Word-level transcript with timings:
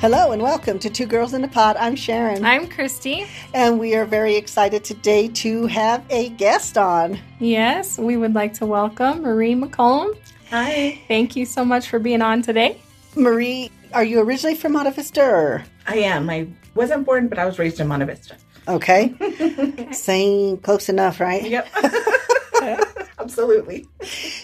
Hello 0.00 0.30
and 0.30 0.40
welcome 0.40 0.78
to 0.78 0.88
Two 0.88 1.06
Girls 1.06 1.34
in 1.34 1.42
a 1.42 1.48
Pod. 1.48 1.76
I'm 1.76 1.96
Sharon. 1.96 2.44
I'm 2.44 2.68
Christy. 2.68 3.26
And 3.52 3.80
we 3.80 3.96
are 3.96 4.04
very 4.04 4.36
excited 4.36 4.84
today 4.84 5.26
to 5.28 5.66
have 5.66 6.04
a 6.08 6.28
guest 6.28 6.78
on. 6.78 7.18
Yes, 7.40 7.98
we 7.98 8.16
would 8.16 8.32
like 8.32 8.54
to 8.54 8.66
welcome 8.66 9.22
Marie 9.22 9.56
McColm. 9.56 10.16
Hi. 10.50 11.00
Thank 11.08 11.34
you 11.34 11.44
so 11.44 11.64
much 11.64 11.88
for 11.88 11.98
being 11.98 12.22
on 12.22 12.42
today. 12.42 12.80
Marie, 13.16 13.72
are 13.92 14.04
you 14.04 14.20
originally 14.20 14.54
from 14.54 14.74
Monte 14.74 14.92
Vista? 14.92 15.20
Or? 15.20 15.64
I 15.88 15.96
am. 15.96 16.30
I 16.30 16.46
wasn't 16.76 17.04
born, 17.04 17.26
but 17.26 17.40
I 17.40 17.44
was 17.44 17.58
raised 17.58 17.80
in 17.80 17.88
Monte 17.88 18.06
Vista. 18.06 18.36
Okay. 18.68 19.12
Same, 19.92 20.58
close 20.58 20.88
enough, 20.88 21.18
right? 21.18 21.42
Yep. 21.42 21.68
Absolutely. 23.18 23.84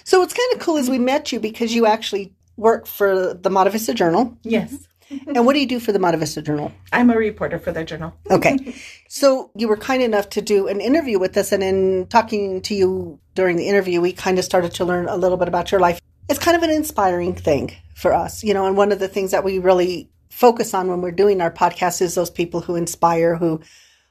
So 0.02 0.18
what's 0.18 0.34
kind 0.34 0.52
of 0.55 0.59
cool 0.59 0.79
is 0.79 0.91
we 0.91 0.98
met 0.98 1.30
you 1.30 1.39
because 1.39 1.73
you 1.73 1.86
actually 1.86 2.32
work 2.57 2.89
for 2.89 3.35
the 3.35 3.50
Monte 3.50 3.71
Vista 3.71 3.94
Journal. 3.94 4.36
Yes. 4.43 4.89
And 5.11 5.46
what 5.46 5.54
do 5.54 5.61
you 5.61 5.67
do 5.67 5.81
for 5.81 5.93
the 5.93 5.99
Monte 5.99 6.18
Vista 6.18 6.43
Journal? 6.43 6.72
I'm 6.93 7.11
a 7.11 7.17
reporter 7.17 7.58
for 7.58 7.72
the 7.72 7.85
journal. 7.85 8.14
Okay. 8.31 8.75
So 9.07 9.53
you 9.54 9.68
were 9.68 9.77
kind 9.77 10.03
enough 10.03 10.29
to 10.30 10.43
do 10.43 10.67
an 10.67 10.80
interview 10.80 11.21
with 11.21 11.36
us, 11.36 11.53
and 11.53 11.63
in 11.63 12.08
talking 12.08 12.61
to 12.63 12.75
you 12.75 13.21
during 13.36 13.57
the 13.57 13.68
interview, 13.68 14.00
we 14.00 14.13
kind 14.13 14.40
of 14.40 14.44
started 14.44 14.72
to 14.72 14.85
learn 14.85 15.08
a 15.08 15.17
little 15.17 15.36
bit 15.36 15.46
about 15.46 15.71
your 15.71 15.80
life. 15.80 16.00
It's 16.29 16.40
kind 16.40 16.57
of 16.57 16.64
an 16.64 16.71
inspiring 16.71 17.36
thing 17.36 17.77
for 17.94 18.13
us, 18.13 18.43
you 18.43 18.53
know, 18.53 18.67
and 18.67 18.77
one 18.77 18.90
of 18.90 18.99
the 18.99 19.07
things 19.07 19.30
that 19.30 19.44
we 19.44 19.61
really 19.61 20.11
focus 20.30 20.75
on 20.75 20.89
when 20.89 21.00
we're 21.00 21.13
doing 21.13 21.41
our 21.41 21.50
podcast 21.52 22.02
is 22.02 22.16
those 22.16 22.30
people 22.30 22.61
who 22.63 22.75
inspire, 22.75 23.36
who 23.36 23.61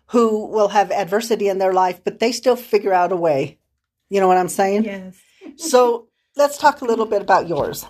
who 0.07 0.45
will 0.45 0.69
have 0.69 0.91
adversity 0.91 1.49
in 1.49 1.57
their 1.57 1.73
life, 1.73 1.99
but 2.03 2.19
they 2.19 2.31
still 2.31 2.55
figure 2.55 2.93
out 2.93 3.11
a 3.11 3.15
way. 3.17 3.57
You 4.09 4.21
know 4.21 4.27
what 4.27 4.37
I'm 4.37 4.47
saying? 4.47 4.85
Yes. 4.85 5.17
So 5.57 6.07
let's 6.37 6.57
talk 6.57 6.81
a 6.81 6.85
little 6.85 7.05
bit 7.05 7.21
about 7.21 7.49
yours. 7.49 7.85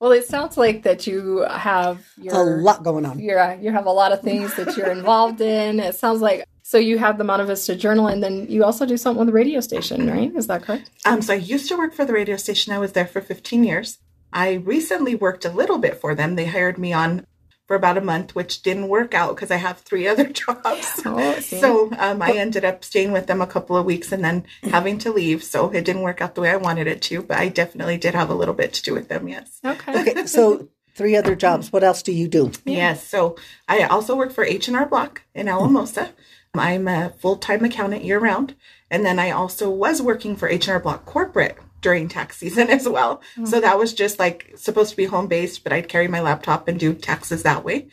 Well, 0.00 0.12
it 0.12 0.26
sounds 0.26 0.56
like 0.56 0.84
that 0.84 1.06
you 1.06 1.44
have 1.50 2.06
your, 2.16 2.58
a 2.58 2.62
lot 2.62 2.84
going 2.84 3.04
on. 3.04 3.18
You're, 3.18 3.54
you 3.60 3.72
have 3.72 3.86
a 3.86 3.90
lot 3.90 4.12
of 4.12 4.22
things 4.22 4.54
that 4.54 4.76
you're 4.76 4.90
involved 4.90 5.40
in. 5.40 5.80
It 5.80 5.96
sounds 5.96 6.20
like 6.20 6.44
so 6.62 6.76
you 6.76 6.98
have 6.98 7.16
the 7.16 7.24
Monte 7.24 7.46
Vista 7.46 7.74
Journal, 7.74 8.08
and 8.08 8.22
then 8.22 8.46
you 8.46 8.62
also 8.62 8.84
do 8.84 8.98
something 8.98 9.20
with 9.20 9.28
the 9.28 9.32
radio 9.32 9.58
station, 9.60 10.06
right? 10.06 10.30
Is 10.36 10.48
that 10.48 10.62
correct? 10.62 10.90
Um, 11.06 11.22
so 11.22 11.32
I 11.32 11.36
used 11.36 11.66
to 11.70 11.78
work 11.78 11.94
for 11.94 12.04
the 12.04 12.12
radio 12.12 12.36
station. 12.36 12.74
I 12.74 12.78
was 12.78 12.92
there 12.92 13.06
for 13.06 13.22
15 13.22 13.64
years. 13.64 13.98
I 14.34 14.52
recently 14.52 15.14
worked 15.14 15.46
a 15.46 15.50
little 15.50 15.78
bit 15.78 15.98
for 15.98 16.14
them. 16.14 16.36
They 16.36 16.44
hired 16.44 16.76
me 16.76 16.92
on 16.92 17.24
for 17.68 17.76
about 17.76 17.98
a 17.98 18.00
month, 18.00 18.34
which 18.34 18.62
didn't 18.62 18.88
work 18.88 19.14
out 19.14 19.36
because 19.36 19.50
I 19.50 19.56
have 19.56 19.78
three 19.78 20.08
other 20.12 20.24
jobs. 20.24 21.02
Oh, 21.04 21.38
so 21.38 21.92
um, 21.98 22.20
I 22.20 22.32
ended 22.32 22.64
up 22.64 22.82
staying 22.82 23.12
with 23.12 23.26
them 23.26 23.40
a 23.40 23.46
couple 23.46 23.76
of 23.76 23.86
weeks 23.86 24.10
and 24.10 24.24
then 24.24 24.44
having 24.64 24.98
to 24.98 25.12
leave. 25.12 25.44
So 25.44 25.70
it 25.70 25.84
didn't 25.84 26.02
work 26.02 26.20
out 26.20 26.34
the 26.34 26.40
way 26.40 26.50
I 26.50 26.56
wanted 26.56 26.88
it 26.88 27.02
to, 27.02 27.22
but 27.22 27.38
I 27.38 27.48
definitely 27.48 27.98
did 27.98 28.14
have 28.14 28.30
a 28.30 28.34
little 28.34 28.54
bit 28.54 28.72
to 28.72 28.82
do 28.82 28.94
with 28.94 29.08
them. 29.08 29.28
Yes. 29.28 29.60
Okay. 29.64 30.00
Okay. 30.00 30.26
So 30.26 30.68
three 30.94 31.14
other 31.14 31.36
jobs. 31.36 31.70
What 31.70 31.84
else 31.84 32.02
do 32.02 32.12
you 32.12 32.26
do? 32.26 32.50
Yes. 32.64 33.06
So 33.06 33.36
I 33.68 33.82
also 33.82 34.16
work 34.16 34.32
for 34.32 34.44
H 34.44 34.66
and 34.66 34.76
R 34.76 34.86
Block 34.86 35.22
in 35.34 35.46
Alamosa. 35.46 36.10
I'm 36.54 36.88
a 36.88 37.10
full 37.10 37.36
time 37.36 37.64
accountant 37.64 38.02
year 38.02 38.18
round, 38.18 38.56
and 38.90 39.04
then 39.04 39.18
I 39.18 39.30
also 39.30 39.70
was 39.70 40.00
working 40.00 40.34
for 40.34 40.48
H 40.48 40.66
and 40.66 40.74
R 40.74 40.80
Block 40.80 41.04
corporate 41.04 41.58
during 41.80 42.08
tax 42.08 42.38
season 42.38 42.70
as 42.70 42.88
well. 42.88 43.18
Mm-hmm. 43.32 43.46
So 43.46 43.60
that 43.60 43.78
was 43.78 43.94
just 43.94 44.18
like 44.18 44.52
supposed 44.56 44.90
to 44.90 44.96
be 44.96 45.06
home 45.06 45.26
based, 45.26 45.64
but 45.64 45.72
I'd 45.72 45.88
carry 45.88 46.08
my 46.08 46.20
laptop 46.20 46.68
and 46.68 46.78
do 46.78 46.94
taxes 46.94 47.42
that 47.42 47.64
way. 47.64 47.88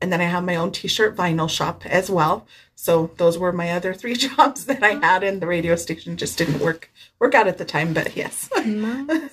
And 0.00 0.12
then 0.12 0.20
I 0.20 0.24
have 0.24 0.44
my 0.44 0.54
own 0.54 0.70
t-shirt 0.70 1.16
vinyl 1.16 1.50
shop 1.50 1.84
as 1.84 2.08
well. 2.08 2.46
So 2.76 3.10
those 3.16 3.36
were 3.36 3.50
my 3.52 3.72
other 3.72 3.92
three 3.92 4.14
jobs 4.28 4.66
that 4.66 4.82
I 4.84 4.94
had 5.04 5.24
and 5.24 5.42
the 5.42 5.48
radio 5.48 5.74
station 5.74 6.16
just 6.16 6.38
didn't 6.38 6.60
work 6.60 6.90
work 7.18 7.34
out 7.34 7.48
at 7.48 7.58
the 7.58 7.64
time, 7.64 7.92
but 7.92 8.16
yes. 8.16 8.48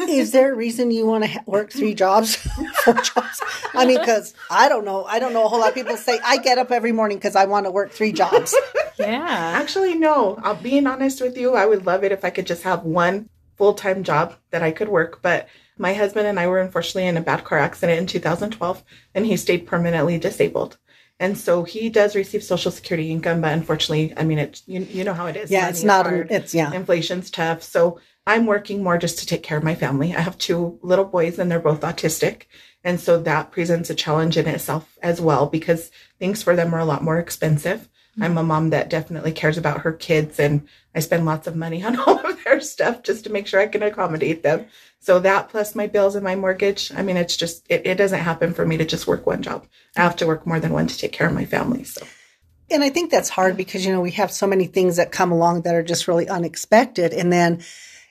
Is 0.09 0.31
there 0.31 0.51
a 0.51 0.55
reason 0.55 0.89
you 0.89 1.05
want 1.05 1.23
to 1.25 1.29
ha- 1.29 1.43
work 1.45 1.71
three 1.71 1.93
jobs, 1.93 2.35
four 2.83 2.95
jobs? 2.95 3.43
I 3.75 3.85
mean, 3.85 3.99
because 3.99 4.33
I 4.49 4.67
don't 4.67 4.83
know. 4.83 5.03
I 5.03 5.19
don't 5.19 5.33
know 5.33 5.45
a 5.45 5.47
whole 5.47 5.59
lot 5.59 5.69
of 5.69 5.75
people 5.75 5.95
say 5.95 6.19
I 6.25 6.37
get 6.37 6.57
up 6.57 6.71
every 6.71 6.91
morning 6.91 7.19
because 7.19 7.35
I 7.35 7.45
want 7.45 7.67
to 7.67 7.71
work 7.71 7.91
three 7.91 8.11
jobs. 8.11 8.55
Yeah. 8.97 9.27
Actually, 9.29 9.93
no. 9.93 10.39
I'll 10.41 10.55
being 10.55 10.87
honest 10.87 11.21
with 11.21 11.37
you, 11.37 11.53
I 11.53 11.67
would 11.67 11.85
love 11.85 12.03
it 12.03 12.11
if 12.11 12.25
I 12.25 12.31
could 12.31 12.47
just 12.47 12.63
have 12.63 12.83
one 12.83 13.29
full 13.57 13.73
time 13.73 14.03
job 14.03 14.35
that 14.51 14.63
I 14.63 14.71
could 14.71 14.89
work. 14.89 15.21
But 15.21 15.47
my 15.77 15.93
husband 15.93 16.27
and 16.27 16.39
I 16.39 16.47
were 16.47 16.59
unfortunately 16.59 17.07
in 17.07 17.17
a 17.17 17.21
bad 17.21 17.43
car 17.43 17.59
accident 17.59 17.99
in 17.99 18.07
2012, 18.07 18.83
and 19.13 19.25
he 19.25 19.37
stayed 19.37 19.67
permanently 19.67 20.17
disabled. 20.17 20.77
And 21.19 21.37
so 21.37 21.63
he 21.63 21.89
does 21.89 22.15
receive 22.15 22.43
Social 22.43 22.71
Security 22.71 23.09
income, 23.09 23.41
but 23.41 23.53
unfortunately, 23.53 24.13
I 24.17 24.23
mean, 24.23 24.37
it 24.37 24.61
you, 24.65 24.81
you 24.81 25.03
know 25.03 25.13
how 25.13 25.27
it 25.27 25.37
is. 25.37 25.49
Yeah, 25.49 25.69
it's 25.69 25.83
not. 25.83 26.05
Hard. 26.05 26.29
It's 26.29 26.53
yeah. 26.53 26.73
Inflation's 26.73 27.31
tough. 27.31 27.63
So 27.63 27.99
I'm 28.27 28.45
working 28.45 28.83
more 28.83 28.97
just 28.97 29.19
to 29.19 29.25
take 29.25 29.41
care 29.41 29.57
of 29.57 29.63
my 29.63 29.75
family. 29.75 30.13
I 30.13 30.19
have 30.19 30.37
two 30.37 30.77
little 30.81 31.05
boys, 31.05 31.39
and 31.39 31.49
they're 31.49 31.59
both 31.59 31.81
autistic, 31.81 32.43
and 32.83 32.99
so 32.99 33.21
that 33.21 33.51
presents 33.51 33.89
a 33.89 33.95
challenge 33.95 34.35
in 34.35 34.47
itself 34.47 34.97
as 35.01 35.21
well 35.21 35.45
because 35.47 35.89
things 36.19 36.43
for 36.43 36.55
them 36.55 36.73
are 36.73 36.79
a 36.79 36.85
lot 36.85 37.03
more 37.03 37.17
expensive. 37.17 37.81
Mm-hmm. 38.11 38.23
I'm 38.23 38.37
a 38.37 38.43
mom 38.43 38.69
that 38.71 38.89
definitely 38.89 39.31
cares 39.31 39.57
about 39.57 39.81
her 39.81 39.93
kids 39.93 40.37
and 40.37 40.67
I 40.95 40.99
spend 40.99 41.25
lots 41.25 41.45
of 41.45 41.55
money 41.55 41.83
on 41.85 41.99
all 41.99 42.25
of 42.25 42.43
their 42.43 42.61
stuff 42.61 43.03
just 43.03 43.25
to 43.25 43.31
make 43.31 43.47
sure 43.47 43.59
I 43.59 43.67
can 43.67 43.83
accommodate 43.83 44.43
them. 44.43 44.67
So 44.99 45.19
that 45.19 45.49
plus 45.49 45.75
my 45.75 45.87
bills 45.87 46.15
and 46.15 46.23
my 46.23 46.35
mortgage, 46.35 46.91
I 46.95 47.03
mean, 47.03 47.17
it's 47.17 47.37
just, 47.37 47.65
it, 47.69 47.85
it 47.85 47.95
doesn't 47.95 48.19
happen 48.19 48.53
for 48.53 48.65
me 48.65 48.77
to 48.77 48.85
just 48.85 49.05
work 49.05 49.27
one 49.27 49.43
job. 49.43 49.67
I 49.95 50.01
have 50.01 50.15
to 50.17 50.27
work 50.27 50.47
more 50.47 50.59
than 50.59 50.73
one 50.73 50.87
to 50.87 50.97
take 50.97 51.11
care 51.11 51.27
of 51.27 51.33
my 51.33 51.45
family. 51.45 51.83
So. 51.83 52.05
And 52.71 52.83
I 52.83 52.89
think 52.89 53.11
that's 53.11 53.29
hard 53.29 53.57
because, 53.57 53.85
you 53.85 53.91
know, 53.91 54.01
we 54.01 54.11
have 54.11 54.31
so 54.31 54.47
many 54.47 54.65
things 54.65 54.95
that 54.95 55.11
come 55.11 55.31
along 55.31 55.61
that 55.61 55.75
are 55.75 55.83
just 55.83 56.07
really 56.07 56.27
unexpected. 56.27 57.13
And 57.13 57.31
then, 57.31 57.61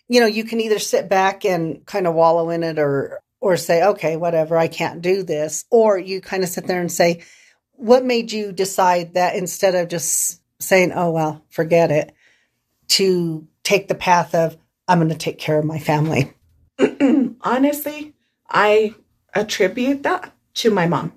you 0.06 0.20
know, 0.20 0.26
you 0.26 0.44
can 0.44 0.60
either 0.60 0.78
sit 0.78 1.08
back 1.08 1.44
and 1.44 1.84
kind 1.86 2.06
of 2.06 2.14
wallow 2.14 2.50
in 2.50 2.62
it 2.62 2.78
or, 2.78 3.20
or 3.40 3.56
say, 3.56 3.82
okay, 3.82 4.16
whatever, 4.16 4.56
I 4.56 4.68
can't 4.68 5.02
do 5.02 5.24
this. 5.24 5.64
Or 5.70 5.98
you 5.98 6.20
kind 6.20 6.44
of 6.44 6.48
sit 6.48 6.66
there 6.66 6.80
and 6.80 6.92
say, 6.92 7.24
what 7.72 8.04
made 8.04 8.30
you 8.30 8.52
decide 8.52 9.14
that 9.14 9.34
instead 9.34 9.74
of 9.74 9.88
just 9.88 10.40
saying, 10.60 10.92
oh, 10.94 11.10
well, 11.10 11.44
forget 11.50 11.90
it, 11.90 12.14
to 12.88 13.46
take 13.62 13.88
the 13.88 13.94
path 13.94 14.34
of, 14.34 14.56
I'm 14.88 14.98
going 14.98 15.10
to 15.10 15.16
take 15.16 15.38
care 15.38 15.58
of 15.58 15.64
my 15.64 15.78
family? 15.78 16.32
Honestly, 17.40 18.14
I 18.48 18.94
attribute 19.34 20.02
that 20.02 20.32
to 20.54 20.70
my 20.70 20.86
mom. 20.86 21.12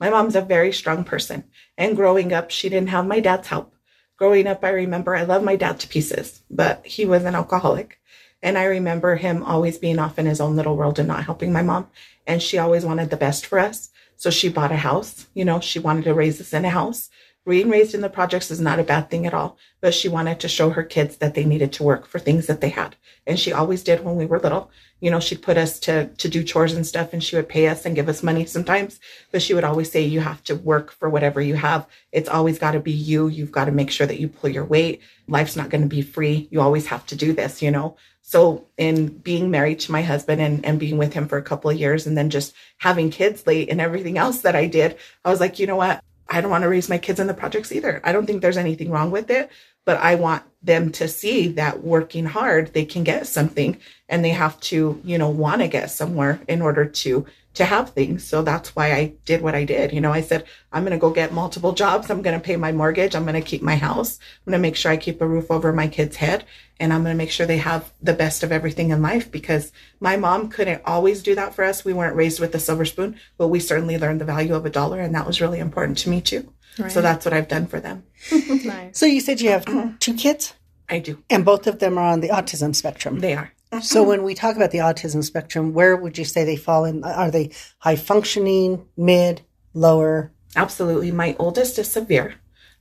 My 0.00 0.10
mom's 0.10 0.36
a 0.36 0.40
very 0.40 0.72
strong 0.72 1.04
person. 1.04 1.44
And 1.76 1.96
growing 1.96 2.32
up, 2.32 2.50
she 2.50 2.68
didn't 2.68 2.90
have 2.90 3.06
my 3.06 3.20
dad's 3.20 3.48
help. 3.48 3.74
Growing 4.16 4.46
up, 4.46 4.64
I 4.64 4.70
remember 4.70 5.14
I 5.14 5.22
love 5.22 5.42
my 5.42 5.56
dad 5.56 5.80
to 5.80 5.88
pieces, 5.88 6.42
but 6.50 6.84
he 6.86 7.04
was 7.04 7.24
an 7.24 7.34
alcoholic. 7.34 8.00
And 8.42 8.56
I 8.56 8.64
remember 8.64 9.16
him 9.16 9.42
always 9.42 9.78
being 9.78 9.98
off 9.98 10.18
in 10.18 10.26
his 10.26 10.40
own 10.40 10.56
little 10.56 10.76
world 10.76 10.98
and 10.98 11.08
not 11.08 11.24
helping 11.24 11.52
my 11.52 11.62
mom. 11.62 11.88
And 12.26 12.42
she 12.42 12.58
always 12.58 12.84
wanted 12.84 13.10
the 13.10 13.16
best 13.16 13.46
for 13.46 13.58
us. 13.58 13.90
So 14.16 14.30
she 14.30 14.48
bought 14.48 14.72
a 14.72 14.76
house. 14.76 15.26
You 15.34 15.44
know, 15.44 15.60
she 15.60 15.78
wanted 15.78 16.04
to 16.04 16.14
raise 16.14 16.40
us 16.40 16.52
in 16.52 16.64
a 16.64 16.70
house. 16.70 17.10
Being 17.48 17.70
raised 17.70 17.94
in 17.94 18.02
the 18.02 18.10
projects 18.10 18.50
is 18.50 18.60
not 18.60 18.78
a 18.78 18.84
bad 18.84 19.08
thing 19.08 19.24
at 19.24 19.32
all, 19.32 19.56
but 19.80 19.94
she 19.94 20.06
wanted 20.06 20.38
to 20.40 20.48
show 20.48 20.68
her 20.68 20.82
kids 20.82 21.16
that 21.16 21.34
they 21.34 21.44
needed 21.44 21.72
to 21.72 21.82
work 21.82 22.06
for 22.06 22.18
things 22.18 22.46
that 22.46 22.60
they 22.60 22.68
had. 22.68 22.94
And 23.26 23.40
she 23.40 23.54
always 23.54 23.82
did 23.82 24.04
when 24.04 24.16
we 24.16 24.26
were 24.26 24.38
little. 24.38 24.70
You 25.00 25.10
know, 25.10 25.18
she'd 25.18 25.40
put 25.40 25.56
us 25.56 25.80
to, 25.80 26.08
to 26.08 26.28
do 26.28 26.44
chores 26.44 26.74
and 26.74 26.86
stuff 26.86 27.14
and 27.14 27.24
she 27.24 27.36
would 27.36 27.48
pay 27.48 27.68
us 27.68 27.86
and 27.86 27.94
give 27.96 28.10
us 28.10 28.22
money 28.22 28.44
sometimes, 28.44 29.00
but 29.32 29.40
she 29.40 29.54
would 29.54 29.64
always 29.64 29.90
say, 29.90 30.02
you 30.02 30.20
have 30.20 30.44
to 30.44 30.56
work 30.56 30.92
for 30.92 31.08
whatever 31.08 31.40
you 31.40 31.54
have. 31.54 31.86
It's 32.12 32.28
always 32.28 32.58
got 32.58 32.72
to 32.72 32.80
be 32.80 32.92
you. 32.92 33.28
You've 33.28 33.52
got 33.52 33.64
to 33.64 33.72
make 33.72 33.90
sure 33.90 34.06
that 34.06 34.20
you 34.20 34.28
pull 34.28 34.50
your 34.50 34.66
weight. 34.66 35.00
Life's 35.26 35.56
not 35.56 35.70
going 35.70 35.82
to 35.82 35.88
be 35.88 36.02
free. 36.02 36.48
You 36.50 36.60
always 36.60 36.88
have 36.88 37.06
to 37.06 37.16
do 37.16 37.32
this, 37.32 37.62
you 37.62 37.70
know? 37.70 37.96
So 38.20 38.66
in 38.76 39.06
being 39.06 39.50
married 39.50 39.80
to 39.80 39.92
my 39.92 40.02
husband 40.02 40.42
and, 40.42 40.62
and 40.66 40.78
being 40.78 40.98
with 40.98 41.14
him 41.14 41.26
for 41.26 41.38
a 41.38 41.42
couple 41.42 41.70
of 41.70 41.78
years 41.78 42.06
and 42.06 42.14
then 42.14 42.28
just 42.28 42.52
having 42.76 43.08
kids 43.08 43.46
late 43.46 43.70
and 43.70 43.80
everything 43.80 44.18
else 44.18 44.42
that 44.42 44.54
I 44.54 44.66
did, 44.66 44.98
I 45.24 45.30
was 45.30 45.40
like, 45.40 45.58
you 45.58 45.66
know 45.66 45.76
what? 45.76 46.04
I 46.28 46.40
don't 46.40 46.50
want 46.50 46.62
to 46.62 46.68
raise 46.68 46.88
my 46.88 46.98
kids 46.98 47.20
in 47.20 47.26
the 47.26 47.34
projects 47.34 47.72
either. 47.72 48.00
I 48.04 48.12
don't 48.12 48.26
think 48.26 48.42
there's 48.42 48.56
anything 48.56 48.90
wrong 48.90 49.10
with 49.10 49.30
it, 49.30 49.50
but 49.88 49.96
I 49.96 50.16
want 50.16 50.42
them 50.62 50.92
to 50.92 51.08
see 51.08 51.48
that 51.52 51.82
working 51.82 52.26
hard, 52.26 52.74
they 52.74 52.84
can 52.84 53.04
get 53.04 53.26
something 53.26 53.78
and 54.06 54.22
they 54.22 54.28
have 54.28 54.60
to, 54.60 55.00
you 55.02 55.16
know, 55.16 55.30
want 55.30 55.62
to 55.62 55.66
get 55.66 55.90
somewhere 55.90 56.42
in 56.46 56.60
order 56.60 56.84
to 56.84 57.24
to 57.54 57.64
have 57.64 57.90
things. 57.90 58.22
So 58.22 58.42
that's 58.42 58.76
why 58.76 58.92
I 58.92 59.14
did 59.24 59.40
what 59.40 59.54
I 59.54 59.64
did. 59.64 59.94
You 59.94 60.02
know, 60.02 60.12
I 60.12 60.20
said, 60.20 60.44
I'm 60.70 60.82
going 60.82 60.92
to 60.92 60.98
go 60.98 61.08
get 61.08 61.32
multiple 61.32 61.72
jobs. 61.72 62.10
I'm 62.10 62.20
going 62.20 62.38
to 62.38 62.44
pay 62.44 62.56
my 62.56 62.70
mortgage. 62.70 63.16
I'm 63.16 63.24
going 63.24 63.32
to 63.32 63.40
keep 63.40 63.62
my 63.62 63.76
house. 63.76 64.18
I'm 64.18 64.50
going 64.50 64.60
to 64.60 64.68
make 64.68 64.76
sure 64.76 64.92
I 64.92 64.98
keep 64.98 65.22
a 65.22 65.26
roof 65.26 65.50
over 65.50 65.72
my 65.72 65.88
kids' 65.88 66.16
head. 66.16 66.44
And 66.78 66.92
I'm 66.92 67.02
going 67.02 67.14
to 67.14 67.18
make 67.24 67.30
sure 67.30 67.46
they 67.46 67.56
have 67.56 67.90
the 68.02 68.12
best 68.12 68.42
of 68.42 68.52
everything 68.52 68.90
in 68.90 69.00
life 69.00 69.32
because 69.32 69.72
my 70.00 70.18
mom 70.18 70.50
couldn't 70.50 70.82
always 70.84 71.22
do 71.22 71.34
that 71.34 71.54
for 71.54 71.64
us. 71.64 71.82
We 71.82 71.94
weren't 71.94 72.14
raised 72.14 72.40
with 72.40 72.54
a 72.54 72.60
silver 72.60 72.84
spoon, 72.84 73.16
but 73.38 73.48
we 73.48 73.58
certainly 73.58 73.96
learned 73.96 74.20
the 74.20 74.26
value 74.26 74.54
of 74.54 74.66
a 74.66 74.70
dollar. 74.70 75.00
And 75.00 75.14
that 75.14 75.26
was 75.26 75.40
really 75.40 75.60
important 75.60 75.96
to 75.98 76.10
me 76.10 76.20
too. 76.20 76.52
Right. 76.78 76.90
So 76.90 77.00
that's 77.00 77.24
what 77.24 77.34
I've 77.34 77.48
done 77.48 77.66
for 77.66 77.80
them. 77.80 78.04
nice. 78.32 78.98
So 78.98 79.06
you 79.06 79.20
said 79.20 79.40
you 79.40 79.50
have 79.50 79.64
two 79.98 80.14
kids? 80.14 80.54
I 80.88 80.98
do. 81.00 81.22
And 81.28 81.44
both 81.44 81.66
of 81.66 81.78
them 81.78 81.98
are 81.98 82.08
on 82.12 82.20
the 82.20 82.28
autism 82.28 82.74
spectrum. 82.74 83.20
They 83.20 83.34
are. 83.34 83.52
So 83.82 84.02
when 84.02 84.22
we 84.22 84.34
talk 84.34 84.56
about 84.56 84.70
the 84.70 84.78
autism 84.78 85.22
spectrum, 85.22 85.74
where 85.74 85.94
would 85.94 86.16
you 86.16 86.24
say 86.24 86.44
they 86.44 86.56
fall 86.56 86.86
in? 86.86 87.04
Are 87.04 87.30
they 87.30 87.50
high 87.78 87.96
functioning, 87.96 88.86
mid, 88.96 89.42
lower? 89.74 90.32
Absolutely. 90.56 91.12
My 91.12 91.36
oldest 91.38 91.78
is 91.78 91.90
severe. 91.90 92.34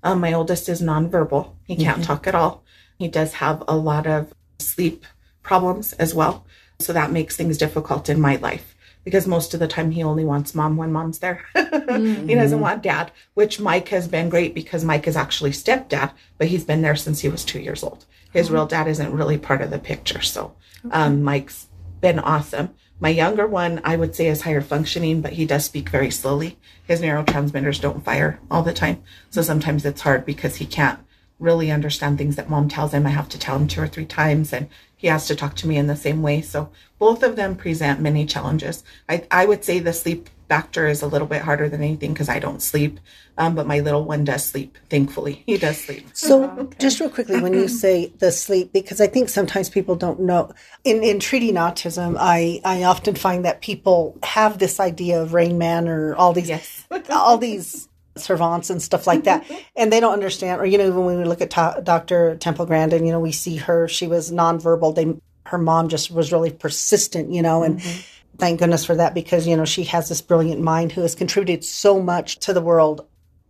Um, 0.04 0.22
my 0.22 0.32
oldest 0.32 0.70
is 0.70 0.82
nonverbal. 0.82 1.56
He 1.66 1.76
can't 1.76 1.98
mm-hmm. 1.98 2.04
talk 2.04 2.28
at 2.28 2.36
all. 2.36 2.64
He 2.98 3.10
does 3.10 3.34
have 3.34 3.64
a 3.68 3.76
lot 3.76 4.08
of 4.08 4.34
sleep 4.60 5.06
problems 5.44 5.92
as 5.94 6.14
well. 6.16 6.46
So 6.80 6.94
that 6.94 7.12
makes 7.12 7.36
things 7.36 7.58
difficult 7.58 8.08
in 8.08 8.22
my 8.22 8.38
life. 8.38 8.76
Because 9.08 9.26
most 9.26 9.54
of 9.54 9.62
the 9.62 9.70
time 9.70 9.92
he 9.92 10.04
only 10.04 10.26
wants 10.26 10.54
mom 10.54 10.76
when 10.76 10.92
mom's 10.92 11.20
there. 11.20 11.46
he 11.56 12.36
doesn't 12.36 12.60
want 12.60 12.84
dad, 12.84 13.10
which 13.36 13.58
Mike 13.58 13.88
has 13.88 14.06
been 14.06 14.28
great 14.28 14.54
because 14.54 14.84
Mike 14.84 15.08
is 15.08 15.16
actually 15.16 15.52
stepdad, 15.52 16.12
but 16.38 16.48
he's 16.48 16.66
been 16.66 16.82
there 16.82 16.98
since 16.98 17.22
he 17.22 17.30
was 17.30 17.46
two 17.46 17.62
years 17.62 17.84
old. 17.84 18.06
His 18.34 18.52
real 18.52 18.66
dad 18.66 18.86
isn't 18.86 19.14
really 19.14 19.38
part 19.38 19.62
of 19.62 19.70
the 19.70 19.80
picture. 19.80 20.22
So 20.22 20.58
um, 20.92 21.24
Mike's 21.24 21.68
been 22.02 22.20
awesome. 22.20 22.76
My 23.00 23.08
younger 23.08 23.48
one, 23.48 23.80
I 23.86 23.96
would 23.96 24.14
say, 24.14 24.28
is 24.28 24.42
higher 24.42 24.60
functioning, 24.60 25.22
but 25.22 25.32
he 25.32 25.46
does 25.46 25.64
speak 25.64 25.88
very 25.88 26.12
slowly. 26.12 26.60
His 26.86 27.00
neurotransmitters 27.00 27.80
don't 27.80 28.04
fire 28.04 28.42
all 28.52 28.62
the 28.62 28.74
time. 28.74 29.04
So 29.30 29.42
sometimes 29.42 29.86
it's 29.86 30.02
hard 30.02 30.26
because 30.26 30.58
he 30.58 30.66
can't 30.66 31.00
really 31.40 31.72
understand 31.72 32.18
things 32.18 32.36
that 32.36 32.50
mom 32.50 32.68
tells 32.68 32.94
him. 32.94 33.06
I 33.06 33.12
have 33.12 33.30
to 33.30 33.40
tell 33.40 33.56
him 33.56 33.68
two 33.68 33.82
or 33.82 33.88
three 33.88 34.06
times, 34.06 34.54
and 34.54 34.70
he 34.96 35.08
has 35.08 35.28
to 35.28 35.36
talk 35.36 35.56
to 35.58 35.68
me 35.68 35.78
in 35.78 35.88
the 35.88 35.96
same 35.96 36.22
way. 36.22 36.42
So 36.42 36.70
both 36.98 37.24
of 37.24 37.36
them 37.36 37.56
present 37.56 38.02
many 38.02 38.26
challenges. 38.26 38.84
I, 39.08 39.26
I 39.30 39.46
would 39.46 39.64
say 39.64 39.80
the 39.80 39.94
sleep 39.94 40.30
factor 40.50 40.88
is 40.88 41.02
a 41.02 41.08
little 41.08 41.28
bit 41.28 41.42
harder 41.42 41.70
than 41.70 41.84
anything 41.84 42.14
because 42.14 42.30
I 42.30 42.40
don't 42.40 42.62
sleep. 42.62 43.00
Um, 43.38 43.54
but 43.54 43.68
my 43.68 43.82
little 43.82 44.04
one 44.04 44.24
does 44.24 44.44
sleep, 44.44 44.78
thankfully. 44.90 45.44
He 45.46 45.58
does 45.58 45.78
sleep. 45.78 46.08
So, 46.14 46.70
just 46.80 47.00
real 47.00 47.10
quickly, 47.10 47.40
when 47.40 47.54
you 47.54 47.68
say 47.84 48.08
the 48.18 48.32
sleep, 48.32 48.74
because 48.74 49.00
I 49.00 49.08
think 49.08 49.30
sometimes 49.30 49.70
people 49.70 49.96
don't 49.96 50.22
know. 50.22 50.52
In 50.84 51.04
in 51.04 51.20
treating 51.20 51.56
autism, 51.56 52.18
I 52.20 52.60
I 52.66 52.84
often 52.84 53.16
find 53.16 53.46
that 53.46 53.62
people 53.62 54.18
have 54.24 54.58
this 54.58 54.80
idea 54.80 55.22
of 55.22 55.34
Rain 55.34 55.58
Man 55.58 55.88
or 55.88 56.16
all 56.16 56.34
these 56.34 56.50
Yes. 56.50 56.88
all 57.12 57.38
these 57.38 57.88
savants 58.20 58.70
and 58.70 58.82
stuff 58.82 59.08
like 59.08 59.24
that, 59.26 59.50
and 59.76 59.92
they 59.92 60.00
don't 60.00 60.14
understand. 60.14 60.62
Or 60.62 60.66
you 60.66 60.78
know, 60.78 60.88
even 60.88 61.06
when 61.06 61.18
we 61.18 61.24
look 61.24 61.42
at 61.42 61.50
Ta- 61.50 61.80
Dr. 61.82 62.36
Temple 62.38 62.66
Grandin, 62.66 63.06
you 63.06 63.12
know, 63.12 63.20
we 63.20 63.32
see 63.32 63.58
her; 63.58 63.88
she 63.88 64.08
was 64.08 64.32
nonverbal. 64.32 64.96
They 64.96 65.16
her 65.50 65.58
mom 65.58 65.88
just 65.88 66.12
was 66.12 66.32
really 66.32 66.52
persistent, 66.52 67.32
you 67.32 67.42
know, 67.42 67.64
and. 67.64 67.80
Mm-hmm. 67.80 68.02
Thank 68.40 68.60
goodness 68.60 68.86
for 68.86 68.94
that 68.94 69.16
because, 69.16 69.48
you 69.48 69.58
know, 69.58 69.66
she 69.66 69.84
has 69.86 70.10
this 70.10 70.22
brilliant 70.22 70.62
mind 70.62 70.92
who 70.92 71.02
has 71.02 71.16
contributed 71.16 71.64
so 71.64 72.00
much 72.00 72.38
to 72.42 72.54
the 72.54 72.62
world 72.62 73.08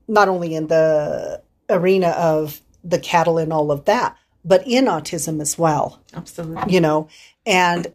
not 0.08 0.30
only 0.30 0.56
in 0.56 0.68
the 0.68 1.42
arena 1.70 2.10
of 2.10 2.62
the 2.84 3.00
cattle 3.00 3.38
and 3.38 3.52
all 3.52 3.72
of 3.72 3.86
that, 3.86 4.16
but 4.46 4.66
in 4.66 4.86
autism 4.86 5.42
as 5.42 5.58
well, 5.58 6.02
Absolutely. 6.14 6.74
you 6.74 6.80
know. 6.80 7.10
And 7.46 7.94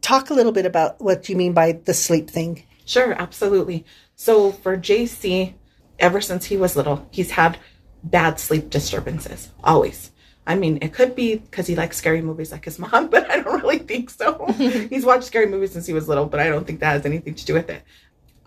talk 0.00 0.30
a 0.30 0.34
little 0.34 0.52
bit 0.52 0.66
about 0.66 1.00
what 1.00 1.28
you 1.28 1.36
mean 1.36 1.52
by 1.52 1.72
the 1.72 1.94
sleep 1.94 2.30
thing. 2.30 2.64
Sure, 2.86 3.12
absolutely. 3.12 3.84
So 4.16 4.50
for 4.50 4.76
JC, 4.76 5.54
ever 6.00 6.20
since 6.20 6.46
he 6.46 6.56
was 6.56 6.76
little, 6.76 7.06
he's 7.10 7.32
had 7.32 7.58
bad 8.02 8.40
sleep 8.40 8.70
disturbances, 8.70 9.50
always. 9.62 10.10
I 10.46 10.56
mean, 10.56 10.78
it 10.82 10.92
could 10.92 11.14
be 11.14 11.36
because 11.36 11.66
he 11.66 11.76
likes 11.76 11.96
scary 11.96 12.22
movies 12.22 12.50
like 12.50 12.64
his 12.64 12.78
mom, 12.78 13.08
but 13.08 13.30
I 13.30 13.40
don't 13.40 13.62
really 13.62 13.78
think 13.78 14.10
so. 14.10 14.46
he's 14.56 15.04
watched 15.04 15.24
scary 15.24 15.46
movies 15.46 15.72
since 15.72 15.86
he 15.86 15.92
was 15.92 16.08
little, 16.08 16.26
but 16.26 16.40
I 16.40 16.48
don't 16.48 16.66
think 16.66 16.80
that 16.80 16.92
has 16.92 17.06
anything 17.06 17.34
to 17.34 17.44
do 17.44 17.54
with 17.54 17.70
it. 17.70 17.82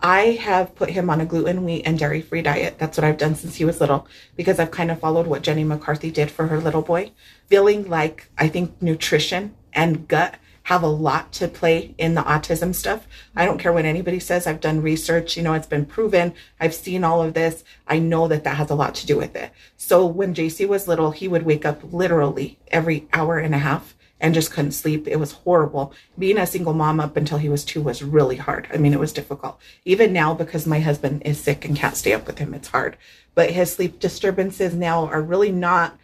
I 0.00 0.32
have 0.32 0.74
put 0.74 0.90
him 0.90 1.08
on 1.08 1.22
a 1.22 1.24
gluten, 1.24 1.64
wheat, 1.64 1.84
and 1.86 1.98
dairy 1.98 2.20
free 2.20 2.42
diet. 2.42 2.78
That's 2.78 2.98
what 2.98 3.04
I've 3.04 3.16
done 3.16 3.36
since 3.36 3.54
he 3.54 3.64
was 3.64 3.80
little 3.80 4.06
because 4.36 4.58
I've 4.58 4.70
kind 4.70 4.90
of 4.90 5.00
followed 5.00 5.26
what 5.26 5.40
Jenny 5.40 5.64
McCarthy 5.64 6.10
did 6.10 6.30
for 6.30 6.48
her 6.48 6.60
little 6.60 6.82
boy, 6.82 7.12
feeling 7.46 7.88
like 7.88 8.28
I 8.36 8.48
think 8.48 8.82
nutrition 8.82 9.54
and 9.72 10.06
gut 10.06 10.34
have 10.64 10.82
a 10.82 10.88
lot 10.88 11.30
to 11.30 11.46
play 11.46 11.94
in 11.98 12.14
the 12.14 12.22
autism 12.22 12.74
stuff. 12.74 13.06
I 13.36 13.44
don't 13.44 13.58
care 13.58 13.72
what 13.72 13.84
anybody 13.84 14.18
says. 14.18 14.46
I've 14.46 14.60
done 14.60 14.82
research, 14.82 15.36
you 15.36 15.42
know, 15.42 15.52
it's 15.52 15.66
been 15.66 15.86
proven. 15.86 16.34
I've 16.58 16.74
seen 16.74 17.04
all 17.04 17.22
of 17.22 17.34
this. 17.34 17.64
I 17.86 17.98
know 17.98 18.28
that 18.28 18.44
that 18.44 18.56
has 18.56 18.70
a 18.70 18.74
lot 18.74 18.94
to 18.96 19.06
do 19.06 19.16
with 19.16 19.36
it. 19.36 19.52
So 19.76 20.06
when 20.06 20.34
JC 20.34 20.66
was 20.66 20.88
little, 20.88 21.10
he 21.10 21.28
would 21.28 21.44
wake 21.44 21.66
up 21.66 21.80
literally 21.92 22.58
every 22.68 23.06
hour 23.12 23.38
and 23.38 23.54
a 23.54 23.58
half 23.58 23.94
and 24.20 24.32
just 24.32 24.52
couldn't 24.52 24.72
sleep. 24.72 25.06
It 25.06 25.20
was 25.20 25.32
horrible. 25.32 25.92
Being 26.18 26.38
a 26.38 26.46
single 26.46 26.72
mom 26.72 26.98
up 26.98 27.18
until 27.18 27.36
he 27.36 27.50
was 27.50 27.62
two 27.62 27.82
was 27.82 28.02
really 28.02 28.36
hard. 28.36 28.66
I 28.72 28.78
mean, 28.78 28.94
it 28.94 29.00
was 29.00 29.12
difficult. 29.12 29.60
Even 29.84 30.14
now, 30.14 30.32
because 30.32 30.66
my 30.66 30.80
husband 30.80 31.22
is 31.26 31.38
sick 31.38 31.66
and 31.66 31.76
can't 31.76 31.96
stay 31.96 32.14
up 32.14 32.26
with 32.26 32.38
him, 32.38 32.54
it's 32.54 32.68
hard. 32.68 32.96
But 33.34 33.50
his 33.50 33.72
sleep 33.72 34.00
disturbances 34.00 34.72
now 34.72 35.08
are 35.08 35.20
really 35.20 35.52
not 35.52 35.98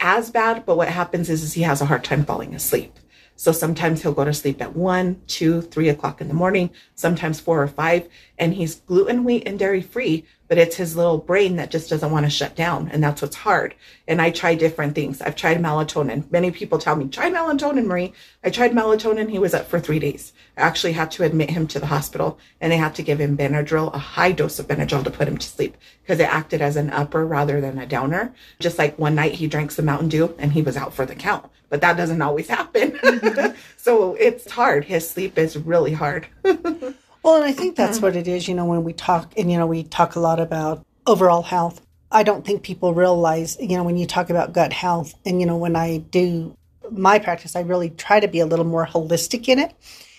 as 0.00 0.30
bad. 0.30 0.64
But 0.64 0.78
what 0.78 0.88
happens 0.88 1.28
is, 1.28 1.42
is 1.42 1.52
he 1.52 1.62
has 1.62 1.82
a 1.82 1.86
hard 1.86 2.02
time 2.02 2.24
falling 2.24 2.54
asleep. 2.54 2.94
So 3.36 3.52
sometimes 3.52 4.02
he'll 4.02 4.12
go 4.12 4.24
to 4.24 4.32
sleep 4.32 4.60
at 4.62 4.74
one, 4.74 5.20
two, 5.26 5.60
three 5.60 5.88
o'clock 5.90 6.20
in 6.20 6.28
the 6.28 6.34
morning, 6.34 6.70
sometimes 6.94 7.38
four 7.38 7.62
or 7.62 7.68
five, 7.68 8.08
and 8.38 8.54
he's 8.54 8.76
gluten, 8.76 9.24
wheat, 9.24 9.46
and 9.46 9.58
dairy 9.58 9.82
free, 9.82 10.24
but 10.48 10.58
it's 10.58 10.76
his 10.76 10.96
little 10.96 11.18
brain 11.18 11.56
that 11.56 11.70
just 11.70 11.90
doesn't 11.90 12.10
want 12.10 12.24
to 12.26 12.30
shut 12.30 12.54
down. 12.54 12.88
And 12.88 13.02
that's 13.02 13.22
what's 13.22 13.36
hard. 13.36 13.74
And 14.06 14.22
I 14.22 14.30
try 14.30 14.54
different 14.54 14.94
things. 14.94 15.20
I've 15.20 15.36
tried 15.36 15.58
melatonin. 15.58 16.30
Many 16.30 16.50
people 16.50 16.78
tell 16.78 16.96
me, 16.96 17.08
try 17.08 17.30
melatonin, 17.30 17.86
Marie. 17.86 18.12
I 18.44 18.50
tried 18.50 18.72
melatonin. 18.72 19.30
He 19.30 19.38
was 19.38 19.54
up 19.54 19.66
for 19.66 19.80
three 19.80 19.98
days. 19.98 20.32
I 20.56 20.62
actually 20.62 20.92
had 20.92 21.10
to 21.12 21.24
admit 21.24 21.50
him 21.50 21.66
to 21.68 21.80
the 21.80 21.86
hospital 21.86 22.38
and 22.60 22.72
they 22.72 22.76
had 22.76 22.94
to 22.96 23.02
give 23.02 23.20
him 23.20 23.36
Benadryl, 23.36 23.92
a 23.92 23.98
high 23.98 24.32
dose 24.32 24.58
of 24.58 24.68
Benadryl 24.68 25.04
to 25.04 25.10
put 25.10 25.28
him 25.28 25.36
to 25.36 25.46
sleep 25.46 25.76
because 26.02 26.20
it 26.20 26.32
acted 26.32 26.62
as 26.62 26.76
an 26.76 26.90
upper 26.90 27.26
rather 27.26 27.60
than 27.60 27.78
a 27.78 27.86
downer. 27.86 28.32
Just 28.60 28.78
like 28.78 28.98
one 28.98 29.14
night 29.14 29.34
he 29.34 29.48
drank 29.48 29.72
some 29.72 29.84
Mountain 29.84 30.08
Dew 30.08 30.34
and 30.38 30.52
he 30.52 30.62
was 30.62 30.76
out 30.76 30.94
for 30.94 31.04
the 31.04 31.14
count, 31.14 31.46
but 31.68 31.80
that 31.80 31.96
doesn't 31.96 32.22
always 32.22 32.48
happen. 32.56 32.92
Mm-hmm. 32.92 33.56
so 33.76 34.14
it's 34.14 34.50
hard. 34.50 34.84
His 34.84 35.08
sleep 35.08 35.36
is 35.38 35.56
really 35.56 35.92
hard. 35.92 36.26
Well, 37.26 37.34
and 37.34 37.44
I 37.44 37.50
think 37.50 37.74
that's 37.74 38.00
what 38.00 38.14
it 38.14 38.28
is, 38.28 38.46
you 38.46 38.54
know, 38.54 38.66
when 38.66 38.84
we 38.84 38.92
talk, 38.92 39.32
and, 39.36 39.50
you 39.50 39.58
know, 39.58 39.66
we 39.66 39.82
talk 39.82 40.14
a 40.14 40.20
lot 40.20 40.38
about 40.38 40.86
overall 41.08 41.42
health. 41.42 41.84
I 42.12 42.22
don't 42.22 42.46
think 42.46 42.62
people 42.62 42.94
realize, 42.94 43.56
you 43.58 43.76
know, 43.76 43.82
when 43.82 43.96
you 43.96 44.06
talk 44.06 44.30
about 44.30 44.52
gut 44.52 44.72
health, 44.72 45.12
and, 45.24 45.40
you 45.40 45.46
know, 45.46 45.56
when 45.56 45.74
I 45.74 45.96
do 45.98 46.56
my 46.88 47.18
practice, 47.18 47.56
I 47.56 47.62
really 47.62 47.90
try 47.90 48.20
to 48.20 48.28
be 48.28 48.38
a 48.38 48.46
little 48.46 48.64
more 48.64 48.86
holistic 48.86 49.48
in 49.48 49.58
it. 49.58 49.74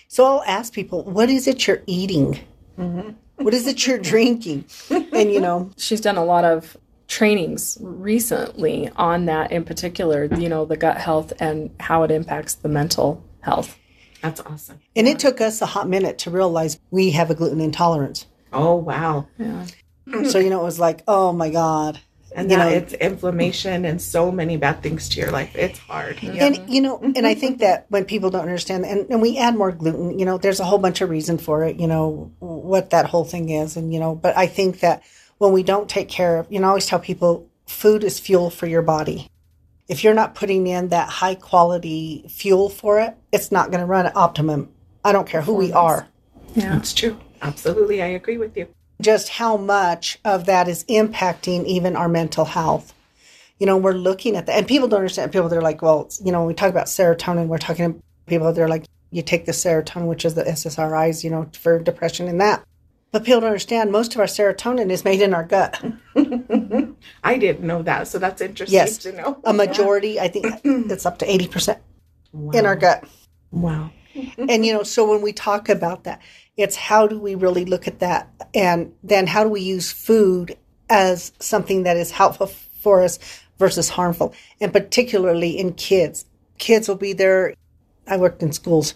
So 0.08 0.26
I'll 0.26 0.42
ask 0.42 0.74
people, 0.74 1.02
what 1.02 1.30
is 1.30 1.48
it 1.48 1.66
you're 1.66 1.82
eating? 1.86 2.40
Mm-hmm. 2.78 3.12
What 3.42 3.54
is 3.54 3.66
it 3.66 3.86
you're 3.86 3.96
drinking? 3.96 4.66
And, 4.90 5.32
you 5.32 5.40
know, 5.40 5.70
She's 5.78 6.02
done 6.02 6.18
a 6.18 6.24
lot 6.26 6.44
of 6.44 6.76
trainings 7.06 7.78
recently 7.80 8.90
on 8.96 9.24
that 9.24 9.50
in 9.50 9.64
particular, 9.64 10.26
you 10.26 10.50
know, 10.50 10.66
the 10.66 10.76
gut 10.76 10.98
health 10.98 11.32
and 11.40 11.70
how 11.80 12.02
it 12.02 12.10
impacts 12.10 12.56
the 12.56 12.68
mental 12.68 13.24
health. 13.40 13.78
That's 14.22 14.40
awesome. 14.40 14.80
and 14.96 15.06
it 15.06 15.18
took 15.18 15.40
us 15.40 15.62
a 15.62 15.66
hot 15.66 15.88
minute 15.88 16.18
to 16.18 16.30
realize 16.30 16.78
we 16.90 17.10
have 17.12 17.30
a 17.30 17.34
gluten 17.34 17.60
intolerance. 17.60 18.26
Oh, 18.52 18.74
wow. 18.76 19.28
Yeah. 19.38 19.66
So, 20.28 20.38
you 20.38 20.48
know, 20.50 20.60
it 20.60 20.64
was 20.64 20.80
like, 20.80 21.02
oh 21.06 21.32
my 21.32 21.50
God. 21.50 22.00
And 22.34 22.50
You 22.50 22.56
that 22.56 22.64
know- 22.70 22.76
it's 22.76 22.92
inflammation 22.94 23.84
and 23.84 24.00
so 24.02 24.30
many 24.30 24.56
bad 24.56 24.82
things 24.82 25.08
to 25.10 25.20
your 25.20 25.30
life. 25.30 25.54
It's 25.54 25.78
hard. 25.78 26.18
And 26.22 26.68
you 26.68 26.80
know, 26.80 26.98
and 27.00 27.26
I 27.26 27.34
think 27.34 27.58
that 27.60 27.86
when 27.88 28.04
people 28.04 28.30
don't 28.30 28.42
understand, 28.42 28.84
and, 28.84 29.06
and 29.10 29.22
we 29.22 29.38
add 29.38 29.54
more 29.56 29.72
gluten, 29.72 30.18
you 30.18 30.24
know, 30.26 30.36
there's 30.38 30.60
a 30.60 30.64
whole 30.64 30.78
bunch 30.78 31.00
of 31.00 31.08
reason 31.10 31.38
for 31.38 31.64
it, 31.64 31.78
you 31.80 31.86
know, 31.86 32.30
what 32.38 32.90
that 32.90 33.06
whole 33.06 33.24
thing 33.24 33.48
is, 33.50 33.76
and 33.76 33.92
you 33.94 34.00
know, 34.00 34.14
but 34.14 34.36
I 34.36 34.46
think 34.46 34.80
that 34.80 35.02
when 35.38 35.52
we 35.52 35.62
don't 35.62 35.88
take 35.88 36.08
care 36.08 36.36
of, 36.38 36.46
you 36.50 36.60
know, 36.60 36.66
I 36.66 36.70
always 36.70 36.86
tell 36.86 36.98
people, 36.98 37.48
food 37.66 38.04
is 38.04 38.18
fuel 38.18 38.50
for 38.50 38.66
your 38.66 38.82
body. 38.82 39.28
If 39.88 40.04
you're 40.04 40.14
not 40.14 40.34
putting 40.34 40.66
in 40.66 40.88
that 40.88 41.08
high 41.08 41.34
quality 41.34 42.24
fuel 42.28 42.68
for 42.68 43.00
it, 43.00 43.16
it's 43.32 43.50
not 43.50 43.70
going 43.70 43.80
to 43.80 43.86
run 43.86 44.06
at 44.06 44.14
optimum. 44.16 44.68
I 45.04 45.12
don't 45.12 45.26
care 45.26 45.40
who 45.42 45.54
we 45.54 45.72
are. 45.72 46.08
Yeah. 46.54 46.76
It's 46.76 46.92
true. 46.92 47.18
Absolutely. 47.40 48.02
I 48.02 48.06
agree 48.08 48.36
with 48.36 48.56
you. 48.56 48.68
just 49.00 49.28
how 49.28 49.56
much 49.56 50.18
of 50.24 50.46
that 50.46 50.68
is 50.68 50.84
impacting 50.84 51.64
even 51.64 51.96
our 51.96 52.08
mental 52.08 52.44
health. 52.44 52.94
You 53.58 53.66
know, 53.66 53.76
we're 53.76 53.92
looking 53.92 54.36
at 54.36 54.46
that, 54.46 54.58
and 54.58 54.66
people 54.68 54.88
don't 54.88 55.00
understand. 55.00 55.32
People 55.32 55.48
they're 55.48 55.60
like, 55.60 55.82
well, 55.82 56.08
you 56.24 56.30
know, 56.32 56.40
when 56.40 56.48
we 56.48 56.54
talk 56.54 56.70
about 56.70 56.86
serotonin, 56.86 57.46
we're 57.48 57.58
talking 57.58 57.94
to 57.94 58.02
people. 58.26 58.52
They're 58.52 58.68
like, 58.68 58.86
you 59.10 59.22
take 59.22 59.46
the 59.46 59.52
serotonin, 59.52 60.06
which 60.06 60.24
is 60.24 60.34
the 60.34 60.44
SSRIs, 60.44 61.24
you 61.24 61.30
know, 61.30 61.48
for 61.52 61.78
depression 61.78 62.28
and 62.28 62.40
that. 62.40 62.64
But 63.10 63.24
people 63.24 63.40
don't 63.40 63.48
understand. 63.48 63.90
Most 63.90 64.14
of 64.14 64.20
our 64.20 64.26
serotonin 64.26 64.90
is 64.90 65.04
made 65.04 65.22
in 65.22 65.32
our 65.32 65.44
gut. 65.44 65.82
I 67.24 67.38
didn't 67.38 67.66
know 67.66 67.82
that. 67.82 68.06
So 68.08 68.18
that's 68.18 68.40
interesting 68.42 68.74
Yes. 68.78 68.98
to 68.98 69.12
know. 69.12 69.40
A 69.44 69.52
majority, 69.52 70.20
I 70.20 70.28
think, 70.28 70.46
it's 70.64 71.06
up 71.06 71.18
to 71.18 71.30
eighty 71.30 71.48
percent 71.48 71.78
in 72.52 72.66
our 72.66 72.76
gut. 72.76 73.04
Wow. 73.50 73.90
and 74.36 74.66
you 74.66 74.72
know 74.74 74.82
so 74.82 75.08
when 75.08 75.22
we 75.22 75.32
talk 75.32 75.68
about 75.68 76.04
that 76.04 76.20
it's 76.56 76.74
how 76.76 77.06
do 77.06 77.18
we 77.20 77.34
really 77.34 77.64
look 77.64 77.86
at 77.86 78.00
that 78.00 78.28
and 78.52 78.92
then 79.02 79.26
how 79.28 79.44
do 79.44 79.48
we 79.48 79.60
use 79.60 79.92
food 79.92 80.56
as 80.90 81.32
something 81.38 81.84
that 81.84 81.96
is 81.96 82.10
helpful 82.10 82.48
for 82.48 83.00
us 83.02 83.18
versus 83.58 83.88
harmful 83.90 84.34
and 84.60 84.72
particularly 84.72 85.56
in 85.56 85.72
kids 85.72 86.24
kids 86.58 86.88
will 86.88 86.96
be 86.96 87.12
there 87.12 87.54
i 88.08 88.16
worked 88.16 88.42
in 88.42 88.50
schools 88.52 88.94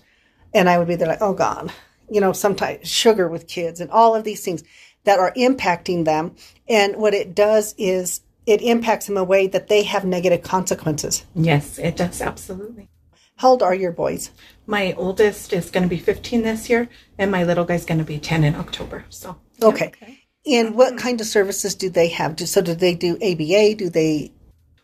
and 0.52 0.68
i 0.68 0.76
would 0.76 0.88
be 0.88 0.96
there 0.96 1.08
like 1.08 1.22
oh 1.22 1.34
god 1.34 1.72
you 2.10 2.20
know 2.20 2.32
sometimes 2.32 2.88
sugar 2.88 3.28
with 3.28 3.46
kids 3.48 3.80
and 3.80 3.90
all 3.90 4.14
of 4.14 4.24
these 4.24 4.44
things 4.44 4.62
that 5.04 5.18
are 5.18 5.32
impacting 5.34 6.04
them 6.04 6.34
and 6.68 6.96
what 6.96 7.14
it 7.14 7.34
does 7.34 7.74
is 7.78 8.20
it 8.46 8.60
impacts 8.62 9.06
them 9.06 9.16
in 9.16 9.20
a 9.20 9.24
way 9.24 9.46
that 9.46 9.68
they 9.68 9.82
have 9.82 10.04
negative 10.04 10.42
consequences 10.42 11.24
Yes, 11.34 11.78
it 11.78 11.96
does. 11.96 12.20
Absolutely. 12.20 12.88
how 13.36 13.50
old 13.50 13.62
are 13.62 13.74
your 13.74 13.92
boys 13.92 14.30
My 14.66 14.92
oldest 14.94 15.52
is 15.52 15.70
going 15.70 15.82
to 15.82 15.88
be 15.88 15.98
15 15.98 16.42
this 16.42 16.70
year, 16.70 16.88
and 17.18 17.30
my 17.30 17.42
little 17.44 17.64
guy's 17.64 17.84
going 17.84 17.98
to 17.98 18.04
be 18.04 18.18
10 18.18 18.44
in 18.44 18.54
October. 18.54 19.04
So, 19.08 19.36
Okay. 19.60 19.92
And 20.46 20.74
what 20.74 20.96
kind 20.98 21.20
of 21.20 21.26
services 21.26 21.74
do 21.76 21.88
they 21.90 22.08
have? 22.08 22.34
Do, 22.36 22.46
so 22.46 22.60
do 22.62 22.74
they 22.74 22.94
do 22.94 23.14
ABA? 23.16 23.74
Do 23.76 23.88
they? 23.90 24.32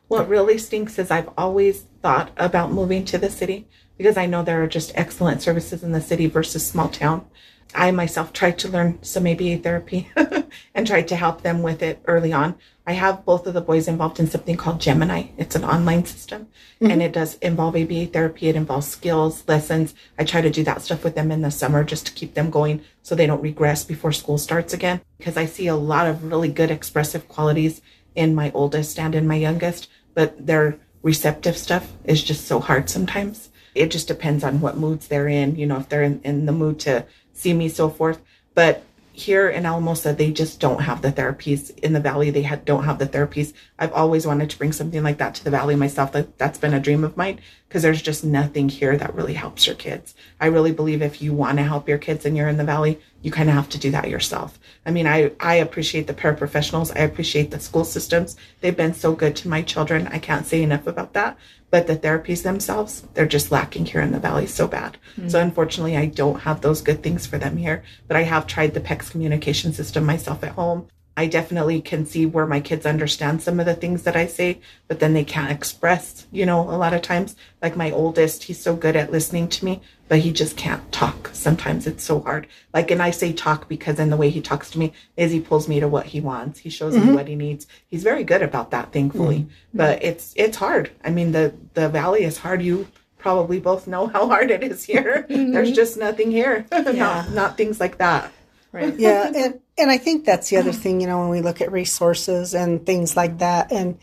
what 0.08 0.28
really 0.28 0.56
stinks 0.58 0.98
is 0.98 1.10
I've 1.10 1.30
always 1.36 1.84
thought 2.02 2.30
about 2.36 2.72
moving 2.72 3.04
to 3.06 3.18
the 3.18 3.28
city 3.30 3.66
because 3.98 4.16
I 4.16 4.26
know 4.26 4.42
there 4.42 4.62
are 4.62 4.68
just 4.68 4.92
excellent 4.94 5.42
services 5.42 5.82
in 5.82 5.92
the 5.92 6.00
city 6.00 6.26
versus 6.26 6.66
small 6.66 6.88
town. 6.88 7.26
I 7.74 7.90
myself 7.90 8.32
tried 8.32 8.58
to 8.60 8.68
learn 8.68 9.02
some 9.02 9.26
ABA 9.26 9.58
therapy 9.58 10.10
and 10.74 10.86
tried 10.86 11.08
to 11.08 11.16
help 11.16 11.42
them 11.42 11.62
with 11.62 11.82
it 11.82 12.00
early 12.06 12.32
on. 12.32 12.54
I 12.86 12.92
have 12.92 13.26
both 13.26 13.46
of 13.46 13.52
the 13.52 13.60
boys 13.60 13.86
involved 13.86 14.18
in 14.18 14.30
something 14.30 14.56
called 14.56 14.80
Gemiini. 14.80 15.32
It's 15.36 15.54
an 15.54 15.64
online 15.64 16.06
system 16.06 16.46
mm-hmm. 16.80 16.90
and 16.90 17.02
it 17.02 17.12
does 17.12 17.34
involve 17.36 17.76
ABA 17.76 18.06
therapy. 18.06 18.48
It 18.48 18.56
involves 18.56 18.88
skills, 18.88 19.46
lessons. 19.46 19.94
I 20.18 20.24
try 20.24 20.40
to 20.40 20.48
do 20.48 20.64
that 20.64 20.80
stuff 20.80 21.04
with 21.04 21.14
them 21.14 21.30
in 21.30 21.42
the 21.42 21.50
summer 21.50 21.84
just 21.84 22.06
to 22.06 22.12
keep 22.12 22.32
them 22.32 22.48
going 22.48 22.80
so 23.02 23.14
they 23.14 23.26
don't 23.26 23.42
regress 23.42 23.84
before 23.84 24.12
school 24.12 24.38
starts 24.38 24.72
again. 24.72 25.02
Because 25.18 25.36
I 25.36 25.44
see 25.44 25.66
a 25.66 25.76
lot 25.76 26.06
of 26.06 26.24
really 26.24 26.48
good 26.48 26.70
expressive 26.70 27.28
qualities 27.28 27.82
in 28.14 28.34
my 28.34 28.50
oldest 28.54 28.98
and 28.98 29.14
in 29.14 29.28
my 29.28 29.36
youngest, 29.36 29.90
but 30.14 30.46
their 30.46 30.78
receptive 31.02 31.58
stuff 31.58 31.92
is 32.04 32.22
just 32.22 32.46
so 32.46 32.58
hard 32.58 32.88
sometimes. 32.88 33.50
It 33.78 33.90
just 33.90 34.08
depends 34.08 34.44
on 34.44 34.60
what 34.60 34.76
moods 34.76 35.08
they're 35.08 35.28
in, 35.28 35.56
you 35.56 35.66
know, 35.66 35.78
if 35.78 35.88
they're 35.88 36.02
in, 36.02 36.20
in 36.24 36.46
the 36.46 36.52
mood 36.52 36.80
to 36.80 37.06
see 37.32 37.54
me, 37.54 37.68
so 37.68 37.88
forth. 37.88 38.20
But 38.54 38.84
here 39.18 39.48
in 39.48 39.66
Alamosa, 39.66 40.12
they 40.12 40.30
just 40.30 40.60
don't 40.60 40.82
have 40.82 41.02
the 41.02 41.10
therapies. 41.10 41.76
In 41.80 41.92
the 41.92 42.00
valley, 42.00 42.30
they 42.30 42.48
don't 42.64 42.84
have 42.84 43.00
the 43.00 43.06
therapies. 43.06 43.52
I've 43.78 43.92
always 43.92 44.26
wanted 44.26 44.48
to 44.50 44.58
bring 44.58 44.72
something 44.72 45.02
like 45.02 45.18
that 45.18 45.34
to 45.36 45.44
the 45.44 45.50
valley 45.50 45.74
myself. 45.74 46.12
That 46.12 46.38
that's 46.38 46.58
been 46.58 46.72
a 46.72 46.80
dream 46.80 47.02
of 47.02 47.16
mine 47.16 47.40
because 47.68 47.82
there's 47.82 48.00
just 48.00 48.22
nothing 48.22 48.68
here 48.68 48.96
that 48.96 49.14
really 49.14 49.34
helps 49.34 49.66
your 49.66 49.74
kids. 49.74 50.14
I 50.40 50.46
really 50.46 50.72
believe 50.72 51.02
if 51.02 51.20
you 51.20 51.32
want 51.32 51.58
to 51.58 51.64
help 51.64 51.88
your 51.88 51.98
kids 51.98 52.24
and 52.24 52.36
you're 52.36 52.48
in 52.48 52.58
the 52.58 52.64
valley, 52.64 53.00
you 53.20 53.32
kind 53.32 53.48
of 53.48 53.56
have 53.56 53.68
to 53.70 53.78
do 53.78 53.90
that 53.90 54.08
yourself. 54.08 54.58
I 54.86 54.92
mean, 54.92 55.08
I 55.08 55.32
I 55.40 55.56
appreciate 55.56 56.06
the 56.06 56.14
paraprofessionals. 56.14 56.96
I 56.96 57.00
appreciate 57.00 57.50
the 57.50 57.58
school 57.58 57.84
systems. 57.84 58.36
They've 58.60 58.76
been 58.76 58.94
so 58.94 59.14
good 59.14 59.34
to 59.36 59.48
my 59.48 59.62
children. 59.62 60.06
I 60.08 60.20
can't 60.20 60.46
say 60.46 60.62
enough 60.62 60.86
about 60.86 61.14
that 61.14 61.36
but 61.70 61.86
the 61.86 61.96
therapies 61.96 62.42
themselves 62.42 63.02
they're 63.14 63.26
just 63.26 63.52
lacking 63.52 63.86
here 63.86 64.00
in 64.00 64.12
the 64.12 64.18
valley 64.18 64.46
so 64.46 64.66
bad 64.66 64.96
mm-hmm. 65.16 65.28
so 65.28 65.40
unfortunately 65.40 65.96
i 65.96 66.06
don't 66.06 66.40
have 66.40 66.60
those 66.60 66.82
good 66.82 67.02
things 67.02 67.26
for 67.26 67.38
them 67.38 67.56
here 67.56 67.82
but 68.06 68.16
i 68.16 68.22
have 68.22 68.46
tried 68.46 68.74
the 68.74 68.80
PECS 68.80 69.10
communication 69.10 69.72
system 69.72 70.04
myself 70.04 70.42
at 70.42 70.52
home 70.52 70.88
I 71.18 71.26
definitely 71.26 71.80
can 71.80 72.06
see 72.06 72.26
where 72.26 72.46
my 72.46 72.60
kids 72.60 72.86
understand 72.86 73.42
some 73.42 73.58
of 73.58 73.66
the 73.66 73.74
things 73.74 74.04
that 74.04 74.14
I 74.14 74.28
say, 74.28 74.60
but 74.86 75.00
then 75.00 75.14
they 75.14 75.24
can't 75.24 75.50
express, 75.50 76.28
you 76.30 76.46
know, 76.46 76.60
a 76.60 76.78
lot 76.78 76.94
of 76.94 77.02
times. 77.02 77.34
Like 77.60 77.76
my 77.76 77.90
oldest, 77.90 78.44
he's 78.44 78.62
so 78.62 78.76
good 78.76 78.94
at 78.94 79.10
listening 79.10 79.48
to 79.48 79.64
me, 79.64 79.80
but 80.06 80.20
he 80.20 80.30
just 80.30 80.56
can't 80.56 80.92
talk. 80.92 81.30
Sometimes 81.32 81.88
it's 81.88 82.04
so 82.04 82.20
hard. 82.20 82.46
Like, 82.72 82.92
and 82.92 83.02
I 83.02 83.10
say 83.10 83.32
talk 83.32 83.68
because 83.68 83.98
in 83.98 84.10
the 84.10 84.16
way 84.16 84.30
he 84.30 84.40
talks 84.40 84.70
to 84.70 84.78
me 84.78 84.92
is 85.16 85.32
he 85.32 85.40
pulls 85.40 85.66
me 85.66 85.80
to 85.80 85.88
what 85.88 86.06
he 86.06 86.20
wants. 86.20 86.60
He 86.60 86.70
shows 86.70 86.94
mm-hmm. 86.94 87.08
me 87.08 87.14
what 87.16 87.26
he 87.26 87.34
needs. 87.34 87.66
He's 87.88 88.04
very 88.04 88.22
good 88.22 88.42
about 88.42 88.70
that, 88.70 88.92
thankfully. 88.92 89.40
Mm-hmm. 89.40 89.76
But 89.76 90.04
it's, 90.04 90.32
it's 90.36 90.56
hard. 90.56 90.92
I 91.02 91.10
mean, 91.10 91.32
the, 91.32 91.52
the 91.74 91.88
valley 91.88 92.22
is 92.22 92.38
hard. 92.38 92.62
You 92.62 92.86
probably 93.18 93.58
both 93.58 93.88
know 93.88 94.06
how 94.06 94.28
hard 94.28 94.52
it 94.52 94.62
is 94.62 94.84
here. 94.84 95.26
Mm-hmm. 95.38 95.50
There's 95.50 95.72
just 95.72 95.96
nothing 95.96 96.30
here. 96.30 96.64
Yeah. 96.72 96.92
not, 96.92 97.30
not 97.32 97.56
things 97.56 97.80
like 97.80 97.98
that. 97.98 98.32
Right. 98.70 98.94
Yeah. 98.96 99.32
And, 99.34 99.60
and 99.78 99.90
I 99.90 99.98
think 99.98 100.24
that's 100.24 100.50
the 100.50 100.56
other 100.56 100.72
thing, 100.72 101.00
you 101.00 101.06
know, 101.06 101.20
when 101.20 101.28
we 101.28 101.40
look 101.40 101.60
at 101.60 101.70
resources 101.70 102.54
and 102.54 102.84
things 102.84 103.16
like 103.16 103.38
that. 103.38 103.70
And 103.70 103.98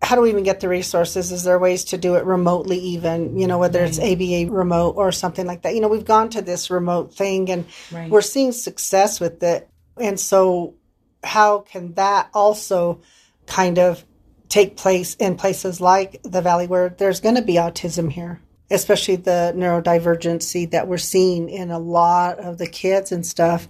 how 0.00 0.16
do 0.16 0.22
we 0.22 0.30
even 0.30 0.42
get 0.42 0.60
the 0.60 0.68
resources? 0.68 1.32
Is 1.32 1.44
there 1.44 1.58
ways 1.58 1.84
to 1.86 1.98
do 1.98 2.14
it 2.14 2.24
remotely, 2.24 2.78
even, 2.78 3.38
you 3.38 3.46
know, 3.46 3.58
whether 3.58 3.80
right. 3.80 3.88
it's 3.88 3.98
ABA 3.98 4.52
remote 4.52 4.96
or 4.96 5.12
something 5.12 5.46
like 5.46 5.62
that? 5.62 5.74
You 5.74 5.80
know, 5.80 5.88
we've 5.88 6.04
gone 6.04 6.30
to 6.30 6.42
this 6.42 6.70
remote 6.70 7.14
thing 7.14 7.50
and 7.50 7.66
right. 7.92 8.10
we're 8.10 8.22
seeing 8.22 8.52
success 8.52 9.20
with 9.20 9.42
it. 9.42 9.68
And 10.00 10.18
so, 10.18 10.74
how 11.24 11.60
can 11.60 11.94
that 11.94 12.30
also 12.32 13.00
kind 13.46 13.78
of 13.78 14.04
take 14.48 14.76
place 14.76 15.14
in 15.16 15.36
places 15.36 15.80
like 15.80 16.22
the 16.22 16.40
Valley 16.40 16.68
where 16.68 16.88
there's 16.88 17.20
going 17.20 17.34
to 17.34 17.42
be 17.42 17.54
autism 17.54 18.10
here? 18.10 18.40
Especially 18.70 19.16
the 19.16 19.52
neurodivergency 19.56 20.70
that 20.70 20.86
we're 20.88 20.98
seeing 20.98 21.48
in 21.48 21.70
a 21.70 21.78
lot 21.78 22.38
of 22.38 22.58
the 22.58 22.66
kids 22.66 23.12
and 23.12 23.26
stuff 23.26 23.68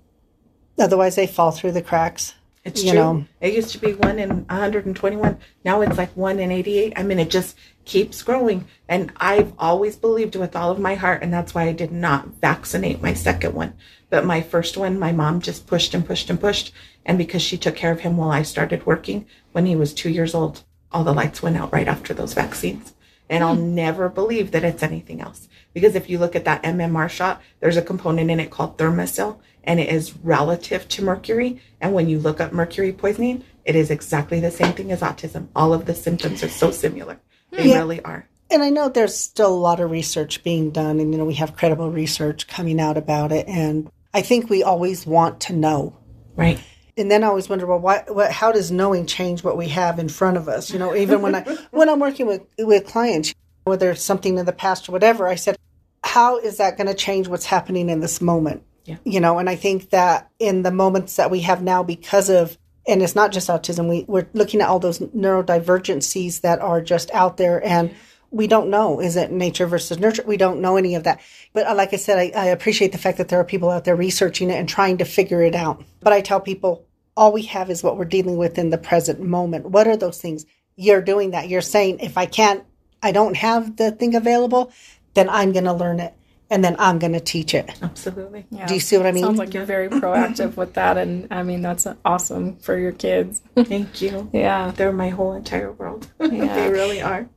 Otherwise, 0.78 1.16
they 1.16 1.26
fall 1.26 1.50
through 1.50 1.72
the 1.72 1.82
cracks. 1.82 2.34
It's 2.64 2.84
you 2.84 2.92
true. 2.92 3.00
Know. 3.00 3.24
It 3.40 3.54
used 3.54 3.70
to 3.70 3.78
be 3.78 3.94
one 3.94 4.18
in 4.18 4.46
121. 4.46 5.38
Now 5.64 5.80
it's 5.80 5.96
like 5.96 6.10
one 6.16 6.38
in 6.38 6.50
88. 6.50 6.92
I 6.96 7.02
mean, 7.02 7.18
it 7.18 7.30
just 7.30 7.56
keeps 7.84 8.22
growing. 8.22 8.66
And 8.88 9.10
I've 9.16 9.52
always 9.58 9.96
believed 9.96 10.36
with 10.36 10.54
all 10.54 10.70
of 10.70 10.78
my 10.78 10.94
heart, 10.94 11.22
and 11.22 11.32
that's 11.32 11.54
why 11.54 11.64
I 11.64 11.72
did 11.72 11.92
not 11.92 12.28
vaccinate 12.40 13.02
my 13.02 13.14
second 13.14 13.54
one. 13.54 13.74
But 14.10 14.26
my 14.26 14.40
first 14.40 14.76
one, 14.76 14.98
my 14.98 15.12
mom 15.12 15.40
just 15.40 15.66
pushed 15.66 15.94
and 15.94 16.06
pushed 16.06 16.30
and 16.30 16.40
pushed. 16.40 16.72
And 17.06 17.16
because 17.16 17.42
she 17.42 17.56
took 17.56 17.74
care 17.74 17.92
of 17.92 18.00
him 18.00 18.16
while 18.16 18.30
I 18.30 18.42
started 18.42 18.86
working 18.86 19.26
when 19.52 19.66
he 19.66 19.76
was 19.76 19.94
two 19.94 20.10
years 20.10 20.34
old, 20.34 20.62
all 20.92 21.04
the 21.04 21.12
lights 21.12 21.42
went 21.42 21.56
out 21.56 21.72
right 21.72 21.88
after 21.88 22.12
those 22.12 22.34
vaccines. 22.34 22.94
And 23.30 23.44
I'll 23.44 23.56
hmm. 23.56 23.74
never 23.74 24.08
believe 24.08 24.50
that 24.50 24.64
it's 24.64 24.82
anything 24.82 25.20
else. 25.20 25.48
Because 25.72 25.94
if 25.94 26.10
you 26.10 26.18
look 26.18 26.34
at 26.34 26.44
that 26.44 26.62
MMR 26.62 27.08
shot, 27.08 27.40
there's 27.60 27.76
a 27.76 27.82
component 27.82 28.30
in 28.30 28.40
it 28.40 28.50
called 28.50 28.76
Thimerosal, 28.78 29.38
and 29.68 29.78
it 29.78 29.90
is 29.90 30.16
relative 30.24 30.88
to 30.88 31.04
mercury. 31.04 31.60
And 31.80 31.92
when 31.92 32.08
you 32.08 32.18
look 32.18 32.40
up 32.40 32.52
mercury 32.52 32.92
poisoning, 32.92 33.44
it 33.66 33.76
is 33.76 33.90
exactly 33.90 34.40
the 34.40 34.50
same 34.50 34.72
thing 34.72 34.90
as 34.90 35.02
autism. 35.02 35.48
All 35.54 35.74
of 35.74 35.84
the 35.84 35.94
symptoms 35.94 36.42
are 36.42 36.48
so 36.48 36.70
similar. 36.70 37.20
They 37.50 37.68
yeah. 37.68 37.76
really 37.76 38.02
are. 38.02 38.26
And 38.50 38.62
I 38.62 38.70
know 38.70 38.88
there's 38.88 39.14
still 39.14 39.54
a 39.54 39.54
lot 39.54 39.78
of 39.78 39.90
research 39.90 40.42
being 40.42 40.70
done, 40.70 40.98
and 41.00 41.12
you 41.12 41.18
know 41.18 41.26
we 41.26 41.34
have 41.34 41.54
credible 41.54 41.90
research 41.90 42.48
coming 42.48 42.80
out 42.80 42.96
about 42.96 43.30
it. 43.30 43.46
And 43.46 43.90
I 44.14 44.22
think 44.22 44.48
we 44.48 44.62
always 44.62 45.06
want 45.06 45.40
to 45.42 45.52
know, 45.52 45.98
right? 46.34 46.58
and 46.96 47.10
then 47.10 47.22
I 47.22 47.26
always 47.26 47.48
wonder, 47.48 47.66
well, 47.66 47.78
why, 47.78 48.04
what, 48.08 48.32
how 48.32 48.50
does 48.50 48.70
knowing 48.70 49.04
change 49.04 49.44
what 49.44 49.58
we 49.58 49.68
have 49.68 49.98
in 49.98 50.08
front 50.08 50.38
of 50.38 50.48
us? 50.48 50.72
You 50.72 50.78
know, 50.78 50.96
even 50.96 51.20
when 51.20 51.34
I 51.34 51.42
when 51.72 51.90
I'm 51.90 52.00
working 52.00 52.26
with 52.26 52.40
with 52.58 52.86
clients, 52.86 53.34
whether 53.64 53.90
it's 53.90 54.02
something 54.02 54.38
in 54.38 54.46
the 54.46 54.52
past 54.52 54.88
or 54.88 54.92
whatever, 54.92 55.28
I 55.28 55.34
said, 55.34 55.58
how 56.02 56.38
is 56.38 56.56
that 56.56 56.78
going 56.78 56.86
to 56.86 56.94
change 56.94 57.28
what's 57.28 57.44
happening 57.44 57.90
in 57.90 58.00
this 58.00 58.22
moment? 58.22 58.62
Yeah. 58.88 58.96
You 59.04 59.20
know, 59.20 59.38
and 59.38 59.48
I 59.48 59.56
think 59.56 59.90
that 59.90 60.30
in 60.38 60.62
the 60.62 60.70
moments 60.70 61.16
that 61.16 61.30
we 61.30 61.40
have 61.40 61.62
now, 61.62 61.82
because 61.82 62.28
of 62.28 62.58
and 62.86 63.02
it's 63.02 63.14
not 63.14 63.32
just 63.32 63.48
autism, 63.48 63.86
we, 63.88 64.06
we're 64.08 64.28
looking 64.32 64.62
at 64.62 64.68
all 64.68 64.78
those 64.78 64.98
neurodivergencies 64.98 66.40
that 66.40 66.60
are 66.60 66.80
just 66.80 67.10
out 67.10 67.36
there 67.36 67.62
and 67.64 67.94
we 68.30 68.46
don't 68.46 68.70
know 68.70 69.00
is 69.00 69.16
it 69.16 69.30
nature 69.30 69.66
versus 69.66 69.98
nurture 69.98 70.22
we 70.26 70.36
don't 70.36 70.60
know 70.60 70.76
any 70.76 70.94
of 70.94 71.04
that 71.04 71.18
but 71.54 71.66
uh, 71.66 71.74
like 71.74 71.94
i 71.94 71.96
said 71.96 72.18
I, 72.18 72.30
I, 72.38 72.44
appreciate 72.48 72.92
the 72.92 72.98
fact 72.98 73.16
that 73.16 73.28
there 73.28 73.40
are 73.40 73.44
people 73.44 73.70
out 73.70 73.86
there 73.86 73.96
researching 73.96 74.50
it 74.50 74.56
and 74.56 74.68
trying 74.68 74.98
to 74.98 75.06
figure 75.06 75.42
it 75.42 75.54
out 75.54 75.82
but 76.02 76.12
i 76.12 76.20
tell 76.20 76.38
people 76.38 76.86
all 77.18 77.32
we 77.32 77.42
have 77.42 77.68
is 77.68 77.82
what 77.82 77.98
we're 77.98 78.04
dealing 78.04 78.36
with 78.36 78.58
in 78.58 78.70
the 78.70 78.78
present 78.78 79.20
moment. 79.20 79.66
What 79.66 79.88
are 79.88 79.96
those 79.96 80.20
things? 80.20 80.46
You're 80.76 81.02
doing 81.02 81.32
that. 81.32 81.48
You're 81.48 81.60
saying, 81.60 81.98
if 81.98 82.16
I 82.16 82.26
can't, 82.26 82.64
I 83.02 83.10
don't 83.10 83.36
have 83.36 83.76
the 83.76 83.90
thing 83.90 84.14
available, 84.14 84.72
then 85.14 85.28
I'm 85.28 85.52
going 85.52 85.64
to 85.64 85.72
learn 85.72 85.98
it 85.98 86.14
and 86.50 86.64
then 86.64 86.76
I'm 86.78 86.98
going 86.98 87.12
to 87.12 87.20
teach 87.20 87.54
it. 87.54 87.70
Absolutely. 87.82 88.46
Yeah. 88.50 88.66
Do 88.66 88.74
you 88.74 88.80
see 88.80 88.96
what 88.96 89.06
I 89.06 89.12
mean? 89.12 89.24
Sounds 89.24 89.38
like 89.38 89.54
you're 89.54 89.64
very 89.64 89.88
proactive 89.88 90.56
with 90.56 90.74
that. 90.74 90.96
And 90.96 91.28
I 91.30 91.42
mean, 91.42 91.62
that's 91.62 91.86
awesome 92.04 92.56
for 92.56 92.78
your 92.78 92.92
kids. 92.92 93.42
Thank 93.54 94.00
you. 94.00 94.30
Yeah. 94.32 94.72
They're 94.74 94.92
my 94.92 95.10
whole 95.10 95.34
entire 95.34 95.72
world. 95.72 96.08
Yeah. 96.20 96.54
they 96.54 96.70
really 96.70 97.02
are. 97.02 97.28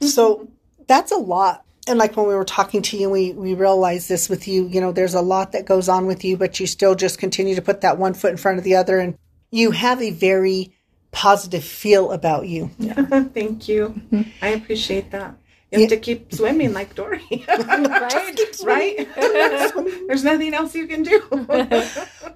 so 0.00 0.48
that's 0.86 1.12
a 1.12 1.16
lot 1.16 1.64
and 1.86 1.98
like 1.98 2.16
when 2.16 2.26
we 2.26 2.34
were 2.34 2.44
talking 2.44 2.82
to 2.82 2.96
you, 2.96 3.10
we, 3.10 3.32
we 3.32 3.54
realized 3.54 4.08
this 4.08 4.28
with 4.28 4.48
you, 4.48 4.66
you 4.68 4.80
know, 4.80 4.92
there's 4.92 5.14
a 5.14 5.20
lot 5.20 5.52
that 5.52 5.66
goes 5.66 5.88
on 5.88 6.06
with 6.06 6.24
you, 6.24 6.36
but 6.36 6.58
you 6.58 6.66
still 6.66 6.94
just 6.94 7.18
continue 7.18 7.54
to 7.54 7.62
put 7.62 7.82
that 7.82 7.98
one 7.98 8.14
foot 8.14 8.30
in 8.30 8.36
front 8.36 8.58
of 8.58 8.64
the 8.64 8.76
other. 8.76 8.98
And 8.98 9.18
you 9.50 9.72
have 9.72 10.00
a 10.00 10.10
very 10.10 10.74
positive 11.10 11.62
feel 11.62 12.10
about 12.10 12.48
you. 12.48 12.70
Yeah. 12.78 12.94
Thank 13.34 13.68
you. 13.68 13.88
Mm-hmm. 13.88 14.22
I 14.42 14.48
appreciate 14.48 15.10
that. 15.10 15.36
You 15.74 15.82
have 15.82 15.90
yeah. 15.90 15.96
to 15.96 16.02
keep 16.02 16.32
swimming 16.32 16.72
like 16.72 16.94
Dory. 16.94 17.22
right? 17.48 18.58
right? 18.64 19.08
There's 20.06 20.24
nothing 20.24 20.54
else 20.54 20.74
you 20.74 20.86
can 20.86 21.02
do. 21.02 21.22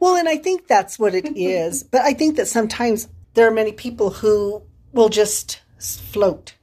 well, 0.00 0.16
and 0.16 0.28
I 0.28 0.36
think 0.36 0.66
that's 0.66 0.98
what 0.98 1.14
it 1.14 1.36
is. 1.36 1.82
But 1.82 2.02
I 2.02 2.14
think 2.14 2.36
that 2.36 2.48
sometimes 2.48 3.08
there 3.34 3.46
are 3.46 3.52
many 3.52 3.72
people 3.72 4.10
who 4.10 4.62
will 4.92 5.08
just 5.08 5.60
float 5.78 6.54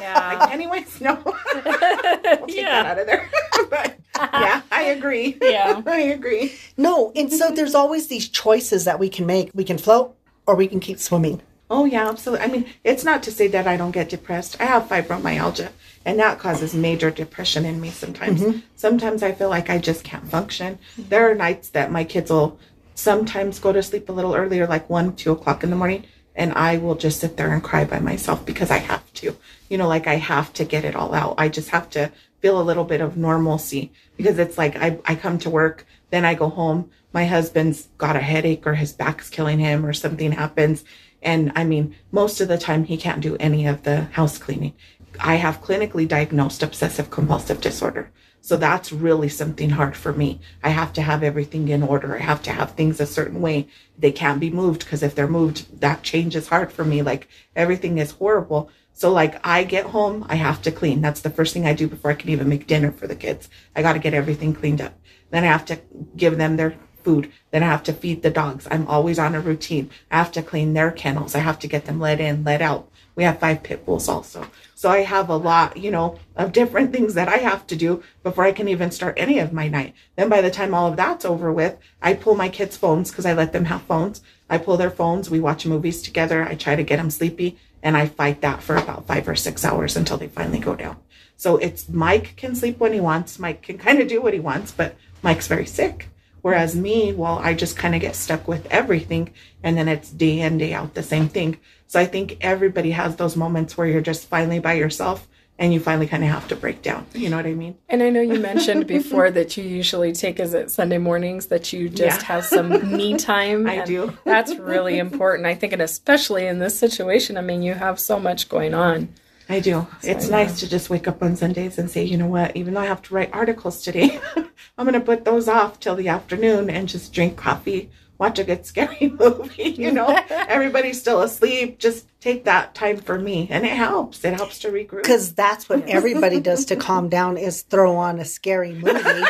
yeah. 0.00 0.38
Like, 0.38 0.52
anyways, 0.52 1.00
no. 1.00 1.20
we'll 1.24 1.34
take 1.54 2.56
yeah. 2.56 2.82
that 2.82 2.86
out 2.86 2.98
of 2.98 3.06
there. 3.06 3.30
but 3.70 3.96
yeah, 4.16 4.62
I 4.70 4.82
agree. 4.82 5.38
Yeah. 5.40 5.82
I 5.86 6.00
agree. 6.00 6.54
No, 6.76 7.12
and 7.14 7.32
so 7.32 7.50
there's 7.50 7.74
always 7.74 8.08
these 8.08 8.28
choices 8.28 8.84
that 8.84 8.98
we 8.98 9.08
can 9.08 9.26
make. 9.26 9.50
We 9.54 9.64
can 9.64 9.78
float 9.78 10.16
or 10.46 10.54
we 10.54 10.68
can 10.68 10.80
keep 10.80 10.98
swimming. 10.98 11.42
Oh 11.70 11.84
yeah, 11.84 12.08
absolutely. 12.08 12.44
I 12.44 12.48
mean, 12.48 12.66
it's 12.82 13.04
not 13.04 13.22
to 13.22 13.30
say 13.30 13.46
that 13.48 13.68
I 13.68 13.76
don't 13.76 13.92
get 13.92 14.08
depressed. 14.08 14.60
I 14.60 14.64
have 14.64 14.88
fibromyalgia, 14.88 15.70
and 16.04 16.18
that 16.18 16.40
causes 16.40 16.74
major 16.74 17.12
depression 17.12 17.64
in 17.64 17.80
me 17.80 17.90
sometimes. 17.90 18.40
Mm-hmm. 18.40 18.58
Sometimes 18.74 19.22
I 19.22 19.32
feel 19.32 19.48
like 19.48 19.70
I 19.70 19.78
just 19.78 20.02
can't 20.02 20.28
function. 20.28 20.78
Mm-hmm. 20.96 21.08
There 21.08 21.30
are 21.30 21.34
nights 21.34 21.68
that 21.70 21.92
my 21.92 22.02
kids 22.02 22.30
will 22.30 22.58
sometimes 22.96 23.60
go 23.60 23.72
to 23.72 23.82
sleep 23.82 24.08
a 24.08 24.12
little 24.12 24.34
earlier, 24.34 24.66
like 24.66 24.90
one, 24.90 25.14
two 25.14 25.30
o'clock 25.30 25.62
in 25.62 25.70
the 25.70 25.76
morning, 25.76 26.06
and 26.34 26.52
I 26.54 26.76
will 26.78 26.96
just 26.96 27.20
sit 27.20 27.36
there 27.36 27.52
and 27.52 27.62
cry 27.62 27.84
by 27.84 28.00
myself 28.00 28.44
because 28.44 28.72
I 28.72 28.78
have 28.78 29.12
to. 29.14 29.36
You 29.68 29.78
know, 29.78 29.86
like 29.86 30.08
I 30.08 30.16
have 30.16 30.52
to 30.54 30.64
get 30.64 30.84
it 30.84 30.96
all 30.96 31.14
out. 31.14 31.36
I 31.38 31.48
just 31.48 31.70
have 31.70 31.88
to 31.90 32.10
feel 32.40 32.60
a 32.60 32.64
little 32.64 32.84
bit 32.84 33.00
of 33.00 33.16
normalcy 33.16 33.92
because 34.16 34.38
it's 34.38 34.58
like 34.58 34.74
I, 34.76 34.98
I 35.04 35.14
come 35.14 35.38
to 35.40 35.50
work, 35.50 35.86
then 36.10 36.24
I 36.24 36.34
go 36.34 36.48
home. 36.48 36.90
My 37.12 37.26
husband's 37.26 37.88
got 37.98 38.16
a 38.16 38.20
headache 38.20 38.66
or 38.66 38.74
his 38.74 38.92
back's 38.92 39.30
killing 39.30 39.58
him 39.58 39.84
or 39.84 39.92
something 39.92 40.32
happens. 40.32 40.84
And 41.22 41.52
I 41.54 41.64
mean, 41.64 41.94
most 42.10 42.40
of 42.40 42.48
the 42.48 42.58
time 42.58 42.84
he 42.84 42.96
can't 42.96 43.20
do 43.20 43.36
any 43.38 43.66
of 43.66 43.82
the 43.82 44.02
house 44.02 44.38
cleaning. 44.38 44.74
I 45.18 45.36
have 45.36 45.62
clinically 45.62 46.08
diagnosed 46.08 46.62
obsessive 46.62 47.10
compulsive 47.10 47.60
disorder. 47.60 48.10
So 48.42 48.56
that's 48.56 48.90
really 48.90 49.28
something 49.28 49.70
hard 49.70 49.96
for 49.96 50.12
me. 50.12 50.40
I 50.62 50.70
have 50.70 50.94
to 50.94 51.02
have 51.02 51.22
everything 51.22 51.68
in 51.68 51.82
order. 51.82 52.16
I 52.16 52.20
have 52.20 52.42
to 52.44 52.52
have 52.52 52.72
things 52.72 52.98
a 52.98 53.06
certain 53.06 53.42
way. 53.42 53.68
They 53.98 54.12
can't 54.12 54.40
be 54.40 54.50
moved 54.50 54.80
because 54.80 55.02
if 55.02 55.14
they're 55.14 55.28
moved, 55.28 55.80
that 55.80 56.02
change 56.02 56.34
is 56.34 56.48
hard 56.48 56.72
for 56.72 56.84
me. 56.84 57.02
Like 57.02 57.28
everything 57.54 57.98
is 57.98 58.12
horrible. 58.12 58.70
So 58.94 59.12
like 59.12 59.46
I 59.46 59.64
get 59.64 59.86
home, 59.86 60.24
I 60.28 60.36
have 60.36 60.62
to 60.62 60.72
clean. 60.72 61.02
That's 61.02 61.20
the 61.20 61.30
first 61.30 61.52
thing 61.52 61.66
I 61.66 61.74
do 61.74 61.86
before 61.86 62.10
I 62.10 62.14
can 62.14 62.30
even 62.30 62.48
make 62.48 62.66
dinner 62.66 62.92
for 62.92 63.06
the 63.06 63.14
kids. 63.14 63.50
I 63.76 63.82
got 63.82 63.92
to 63.92 63.98
get 63.98 64.14
everything 64.14 64.54
cleaned 64.54 64.80
up. 64.80 64.98
Then 65.30 65.44
I 65.44 65.48
have 65.48 65.66
to 65.66 65.80
give 66.16 66.38
them 66.38 66.56
their 66.56 66.76
food. 67.02 67.32
Then 67.50 67.62
I 67.62 67.66
have 67.66 67.82
to 67.84 67.92
feed 67.92 68.22
the 68.22 68.30
dogs. 68.30 68.66
I'm 68.70 68.86
always 68.86 69.18
on 69.18 69.34
a 69.34 69.40
routine. 69.40 69.90
I 70.10 70.18
have 70.18 70.32
to 70.32 70.42
clean 70.42 70.72
their 70.72 70.90
kennels. 70.90 71.34
I 71.34 71.40
have 71.40 71.58
to 71.60 71.68
get 71.68 71.86
them 71.86 72.00
let 72.00 72.20
in, 72.20 72.44
let 72.44 72.62
out. 72.62 72.90
We 73.16 73.24
have 73.24 73.40
five 73.40 73.62
pit 73.62 73.84
bulls 73.84 74.08
also. 74.08 74.46
So 74.74 74.88
I 74.88 75.00
have 75.00 75.28
a 75.28 75.36
lot, 75.36 75.76
you 75.76 75.90
know, 75.90 76.18
of 76.36 76.52
different 76.52 76.92
things 76.94 77.14
that 77.14 77.28
I 77.28 77.36
have 77.36 77.66
to 77.66 77.76
do 77.76 78.02
before 78.22 78.44
I 78.44 78.52
can 78.52 78.68
even 78.68 78.90
start 78.90 79.14
any 79.16 79.38
of 79.38 79.52
my 79.52 79.68
night. 79.68 79.94
Then 80.16 80.28
by 80.28 80.40
the 80.40 80.50
time 80.50 80.74
all 80.74 80.88
of 80.88 80.96
that's 80.96 81.24
over 81.24 81.52
with, 81.52 81.76
I 82.00 82.14
pull 82.14 82.34
my 82.34 82.48
kids' 82.48 82.76
phones 82.76 83.10
because 83.10 83.26
I 83.26 83.34
let 83.34 83.52
them 83.52 83.66
have 83.66 83.82
phones. 83.82 84.22
I 84.48 84.58
pull 84.58 84.76
their 84.76 84.90
phones. 84.90 85.28
We 85.28 85.40
watch 85.40 85.66
movies 85.66 86.02
together. 86.02 86.44
I 86.44 86.54
try 86.54 86.76
to 86.76 86.82
get 86.82 86.96
them 86.96 87.10
sleepy 87.10 87.58
and 87.82 87.96
I 87.96 88.06
fight 88.06 88.40
that 88.40 88.62
for 88.62 88.76
about 88.76 89.06
five 89.06 89.28
or 89.28 89.36
six 89.36 89.64
hours 89.64 89.96
until 89.96 90.16
they 90.16 90.28
finally 90.28 90.58
go 90.58 90.74
down. 90.74 90.96
So 91.36 91.56
it's 91.56 91.88
Mike 91.88 92.36
can 92.36 92.54
sleep 92.54 92.78
when 92.78 92.92
he 92.92 93.00
wants. 93.00 93.38
Mike 93.38 93.62
can 93.62 93.78
kind 93.78 94.00
of 94.00 94.08
do 94.08 94.20
what 94.20 94.34
he 94.34 94.40
wants, 94.40 94.72
but 94.72 94.96
Mike's 95.22 95.46
very 95.46 95.66
sick. 95.66 96.08
Whereas 96.42 96.74
me, 96.76 97.12
well, 97.12 97.38
I 97.38 97.54
just 97.54 97.76
kind 97.76 97.94
of 97.94 98.00
get 98.00 98.16
stuck 98.16 98.48
with 98.48 98.66
everything 98.70 99.30
and 99.62 99.76
then 99.76 99.88
it's 99.88 100.10
day 100.10 100.40
in, 100.40 100.58
day 100.58 100.72
out 100.72 100.94
the 100.94 101.02
same 101.02 101.28
thing. 101.28 101.58
So 101.86 101.98
I 102.00 102.06
think 102.06 102.38
everybody 102.40 102.92
has 102.92 103.16
those 103.16 103.36
moments 103.36 103.76
where 103.76 103.86
you're 103.86 104.00
just 104.00 104.26
finally 104.28 104.58
by 104.58 104.74
yourself 104.74 105.26
and 105.58 105.74
you 105.74 105.80
finally 105.80 106.06
kind 106.06 106.24
of 106.24 106.30
have 106.30 106.48
to 106.48 106.56
break 106.56 106.80
down. 106.80 107.04
You 107.12 107.28
know 107.28 107.36
what 107.36 107.44
I 107.44 107.52
mean? 107.52 107.76
And 107.90 108.02
I 108.02 108.08
know 108.08 108.22
you 108.22 108.40
mentioned 108.40 108.86
before 108.98 109.30
that 109.32 109.58
you 109.58 109.64
usually 109.64 110.12
take 110.12 110.40
is 110.40 110.54
it 110.54 110.70
Sunday 110.70 110.96
mornings 110.96 111.46
that 111.48 111.70
you 111.74 111.90
just 111.90 112.20
Yeah. 112.22 112.26
have 112.28 112.44
some 112.46 112.96
me 112.96 113.14
time. 113.18 113.66
I 113.66 113.84
do. 113.84 114.16
That's 114.24 114.54
really 114.56 114.98
important. 114.98 115.46
I 115.46 115.54
think, 115.54 115.74
and 115.74 115.82
especially 115.82 116.46
in 116.46 116.60
this 116.60 116.78
situation, 116.78 117.36
I 117.36 117.42
mean, 117.42 117.62
you 117.62 117.74
have 117.74 118.00
so 118.00 118.18
much 118.18 118.48
going 118.48 118.72
on. 118.72 119.10
I 119.50 119.60
do. 119.60 119.86
it's 120.02 120.28
I 120.28 120.30
nice 120.30 120.60
to 120.60 120.68
just 120.68 120.90
wake 120.90 121.08
up 121.08 121.22
on 121.22 121.36
Sundays 121.36 121.76
and 121.78 121.90
say, 121.90 122.04
you 122.04 122.16
know 122.16 122.26
what, 122.26 122.56
even 122.56 122.74
though 122.74 122.80
I 122.80 122.86
have 122.86 123.02
to 123.02 123.14
write 123.14 123.30
articles 123.32 123.82
today, 123.82 124.20
I'm 124.78 124.86
going 124.86 124.94
to 124.94 125.00
put 125.00 125.24
those 125.24 125.48
off 125.48 125.80
till 125.80 125.96
the 125.96 126.08
afternoon 126.08 126.70
and 126.70 126.88
just 126.88 127.12
drink 127.12 127.36
coffee, 127.36 127.90
watch 128.18 128.38
a 128.38 128.44
good 128.44 128.64
scary 128.64 129.08
movie. 129.18 129.70
You 129.70 129.90
know, 129.90 130.06
everybody's 130.30 131.00
still 131.00 131.22
asleep. 131.22 131.78
Just 131.78 132.06
take 132.20 132.44
that 132.44 132.74
time 132.74 132.98
for 132.98 133.18
me. 133.18 133.48
And 133.50 133.64
it 133.66 133.72
helps. 133.72 134.24
It 134.24 134.34
helps 134.34 134.60
to 134.60 134.68
regroup. 134.68 135.02
Because 135.02 135.34
that's 135.34 135.68
what 135.68 135.88
everybody 135.88 136.40
does 136.40 136.66
to 136.66 136.76
calm 136.76 137.08
down 137.08 137.36
is 137.36 137.62
throw 137.62 137.96
on 137.96 138.20
a 138.20 138.24
scary 138.24 138.72
movie. 138.72 139.24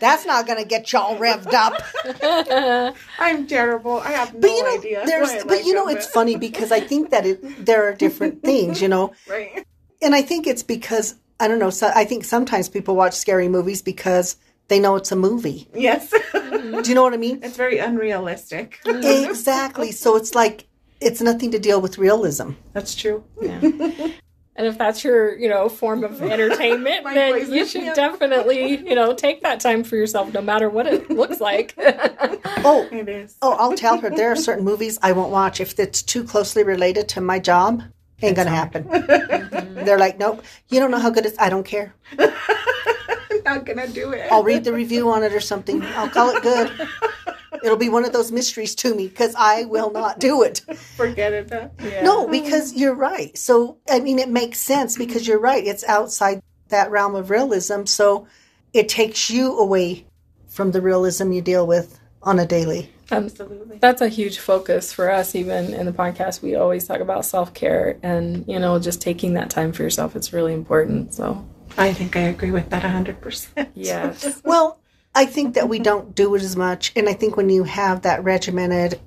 That's 0.00 0.24
not 0.26 0.46
going 0.46 0.58
to 0.58 0.64
get 0.64 0.90
y'all 0.92 1.16
revved 1.16 1.52
up. 1.52 2.94
I'm 3.18 3.46
terrible. 3.46 3.98
I 3.98 4.10
have 4.12 4.34
no 4.34 4.40
But 4.40 4.50
you 4.50 4.62
know, 4.64 4.74
idea. 4.78 5.06
there's, 5.06 5.44
but 5.44 5.64
you 5.64 5.74
know, 5.74 5.88
it's 5.88 6.06
it. 6.06 6.12
funny 6.12 6.36
because 6.36 6.72
I 6.72 6.80
think 6.80 7.10
that 7.10 7.26
it, 7.26 7.64
there 7.66 7.88
are 7.88 7.94
different 7.94 8.42
things, 8.50 8.80
you 8.82 8.88
know, 8.88 9.12
Right. 9.28 9.64
and 10.02 10.14
I 10.14 10.22
think 10.22 10.46
it's 10.46 10.62
because 10.62 11.14
I 11.40 11.46
don't 11.48 11.58
know. 11.58 11.70
So 11.70 11.90
I 11.94 12.04
think 12.04 12.24
sometimes 12.24 12.68
people 12.68 12.96
watch 12.96 13.14
scary 13.14 13.48
movies 13.48 13.80
because 13.82 14.36
they 14.68 14.80
know 14.80 14.96
it's 14.96 15.12
a 15.12 15.16
movie. 15.16 15.68
Yes. 15.74 16.12
Do 16.32 16.82
you 16.84 16.94
know 16.94 17.02
what 17.02 17.14
I 17.14 17.16
mean? 17.16 17.40
it's 17.42 17.56
very 17.56 17.78
unrealistic. 17.78 18.80
exactly. 18.84 19.92
So 19.92 20.16
it's 20.16 20.34
like 20.34 20.66
it's 21.00 21.20
nothing 21.20 21.52
to 21.52 21.58
deal 21.58 21.80
with 21.80 21.96
realism. 21.98 22.50
That's 22.72 22.94
true. 22.94 23.22
Yeah. 23.40 23.60
And 24.58 24.66
if 24.66 24.76
that's 24.76 25.04
your, 25.04 25.38
you 25.38 25.48
know, 25.48 25.68
form 25.68 26.02
of 26.02 26.20
entertainment, 26.34 27.04
then 27.04 27.32
poison, 27.34 27.54
you 27.54 27.64
should 27.64 27.84
yeah. 27.84 27.94
definitely, 27.94 28.76
you 28.76 28.96
know, 28.96 29.14
take 29.14 29.42
that 29.42 29.60
time 29.60 29.84
for 29.84 29.94
yourself, 29.94 30.34
no 30.34 30.42
matter 30.42 30.68
what 30.68 30.86
it 30.86 31.08
looks 31.10 31.40
like. 31.40 31.74
Oh, 32.64 32.88
It 32.90 33.08
is. 33.08 33.36
oh, 33.40 33.52
I'll 33.52 33.74
tell 33.74 34.00
her 34.00 34.10
there 34.10 34.32
are 34.32 34.36
certain 34.36 34.64
movies 34.64 34.98
I 35.00 35.12
won't 35.12 35.30
watch 35.30 35.60
if 35.60 35.78
it's 35.78 36.02
too 36.02 36.24
closely 36.24 36.64
related 36.64 37.08
to 37.10 37.20
my 37.20 37.38
job. 37.38 37.84
Ain't 38.20 38.34
gonna 38.34 38.50
happen. 38.50 38.88
They're 39.84 39.98
like, 39.98 40.18
nope. 40.18 40.42
You 40.68 40.80
don't 40.80 40.90
know 40.90 40.98
how 40.98 41.08
good 41.10 41.24
it's. 41.24 41.38
I 41.38 41.50
don't 41.50 41.64
care. 41.64 41.94
I'm 42.18 43.42
not 43.44 43.64
going 43.64 43.78
to 43.78 43.88
do 43.92 44.10
it. 44.10 44.30
I'll 44.32 44.42
read 44.42 44.64
the 44.64 44.72
review 44.72 45.08
on 45.10 45.22
it 45.22 45.32
or 45.32 45.40
something. 45.40 45.82
I'll 45.82 46.08
call 46.08 46.36
it 46.36 46.42
good. 46.42 46.88
It'll 47.62 47.76
be 47.76 47.88
one 47.88 48.04
of 48.04 48.12
those 48.12 48.30
mysteries 48.32 48.74
to 48.76 48.94
me 48.94 49.08
because 49.08 49.34
I 49.36 49.64
will 49.64 49.90
not 49.90 50.18
do 50.20 50.42
it. 50.42 50.58
Forget 50.96 51.32
it. 51.32 51.50
huh? 51.50 51.68
Yeah. 51.82 52.02
No, 52.02 52.26
because 52.28 52.74
you're 52.74 52.94
right. 52.94 53.36
So, 53.36 53.78
I 53.88 54.00
mean, 54.00 54.18
it 54.18 54.28
makes 54.28 54.58
sense 54.60 54.96
because 54.96 55.26
you're 55.26 55.40
right. 55.40 55.66
It's 55.66 55.84
outside 55.84 56.40
that 56.68 56.90
realm 56.90 57.14
of 57.14 57.30
realism. 57.30 57.84
So 57.84 58.26
it 58.72 58.88
takes 58.88 59.30
you 59.30 59.58
away 59.58 60.06
from 60.48 60.72
the 60.72 60.80
realism 60.80 61.32
you 61.32 61.42
deal 61.42 61.66
with 61.66 61.98
on 62.22 62.38
a 62.38 62.46
daily. 62.46 62.90
Absolutely. 63.10 63.78
that's 63.78 64.02
a 64.02 64.08
huge 64.08 64.38
focus 64.38 64.92
for 64.92 65.10
us 65.10 65.34
even 65.34 65.72
in 65.72 65.86
the 65.86 65.92
podcast 65.92 66.42
we 66.42 66.56
always 66.56 66.86
talk 66.86 67.00
about 67.00 67.24
self-care 67.24 67.96
and 68.02 68.44
you 68.46 68.58
know 68.58 68.78
just 68.78 69.00
taking 69.00 69.32
that 69.32 69.48
time 69.48 69.72
for 69.72 69.82
yourself 69.82 70.14
it's 70.14 70.34
really 70.34 70.52
important 70.52 71.14
so 71.14 71.42
I 71.78 71.94
think 71.94 72.16
I 72.16 72.20
agree 72.20 72.50
with 72.50 72.68
that 72.68 72.82
100%. 72.82 73.68
yes 73.74 74.42
Well, 74.44 74.78
I 75.14 75.26
think 75.26 75.54
that 75.54 75.68
we 75.68 75.78
mm-hmm. 75.78 75.84
don't 75.84 76.14
do 76.14 76.34
it 76.34 76.42
as 76.42 76.56
much. 76.56 76.92
And 76.96 77.08
I 77.08 77.12
think 77.12 77.36
when 77.36 77.50
you 77.50 77.64
have 77.64 78.02
that 78.02 78.22
regimented 78.24 79.00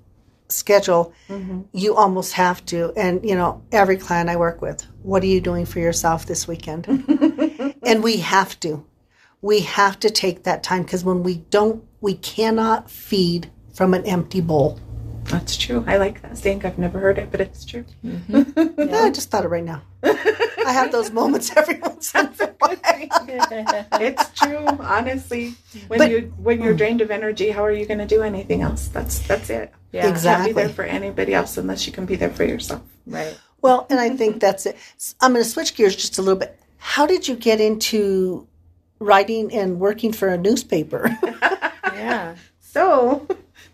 schedule, 0.50 1.14
mm-hmm. 1.30 1.62
you 1.74 1.96
almost 1.96 2.34
have 2.34 2.66
to. 2.68 2.92
And, 2.96 3.24
you 3.28 3.36
know, 3.36 3.62
every 3.72 3.98
client 3.98 4.30
I 4.30 4.36
work 4.36 4.62
with, 4.62 4.86
what 5.04 5.24
are 5.24 5.28
you 5.28 5.42
doing 5.42 5.66
for 5.66 5.80
yourself 5.80 6.26
this 6.26 6.48
weekend? 6.48 6.88
and 7.84 8.04
we 8.04 8.18
have 8.18 8.60
to. 8.62 8.86
We 9.42 9.62
have 9.62 10.00
to 10.02 10.10
take 10.10 10.44
that 10.44 10.64
time 10.64 10.84
because 10.84 11.04
when 11.04 11.24
we 11.24 11.38
don't, 11.50 11.84
we 12.02 12.16
cannot 12.16 12.90
feed 12.92 13.50
from 13.74 13.94
an 13.94 14.06
empty 14.06 14.42
bowl. 14.42 14.80
That's 15.32 15.58
true. 15.58 15.84
I 15.88 15.98
like 15.98 16.22
that 16.22 16.38
saying. 16.38 16.66
I've 16.66 16.78
never 16.78 17.00
heard 17.00 17.18
it, 17.18 17.32
but 17.32 17.42
it's 17.42 17.66
true. 17.66 17.86
Mm-hmm. 18.06 18.82
Yeah, 18.92 19.04
I 19.04 19.10
just 19.12 19.30
thought 19.30 19.46
it 19.46 19.48
right 19.50 19.64
now. 19.64 19.82
I 20.04 20.72
have 20.74 20.92
those 20.92 21.12
moments 21.12 21.52
every 21.56 21.80
once 21.80 22.14
in 22.14 22.26
a 22.26 22.54
while. 22.60 22.78
it's 24.02 24.30
true, 24.40 24.58
honestly. 24.80 25.54
When 25.88 26.00
But- 26.00 26.12
you 26.12 26.34
when 26.38 26.62
you're 26.62 26.74
mm. 26.74 26.78
drained 26.78 27.02
of 27.02 27.12
energy, 27.12 27.50
how 27.52 27.64
are 27.64 27.72
you 27.72 27.86
going 27.86 28.00
to 28.00 28.06
do 28.06 28.22
anything 28.22 28.62
else? 28.62 28.88
That's 28.88 29.20
that's 29.28 29.50
it. 29.50 29.72
yeah 29.92 30.08
exactly. 30.10 30.50
You 30.50 30.56
can't 30.56 30.56
be 30.56 30.62
there 30.64 30.70
for 30.76 30.84
anybody 30.84 31.34
else 31.34 31.58
unless 31.58 31.86
you 31.88 31.94
can 31.94 32.06
be 32.06 32.16
there 32.16 32.30
for 32.32 32.44
yourself. 32.44 32.82
right 33.08 33.38
Well, 33.62 33.88
and 33.90 34.00
I 34.00 34.10
think 34.16 34.40
that's 34.46 34.66
it. 34.66 34.78
I'm 35.22 35.34
going 35.34 35.44
to 35.44 35.50
switch 35.50 35.76
gears 35.76 35.96
just 35.96 36.18
a 36.18 36.22
little 36.22 36.40
bit. 36.40 36.58
How 36.78 37.06
did 37.06 37.28
you 37.28 37.36
get 37.36 37.62
into 37.62 38.48
writing 39.00 39.54
and 39.54 39.80
working 39.80 40.12
for 40.14 40.28
a 40.30 40.38
newspaper? 40.38 41.16
yeah 41.94 42.36
So 42.60 43.28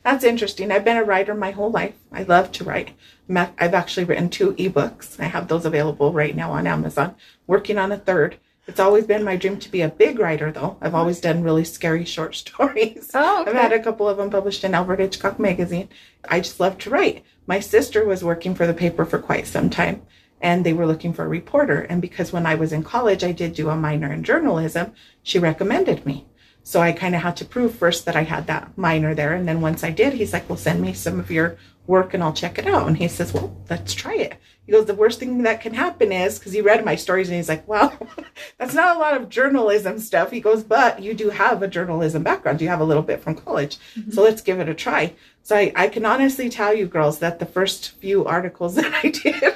that's 0.08 0.24
interesting. 0.24 0.72
I've 0.72 0.86
been 0.86 0.96
a 0.96 1.04
writer 1.04 1.36
my 1.36 1.52
whole 1.52 1.70
life. 1.70 1.94
I 2.14 2.24
love 2.24 2.54
to 2.54 2.64
write. 2.64 2.92
I've 3.30 3.74
actually 3.74 4.06
written 4.06 4.30
two 4.30 4.54
ebooks. 4.54 5.20
I 5.20 5.26
have 5.26 5.50
those 5.50 5.66
available 5.66 6.14
right 6.14 6.34
now 6.34 6.54
on 6.54 6.66
Amazon. 6.66 7.16
Working 7.46 7.78
on 7.78 7.92
a 7.92 7.98
third. 7.98 8.38
It's 8.68 8.80
always 8.80 9.06
been 9.06 9.26
my 9.26 9.36
dream 9.36 9.60
to 9.60 9.70
be 9.70 9.82
a 9.82 9.90
big 9.90 10.18
writer, 10.18 10.50
though. 10.50 10.78
I've 10.80 10.96
always 10.96 11.20
done 11.20 11.44
really 11.44 11.66
scary 11.66 12.06
short 12.16 12.36
stories. 12.36 13.12
Oh, 13.14 13.42
okay. 13.42 13.52
I've 13.52 13.58
had 13.58 13.74
a 13.74 13.84
couple 13.84 14.08
of 14.08 14.16
them 14.16 14.30
published 14.30 14.64
in 14.64 14.74
Albert 14.74 15.00
Hitchcock 15.00 15.40
magazine. 15.40 15.90
I 16.30 16.40
just 16.40 16.62
love 16.62 16.78
to 16.80 16.90
write. 16.90 17.26
My 17.46 17.60
sister 17.60 18.06
was 18.06 18.24
working 18.24 18.56
for 18.56 18.66
the 18.66 18.74
paper 18.74 19.04
for 19.04 19.20
quite 19.20 19.46
some 19.46 19.70
time, 19.70 20.04
and 20.40 20.66
they 20.66 20.72
were 20.72 20.88
looking 20.88 21.12
for 21.12 21.26
a 21.26 21.30
reporter. 21.30 21.82
And 21.82 22.02
because 22.02 22.32
when 22.32 22.46
I 22.46 22.56
was 22.56 22.72
in 22.72 22.84
college, 22.84 23.26
I 23.26 23.34
did 23.34 23.56
do 23.56 23.70
a 23.70 23.76
minor 23.76 24.14
in 24.14 24.24
journalism, 24.24 24.94
she 25.22 25.38
recommended 25.38 26.06
me. 26.06 26.28
So 26.68 26.82
I 26.82 26.92
kind 26.92 27.16
of 27.16 27.22
had 27.22 27.38
to 27.38 27.46
prove 27.46 27.76
first 27.76 28.04
that 28.04 28.18
I 28.18 28.24
had 28.24 28.48
that 28.48 28.78
minor 28.78 29.16
there. 29.16 29.34
And 29.34 29.48
then 29.48 29.62
once 29.62 29.86
I 29.86 29.90
did, 29.90 30.12
he's 30.12 30.34
like, 30.34 30.50
well, 30.50 30.58
send 30.58 30.82
me 30.82 30.92
some 30.92 31.18
of 31.18 31.32
your 31.32 31.56
work 31.86 32.14
and 32.14 32.22
I'll 32.22 32.34
check 32.34 32.60
it 32.60 32.68
out. 32.68 32.86
And 32.88 32.98
he 32.98 33.08
says, 33.08 33.34
well, 33.34 33.56
let's 33.70 33.94
try 33.94 34.16
it. 34.16 34.36
He 34.66 34.74
goes, 34.74 34.86
the 34.86 34.94
worst 34.94 35.18
thing 35.18 35.44
that 35.44 35.62
can 35.62 35.74
happen 35.74 36.12
is 36.12 36.38
because 36.38 36.52
he 36.52 36.60
read 36.60 36.84
my 36.84 36.98
stories 36.98 37.30
and 37.30 37.38
he's 37.38 37.48
like, 37.48 37.66
well, 37.70 37.98
that's 38.58 38.74
not 38.74 38.98
a 38.98 39.00
lot 39.00 39.16
of 39.16 39.30
journalism 39.30 39.98
stuff. 39.98 40.30
He 40.30 40.42
goes, 40.42 40.62
but 40.62 41.02
you 41.02 41.14
do 41.14 41.30
have 41.30 41.64
a 41.64 41.70
journalism 41.70 42.22
background. 42.22 42.60
You 42.60 42.68
have 42.68 42.82
a 42.82 42.84
little 42.86 43.02
bit 43.02 43.22
from 43.22 43.36
college. 43.36 43.78
Mm-hmm. 43.96 44.12
So 44.12 44.22
let's 44.22 44.42
give 44.42 44.60
it 44.60 44.68
a 44.68 44.74
try. 44.74 45.14
So 45.44 45.56
I, 45.56 45.72
I 45.74 45.88
can 45.88 46.06
honestly 46.06 46.50
tell 46.50 46.74
you 46.74 46.86
girls 46.86 47.20
that 47.20 47.40
the 47.40 47.46
first 47.46 47.92
few 47.92 48.26
articles 48.26 48.76
that 48.76 48.94
I 49.06 49.08
did 49.08 49.56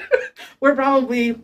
were 0.61 0.75
probably 0.75 1.41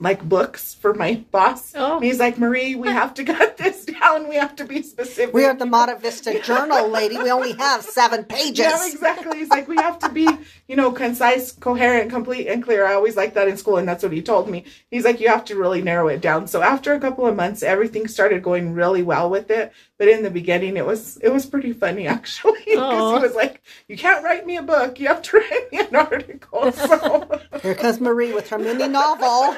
like 0.00 0.22
books 0.28 0.74
for 0.74 0.94
my 0.94 1.24
boss. 1.32 1.72
Oh. 1.74 1.96
And 1.96 2.04
he's 2.04 2.18
like, 2.20 2.38
Marie, 2.38 2.74
we 2.76 2.88
have 2.88 3.14
to 3.14 3.24
cut 3.24 3.56
this 3.56 3.84
down. 3.84 4.28
We 4.28 4.36
have 4.36 4.54
to 4.56 4.64
be 4.64 4.82
specific. 4.82 5.34
we 5.34 5.44
are 5.44 5.54
the 5.54 5.66
Monte 5.66 5.94
Vista 6.00 6.40
Journal, 6.40 6.88
lady. 6.88 7.16
We 7.18 7.30
only 7.30 7.52
have 7.52 7.82
seven 7.82 8.24
pages. 8.24 8.60
Yeah, 8.60 8.86
exactly. 8.86 9.38
He's 9.38 9.48
like, 9.48 9.66
we 9.66 9.76
have 9.76 9.98
to 10.00 10.08
be, 10.08 10.28
you 10.68 10.76
know, 10.76 10.92
concise, 10.92 11.52
coherent, 11.52 12.10
complete, 12.10 12.46
and 12.46 12.62
clear. 12.62 12.86
I 12.86 12.94
always 12.94 13.16
like 13.16 13.34
that 13.34 13.48
in 13.48 13.56
school, 13.56 13.76
and 13.76 13.88
that's 13.88 14.02
what 14.02 14.12
he 14.12 14.22
told 14.22 14.48
me. 14.48 14.64
He's 14.90 15.04
like, 15.04 15.20
you 15.20 15.28
have 15.28 15.44
to 15.46 15.56
really 15.56 15.82
narrow 15.82 16.08
it 16.08 16.20
down. 16.20 16.46
So 16.46 16.62
after 16.62 16.94
a 16.94 17.00
couple 17.00 17.26
of 17.26 17.34
months, 17.34 17.62
everything 17.62 18.06
started 18.06 18.42
going 18.42 18.74
really 18.74 19.02
well 19.02 19.28
with 19.28 19.50
it. 19.50 19.72
But 19.98 20.06
in 20.06 20.22
the 20.22 20.30
beginning, 20.30 20.76
it 20.76 20.86
was 20.86 21.16
it 21.18 21.30
was 21.30 21.44
pretty 21.44 21.72
funny 21.72 22.06
actually, 22.16 22.60
because 22.66 23.20
he 23.20 23.26
was 23.26 23.34
like, 23.34 23.62
you 23.88 23.96
can't 23.96 24.22
write 24.24 24.46
me 24.46 24.56
a 24.56 24.62
book. 24.62 25.00
You 25.00 25.08
have 25.08 25.22
to 25.22 25.38
write 25.38 25.72
me 25.72 25.80
an 25.80 25.96
article. 25.96 26.72
So 26.78 27.40
Here 27.62 27.74
comes 27.74 28.00
Marie 28.00 28.32
with 28.32 28.48
her 28.50 28.58
mini 28.58 28.86
novel. 28.88 29.56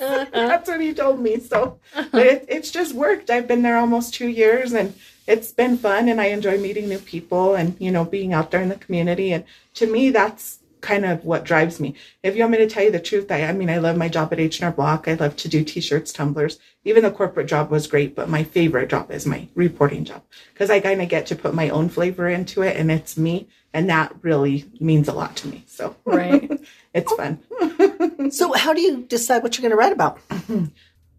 Uh-huh. 0.00 0.26
That's 0.32 0.68
what 0.68 0.80
he 0.80 0.92
told 0.92 1.20
me. 1.20 1.38
So 1.38 1.78
but 1.94 2.26
it, 2.26 2.44
it's 2.48 2.70
just 2.70 2.94
worked. 2.94 3.30
I've 3.30 3.46
been 3.46 3.62
there 3.62 3.76
almost 3.76 4.14
two 4.14 4.28
years 4.28 4.72
and 4.72 4.94
it's 5.26 5.52
been 5.52 5.76
fun 5.76 6.08
and 6.08 6.20
I 6.20 6.26
enjoy 6.26 6.58
meeting 6.58 6.88
new 6.88 6.98
people 6.98 7.54
and, 7.54 7.76
you 7.78 7.90
know, 7.90 8.04
being 8.04 8.32
out 8.32 8.50
there 8.50 8.60
in 8.60 8.68
the 8.68 8.74
community. 8.74 9.32
And 9.32 9.44
to 9.74 9.86
me, 9.86 10.10
that's 10.10 10.58
kind 10.80 11.04
of 11.04 11.24
what 11.24 11.44
drives 11.44 11.78
me. 11.78 11.94
If 12.22 12.34
you 12.34 12.42
want 12.42 12.52
me 12.52 12.58
to 12.58 12.66
tell 12.66 12.82
you 12.82 12.90
the 12.90 13.00
truth, 13.00 13.30
I, 13.30 13.44
I 13.44 13.52
mean, 13.52 13.70
I 13.70 13.78
love 13.78 13.96
my 13.96 14.08
job 14.08 14.32
at 14.32 14.40
H&R 14.40 14.72
Block. 14.72 15.06
I 15.06 15.14
love 15.14 15.36
to 15.36 15.48
do 15.48 15.62
t-shirts, 15.64 16.12
tumblers. 16.12 16.58
Even 16.84 17.04
the 17.04 17.10
corporate 17.10 17.46
job 17.46 17.70
was 17.70 17.86
great, 17.86 18.16
but 18.16 18.28
my 18.28 18.42
favorite 18.42 18.90
job 18.90 19.10
is 19.10 19.24
my 19.24 19.46
reporting 19.54 20.04
job 20.04 20.22
because 20.52 20.70
I 20.70 20.80
kind 20.80 21.00
of 21.00 21.08
get 21.08 21.26
to 21.26 21.36
put 21.36 21.54
my 21.54 21.68
own 21.68 21.88
flavor 21.88 22.28
into 22.28 22.62
it 22.62 22.76
and 22.76 22.90
it's 22.90 23.16
me. 23.16 23.48
And 23.74 23.88
that 23.88 24.14
really 24.22 24.66
means 24.80 25.08
a 25.08 25.12
lot 25.12 25.36
to 25.36 25.48
me. 25.48 25.64
So 25.66 25.96
Right. 26.04 26.50
it's 26.94 27.12
fun. 27.14 27.40
So, 28.30 28.52
how 28.52 28.72
do 28.72 28.80
you 28.80 29.02
decide 29.02 29.42
what 29.42 29.56
you're 29.56 29.62
going 29.62 29.72
to 29.72 29.76
write 29.76 29.92
about? 29.92 30.20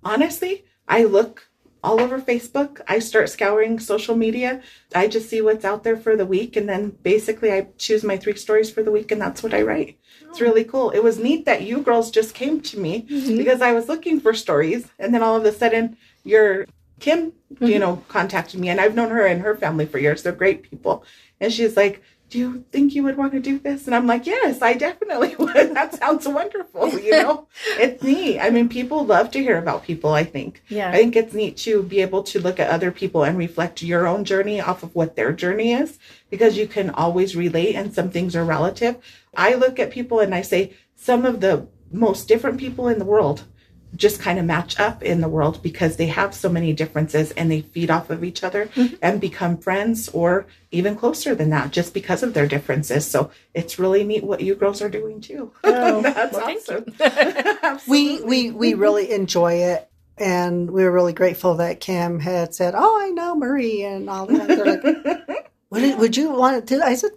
honestly, 0.03 0.63
I 0.87 1.03
look 1.03 1.49
all 1.83 1.99
over 1.99 2.19
Facebook. 2.19 2.79
I 2.87 2.99
start 2.99 3.29
scouring 3.29 3.79
social 3.79 4.15
media. 4.15 4.61
I 4.95 5.07
just 5.07 5.29
see 5.29 5.41
what's 5.41 5.65
out 5.65 5.83
there 5.83 5.97
for 5.97 6.15
the 6.15 6.25
week. 6.25 6.55
And 6.55 6.67
then 6.67 6.91
basically, 7.03 7.51
I 7.51 7.67
choose 7.77 8.03
my 8.03 8.17
three 8.17 8.35
stories 8.35 8.71
for 8.71 8.83
the 8.83 8.91
week, 8.91 9.11
and 9.11 9.21
that's 9.21 9.43
what 9.43 9.53
I 9.53 9.63
write. 9.63 9.99
It's 10.29 10.41
oh. 10.41 10.45
really 10.45 10.63
cool. 10.63 10.91
It 10.91 11.03
was 11.03 11.19
neat 11.19 11.45
that 11.45 11.63
you 11.63 11.81
girls 11.81 12.09
just 12.09 12.33
came 12.33 12.61
to 12.61 12.79
me 12.79 13.01
mm-hmm. 13.01 13.37
because 13.37 13.61
I 13.61 13.73
was 13.73 13.89
looking 13.89 14.19
for 14.19 14.33
stories. 14.33 14.87
And 14.97 15.13
then 15.13 15.21
all 15.21 15.35
of 15.35 15.45
a 15.45 15.51
sudden, 15.51 15.97
your 16.23 16.65
Kim, 16.99 17.33
you 17.59 17.67
mm-hmm. 17.67 17.79
know, 17.79 18.03
contacted 18.07 18.59
me. 18.59 18.69
And 18.69 18.79
I've 18.79 18.95
known 18.95 19.09
her 19.09 19.25
and 19.25 19.41
her 19.41 19.55
family 19.55 19.85
for 19.85 19.97
years. 19.97 20.23
They're 20.23 20.31
great 20.31 20.63
people. 20.63 21.03
And 21.41 21.51
she's 21.51 21.75
like, 21.75 22.01
do 22.33 22.39
you 22.39 22.65
think 22.71 22.95
you 22.95 23.03
would 23.03 23.15
want 23.15 23.31
to 23.33 23.39
do 23.39 23.59
this? 23.59 23.85
And 23.85 23.95
I'm 23.95 24.07
like, 24.07 24.25
yes, 24.25 24.59
I 24.59 24.73
definitely 24.73 25.35
would. 25.39 25.75
That 25.75 25.93
sounds 25.93 26.27
wonderful. 26.27 26.89
You 26.99 27.11
know, 27.11 27.47
it's 27.77 28.01
neat. 28.01 28.39
I 28.39 28.49
mean, 28.49 28.69
people 28.69 29.05
love 29.05 29.29
to 29.31 29.39
hear 29.39 29.59
about 29.59 29.83
people, 29.83 30.13
I 30.13 30.23
think. 30.23 30.63
Yeah. 30.67 30.89
I 30.89 30.93
think 30.93 31.15
it's 31.15 31.35
neat 31.35 31.57
to 31.57 31.83
be 31.83 32.01
able 32.01 32.23
to 32.23 32.39
look 32.39 32.59
at 32.59 32.71
other 32.71 32.91
people 32.91 33.23
and 33.23 33.37
reflect 33.37 33.83
your 33.83 34.07
own 34.07 34.25
journey 34.25 34.59
off 34.59 34.81
of 34.81 34.95
what 34.95 35.15
their 35.15 35.31
journey 35.31 35.73
is 35.73 35.99
because 36.31 36.57
you 36.57 36.65
can 36.65 36.89
always 36.89 37.35
relate 37.35 37.75
and 37.75 37.93
some 37.93 38.09
things 38.09 38.35
are 38.35 38.43
relative. 38.43 38.97
I 39.37 39.53
look 39.53 39.77
at 39.77 39.91
people 39.91 40.19
and 40.19 40.33
I 40.33 40.41
say, 40.41 40.73
some 40.95 41.25
of 41.25 41.39
the 41.39 41.67
most 41.91 42.27
different 42.27 42.57
people 42.57 42.87
in 42.87 42.97
the 42.97 43.05
world 43.05 43.43
just 43.95 44.19
kind 44.19 44.39
of 44.39 44.45
match 44.45 44.79
up 44.79 45.03
in 45.03 45.21
the 45.21 45.27
world 45.29 45.61
because 45.61 45.97
they 45.97 46.07
have 46.07 46.33
so 46.33 46.49
many 46.49 46.73
differences 46.73 47.31
and 47.31 47.51
they 47.51 47.61
feed 47.61 47.91
off 47.91 48.09
of 48.09 48.23
each 48.23 48.43
other 48.43 48.67
mm-hmm. 48.67 48.95
and 49.01 49.21
become 49.21 49.57
friends 49.57 50.09
or 50.09 50.45
even 50.71 50.95
closer 50.95 51.35
than 51.35 51.49
that 51.51 51.71
just 51.71 51.93
because 51.93 52.23
of 52.23 52.33
their 52.33 52.47
differences. 52.47 53.05
So 53.05 53.31
it's 53.53 53.77
really 53.77 54.03
neat 54.03 54.23
what 54.23 54.41
you 54.41 54.55
girls 54.55 54.81
are 54.81 54.89
doing 54.89 55.21
too. 55.21 55.51
Oh, 55.63 56.01
That's 56.01 56.33
well, 56.33 56.57
awesome. 56.57 57.81
We 57.87 58.21
we 58.21 58.51
we 58.51 58.73
really 58.73 59.11
enjoy 59.11 59.53
it, 59.53 59.89
and 60.17 60.71
we 60.71 60.83
were 60.83 60.91
really 60.91 61.13
grateful 61.13 61.55
that 61.55 61.79
Kim 61.79 62.19
had 62.19 62.53
said, 62.53 62.73
"Oh, 62.75 62.99
I 63.01 63.09
know 63.09 63.35
Marie," 63.35 63.83
and 63.83 64.09
all 64.09 64.25
that. 64.27 64.47
They're 64.47 64.65
like, 64.65 65.51
would, 65.69 65.99
would 65.99 66.17
you 66.17 66.31
want 66.31 66.67
to? 66.67 66.81
I 66.83 66.95
said, 66.95 67.11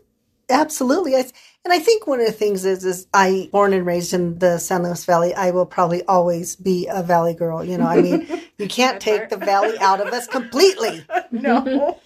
absolutely. 0.49 1.15
I, 1.15 1.21
s- 1.21 1.33
and 1.67 1.73
I 1.73 1.81
think 1.81 2.07
one 2.07 2.21
of 2.21 2.27
the 2.27 2.33
things 2.33 2.65
is, 2.65 2.85
is 2.85 3.09
I 3.13 3.49
born 3.51 3.73
and 3.73 3.85
raised 3.85 4.15
in 4.15 4.39
the 4.39 4.59
San 4.59 4.85
Luis 4.85 5.05
Valley. 5.05 5.35
I 5.35 5.51
will 5.51 5.67
probably 5.67 6.05
always 6.05 6.55
be 6.55 6.87
a 6.89 7.03
Valley 7.03 7.35
girl. 7.35 7.65
You 7.65 7.77
know, 7.77 7.89
I 7.89 8.01
mean, 8.01 8.29
you 8.57 8.69
can't 8.69 9.01
take 9.01 9.31
the 9.31 9.37
Valley 9.37 9.77
out 9.81 10.01
of 10.01 10.13
us 10.13 10.29
completely. 10.29 11.05
no, 11.33 11.99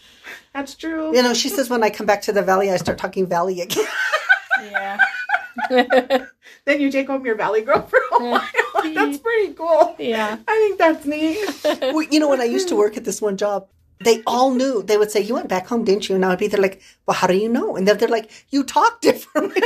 that's 0.55 0.75
true. 0.77 1.15
You 1.15 1.23
know, 1.23 1.35
she 1.35 1.51
says 1.51 1.69
when 1.69 1.83
I 1.83 1.91
come 1.91 2.07
back 2.07 2.23
to 2.23 2.33
the 2.33 2.41
Valley, 2.41 2.71
I 2.71 2.79
start 2.79 2.97
talking 2.97 3.27
Valley 3.27 3.61
again. 3.61 3.85
Yeah. 4.63 4.99
Then 6.65 6.81
you 6.81 6.91
take 6.91 7.07
home 7.07 7.25
your 7.25 7.37
Valley 7.37 7.63
Girl 7.63 7.83
for 7.83 7.99
a 7.99 8.25
while. 8.25 8.43
that's 8.95 9.19
pretty 9.19 9.55
cool. 9.55 9.97
yeah. 9.99 10.39
I 10.47 10.59
think 10.59 10.79
that's 10.79 11.05
neat. 11.05 11.39
Well, 11.65 12.03
you 12.03 12.21
know, 12.21 12.29
when 12.29 12.41
I 12.41 12.45
used 12.45 12.69
to 12.69 12.77
work 12.77 12.97
at 12.97 13.05
this 13.05 13.21
one 13.21 13.37
job, 13.37 13.69
they 14.01 14.23
all 14.27 14.53
knew. 14.55 14.83
They 14.83 14.97
would 14.97 15.11
say, 15.11 15.21
"You 15.21 15.35
went 15.35 15.49
back 15.49 15.67
home, 15.67 15.85
didn't 15.85 16.09
you?" 16.09 16.15
And 16.15 16.25
I 16.25 16.29
would 16.31 16.39
be 16.39 16.49
there 16.49 16.61
like, 16.61 16.81
"Well, 17.07 17.17
how 17.17 17.27
do 17.27 17.37
you 17.37 17.49
know?" 17.49 17.77
And 17.77 17.87
they're, 17.87 17.95
they're 17.95 18.09
like, 18.09 18.31
"You 18.51 18.65
talk 18.65 19.01
differently. 19.01 19.63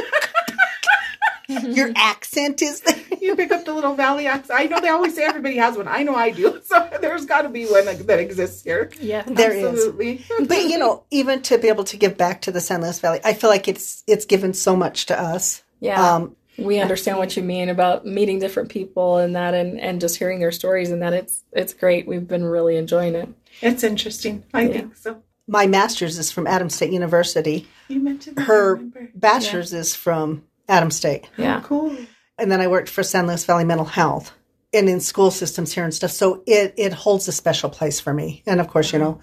Your 1.49 1.93
accent 1.97 2.63
is 2.63 2.81
there." 2.81 2.97
You 3.25 3.35
pick 3.37 3.53
up 3.53 3.65
the 3.65 3.73
little 3.73 3.95
Valley 3.95 4.27
accent. 4.27 4.61
I 4.61 4.65
know 4.65 4.81
they 4.81 4.91
always 4.91 5.15
say 5.15 5.25
everybody 5.25 5.57
has 5.57 5.79
one. 5.79 5.89
I 5.89 6.03
know 6.03 6.15
I 6.15 6.31
do. 6.31 6.61
So 6.67 6.87
there's 7.01 7.25
got 7.25 7.43
to 7.43 7.49
be 7.49 7.65
one 7.65 7.87
that, 7.87 8.07
that 8.07 8.19
exists 8.19 8.63
here. 8.63 8.91
Yeah. 9.01 9.23
There 9.23 9.51
is. 9.51 9.65
Absolutely. 9.65 10.23
But 10.47 10.65
you 10.65 10.77
know, 10.77 11.05
even 11.11 11.41
to 11.43 11.57
be 11.57 11.69
able 11.69 11.85
to 11.85 11.97
give 11.97 12.19
back 12.19 12.43
to 12.43 12.53
the 12.53 12.61
San 12.61 12.83
Luis 12.83 13.01
Valley, 13.01 13.21
I 13.25 13.33
feel 13.33 13.49
like 13.49 13.67
it's 13.67 14.05
it's 14.07 14.27
given 14.27 14.53
so 14.53 14.77
much 14.77 15.07
to 15.07 15.19
us. 15.19 15.63
Yeah. 15.81 16.17
Um, 16.17 16.37
we 16.59 16.81
understand 16.81 17.19
what 17.19 17.37
you 17.37 17.43
mean 17.43 17.69
about 17.69 18.07
meeting 18.07 18.39
different 18.39 18.69
people 18.69 19.17
and 19.17 19.35
that 19.35 19.55
and, 19.55 19.81
and 19.81 20.01
just 20.01 20.17
hearing 20.17 20.39
their 20.39 20.53
stories 20.53 20.91
and 20.91 21.01
that 21.03 21.15
it's 21.15 21.43
it's 21.53 21.73
great. 21.73 22.07
We've 22.07 22.29
been 22.29 22.45
really 22.45 22.77
enjoying 22.77 23.15
it. 23.15 23.29
It's 23.65 23.83
interesting. 23.83 24.45
I 24.53 24.69
think 24.69 24.97
so. 24.97 25.23
my 25.47 25.67
master's 25.67 26.19
is 26.19 26.31
from 26.31 26.47
Adams 26.47 26.75
State 26.75 26.93
University. 26.93 27.67
You 27.89 28.01
mentioned 28.01 28.37
that. 28.37 28.43
Her 28.43 28.75
remember. 28.75 29.11
bachelor's 29.15 29.73
is 29.73 29.95
from 29.95 30.45
Adams 30.69 30.97
State. 30.97 31.29
Oh, 31.39 31.43
yeah. 31.43 31.61
Cool. 31.65 31.97
and 32.39 32.51
then 32.51 32.61
I 32.61 32.67
worked 32.67 32.89
for 32.89 33.03
San 33.03 33.27
Luis 33.27 33.45
Valley 33.45 33.65
Mental 33.65 33.87
Health 33.87 34.33
and 34.73 34.89
in 34.89 35.01
school 35.01 35.31
systems 35.31 35.73
here 35.73 35.85
and 35.85 35.95
stuff. 35.95 36.11
So 36.11 36.43
it 36.47 36.75
it 36.77 36.93
holds 36.93 37.29
a 37.29 37.33
special 37.33 37.71
place 37.71 38.01
for 38.01 38.13
me. 38.13 38.43
And 38.47 38.61
of 38.61 38.69
course, 38.69 38.93
you 38.93 39.01
uh-huh. 39.01 39.13
know, 39.13 39.21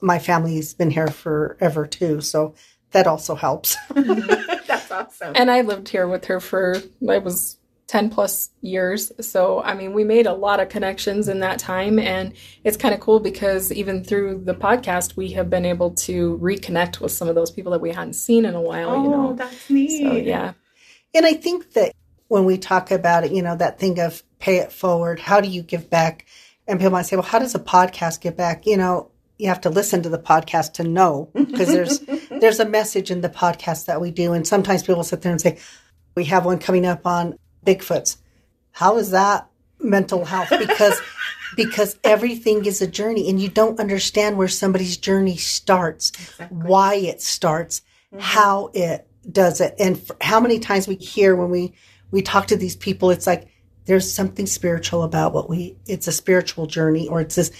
my 0.00 0.18
family's 0.18 0.74
been 0.74 0.90
here 0.90 1.08
forever 1.08 1.86
too, 1.86 2.20
so 2.20 2.54
that 2.90 3.06
also 3.06 3.34
helps. 3.34 3.76
That's 3.94 4.90
awesome. 4.90 5.32
And 5.34 5.50
I 5.50 5.60
lived 5.60 5.88
here 5.88 6.08
with 6.08 6.24
her 6.26 6.40
for 6.40 6.82
I 7.08 7.18
was 7.18 7.58
10 7.94 8.10
plus 8.10 8.50
years. 8.60 9.12
So, 9.20 9.62
I 9.62 9.74
mean, 9.74 9.92
we 9.92 10.02
made 10.02 10.26
a 10.26 10.32
lot 10.32 10.58
of 10.58 10.68
connections 10.68 11.28
in 11.28 11.38
that 11.40 11.60
time. 11.60 12.00
And 12.00 12.32
it's 12.64 12.76
kind 12.76 12.92
of 12.92 12.98
cool 12.98 13.20
because 13.20 13.70
even 13.70 14.02
through 14.02 14.42
the 14.44 14.52
podcast, 14.52 15.16
we 15.16 15.30
have 15.34 15.48
been 15.48 15.64
able 15.64 15.92
to 15.92 16.36
reconnect 16.42 16.98
with 16.98 17.12
some 17.12 17.28
of 17.28 17.36
those 17.36 17.52
people 17.52 17.70
that 17.70 17.80
we 17.80 17.92
hadn't 17.92 18.14
seen 18.14 18.46
in 18.46 18.56
a 18.56 18.60
while, 18.60 18.90
oh, 18.90 19.02
you 19.04 19.08
know. 19.10 19.28
Oh, 19.28 19.34
that's 19.34 19.70
neat. 19.70 20.02
So, 20.02 20.12
yeah. 20.16 20.54
and 21.14 21.24
I 21.24 21.34
think 21.34 21.74
that 21.74 21.94
when 22.26 22.44
we 22.44 22.58
talk 22.58 22.90
about 22.90 23.22
it, 23.22 23.30
you 23.30 23.42
know, 23.42 23.54
that 23.54 23.78
thing 23.78 24.00
of 24.00 24.24
pay 24.40 24.56
it 24.56 24.72
forward, 24.72 25.20
how 25.20 25.40
do 25.40 25.48
you 25.48 25.62
give 25.62 25.88
back? 25.88 26.26
And 26.66 26.80
people 26.80 26.90
might 26.90 27.02
say, 27.02 27.14
well, 27.14 27.22
how 27.22 27.38
does 27.38 27.54
a 27.54 27.60
podcast 27.60 28.20
give 28.20 28.36
back? 28.36 28.66
You 28.66 28.76
know, 28.76 29.12
you 29.38 29.46
have 29.46 29.60
to 29.60 29.70
listen 29.70 30.02
to 30.02 30.08
the 30.08 30.18
podcast 30.18 30.72
to 30.74 30.82
know 30.82 31.30
because 31.34 31.68
there's 31.68 32.00
there's 32.40 32.58
a 32.58 32.68
message 32.68 33.12
in 33.12 33.20
the 33.20 33.28
podcast 33.28 33.86
that 33.86 34.00
we 34.00 34.10
do. 34.10 34.32
And 34.32 34.44
sometimes 34.44 34.82
people 34.82 35.04
sit 35.04 35.22
there 35.22 35.30
and 35.30 35.40
say, 35.40 35.58
we 36.16 36.24
have 36.24 36.44
one 36.44 36.58
coming 36.58 36.86
up 36.86 37.06
on 37.06 37.38
Bigfoots. 37.64 38.16
How 38.72 38.96
is 38.96 39.10
that 39.10 39.48
mental 39.80 40.24
health? 40.24 40.50
Because 40.50 41.00
because 41.56 41.98
everything 42.02 42.64
is 42.64 42.82
a 42.82 42.86
journey 42.86 43.28
and 43.28 43.40
you 43.40 43.48
don't 43.48 43.78
understand 43.78 44.36
where 44.36 44.48
somebody's 44.48 44.96
journey 44.96 45.36
starts, 45.36 46.10
why 46.50 46.94
it 46.94 47.22
starts, 47.22 47.82
mm-hmm. 48.12 48.18
how 48.20 48.70
it 48.74 49.06
does 49.30 49.60
it. 49.60 49.74
And 49.78 49.96
f- 49.96 50.16
how 50.20 50.40
many 50.40 50.58
times 50.58 50.88
we 50.88 50.96
hear 50.96 51.36
when 51.36 51.50
we 51.50 51.74
we 52.14 52.22
talk 52.22 52.46
to 52.46 52.56
these 52.56 52.76
people 52.76 53.10
it's 53.10 53.26
like 53.26 53.48
there's 53.86 54.10
something 54.10 54.46
spiritual 54.46 55.02
about 55.02 55.34
what 55.34 55.50
we 55.50 55.76
it's 55.86 56.06
a 56.06 56.12
spiritual 56.12 56.66
journey 56.66 57.08
or 57.08 57.20
it's 57.20 57.34
this 57.34 57.50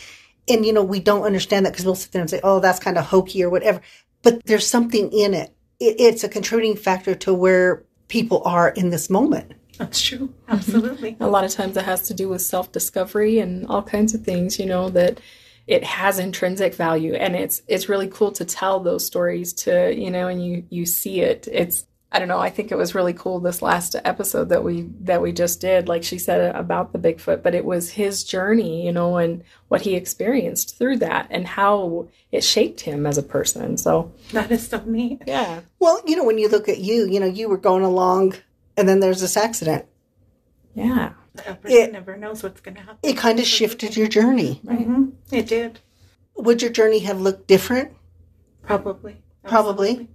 and 0.49 0.65
you 0.65 0.73
know 0.73 0.83
we 0.83 1.01
don't 1.01 1.25
understand 1.25 1.67
that 1.67 1.73
because 1.73 1.85
we'll 1.85 1.97
sit 1.97 2.13
there 2.13 2.21
and 2.21 2.31
say 2.31 2.41
oh 2.45 2.61
that's 2.61 2.79
kind 2.79 2.97
of 2.97 3.05
hokey 3.05 3.43
or 3.43 3.51
whatever 3.51 3.81
but 4.23 4.43
there's 4.47 4.67
something 4.67 5.11
in 5.13 5.35
it. 5.35 5.53
it 5.81 5.97
it's 5.99 6.23
a 6.23 6.29
contributing 6.29 6.77
factor 6.77 7.15
to 7.17 7.35
where 7.35 7.85
people 8.07 8.43
are 8.45 8.69
in 8.71 8.91
this 8.91 9.11
moment 9.11 9.53
That's 9.79 10.01
true. 10.01 10.33
Absolutely. 10.49 11.17
A 11.21 11.29
lot 11.29 11.45
of 11.45 11.51
times 11.53 11.77
it 11.77 11.85
has 11.85 12.07
to 12.09 12.15
do 12.15 12.29
with 12.29 12.43
self 12.43 12.73
discovery 12.73 13.39
and 13.39 13.67
all 13.67 13.83
kinds 13.83 14.15
of 14.15 14.23
things, 14.23 14.59
you 14.59 14.67
know, 14.67 14.89
that 14.91 15.21
it 15.67 15.83
has 15.83 16.19
intrinsic 16.19 16.75
value 16.75 17.15
and 17.15 17.35
it's 17.35 17.63
it's 17.69 17.89
really 17.89 18.09
cool 18.09 18.31
to 18.33 18.45
tell 18.45 18.81
those 18.81 19.05
stories 19.07 19.53
to, 19.53 19.95
you 19.95 20.11
know, 20.11 20.29
and 20.29 20.45
you 20.45 20.65
you 20.71 20.85
see 20.87 21.21
it. 21.21 21.49
It's 21.51 21.87
I 22.13 22.21
don't 22.21 22.29
know, 22.29 22.39
I 22.39 22.51
think 22.51 22.71
it 22.71 22.77
was 22.79 22.95
really 22.95 23.13
cool 23.13 23.41
this 23.41 23.61
last 23.61 23.97
episode 24.05 24.51
that 24.51 24.63
we 24.63 24.83
that 25.01 25.21
we 25.21 25.33
just 25.33 25.61
did, 25.61 25.89
like 25.89 26.05
she 26.05 26.19
said 26.19 26.55
about 26.55 26.93
the 26.93 26.99
Bigfoot, 27.01 27.43
but 27.43 27.57
it 27.57 27.65
was 27.65 27.91
his 27.91 28.23
journey, 28.23 28.87
you 28.87 28.93
know, 28.93 29.17
and 29.17 29.43
what 29.67 29.81
he 29.81 29.97
experienced 29.97 30.79
through 30.79 30.99
that 30.99 31.27
and 31.31 31.45
how 31.45 32.07
it 32.31 32.45
shaped 32.45 32.83
him 32.83 33.05
as 33.05 33.19
a 33.19 33.23
person. 33.23 33.77
So 33.79 34.13
That 34.33 34.53
is 34.53 34.69
so 34.69 34.81
neat. 34.87 35.23
yeah. 35.27 35.63
well 35.81 36.01
you 36.07 36.15
know 36.15 36.25
when 36.25 36.39
you 36.39 36.49
look 36.49 36.69
at 36.69 36.79
you 36.79 37.07
you 37.09 37.19
know 37.19 37.27
you 37.27 37.49
were 37.49 37.57
going 37.59 37.83
along 37.83 38.35
and 38.77 38.89
then 38.89 39.01
there's 39.01 39.21
this 39.21 39.37
accident 39.37 39.85
Yeah. 40.75 41.13
A 41.47 41.55
person 41.55 41.77
It- 41.79 41.93
never 41.93 42.17
knows 42.17 42.43
what's 42.43 42.61
going 42.61 42.77
to 42.77 42.81
happen. 42.83 42.99
it 43.03 43.17
kind 43.17 43.39
of 43.39 43.47
shifted 43.47 43.97
your 43.97 44.09
journey 44.09 44.61
hmm 44.67 45.07
It 45.33 45.47
did. 45.47 45.81
would 46.37 46.63
your 46.63 46.71
journey 46.71 47.01
have 47.01 47.21
looked 47.21 47.47
different 47.49 47.93
Probably. 48.63 49.17
Probably. 49.47 49.89
Absolutely. 49.91 50.09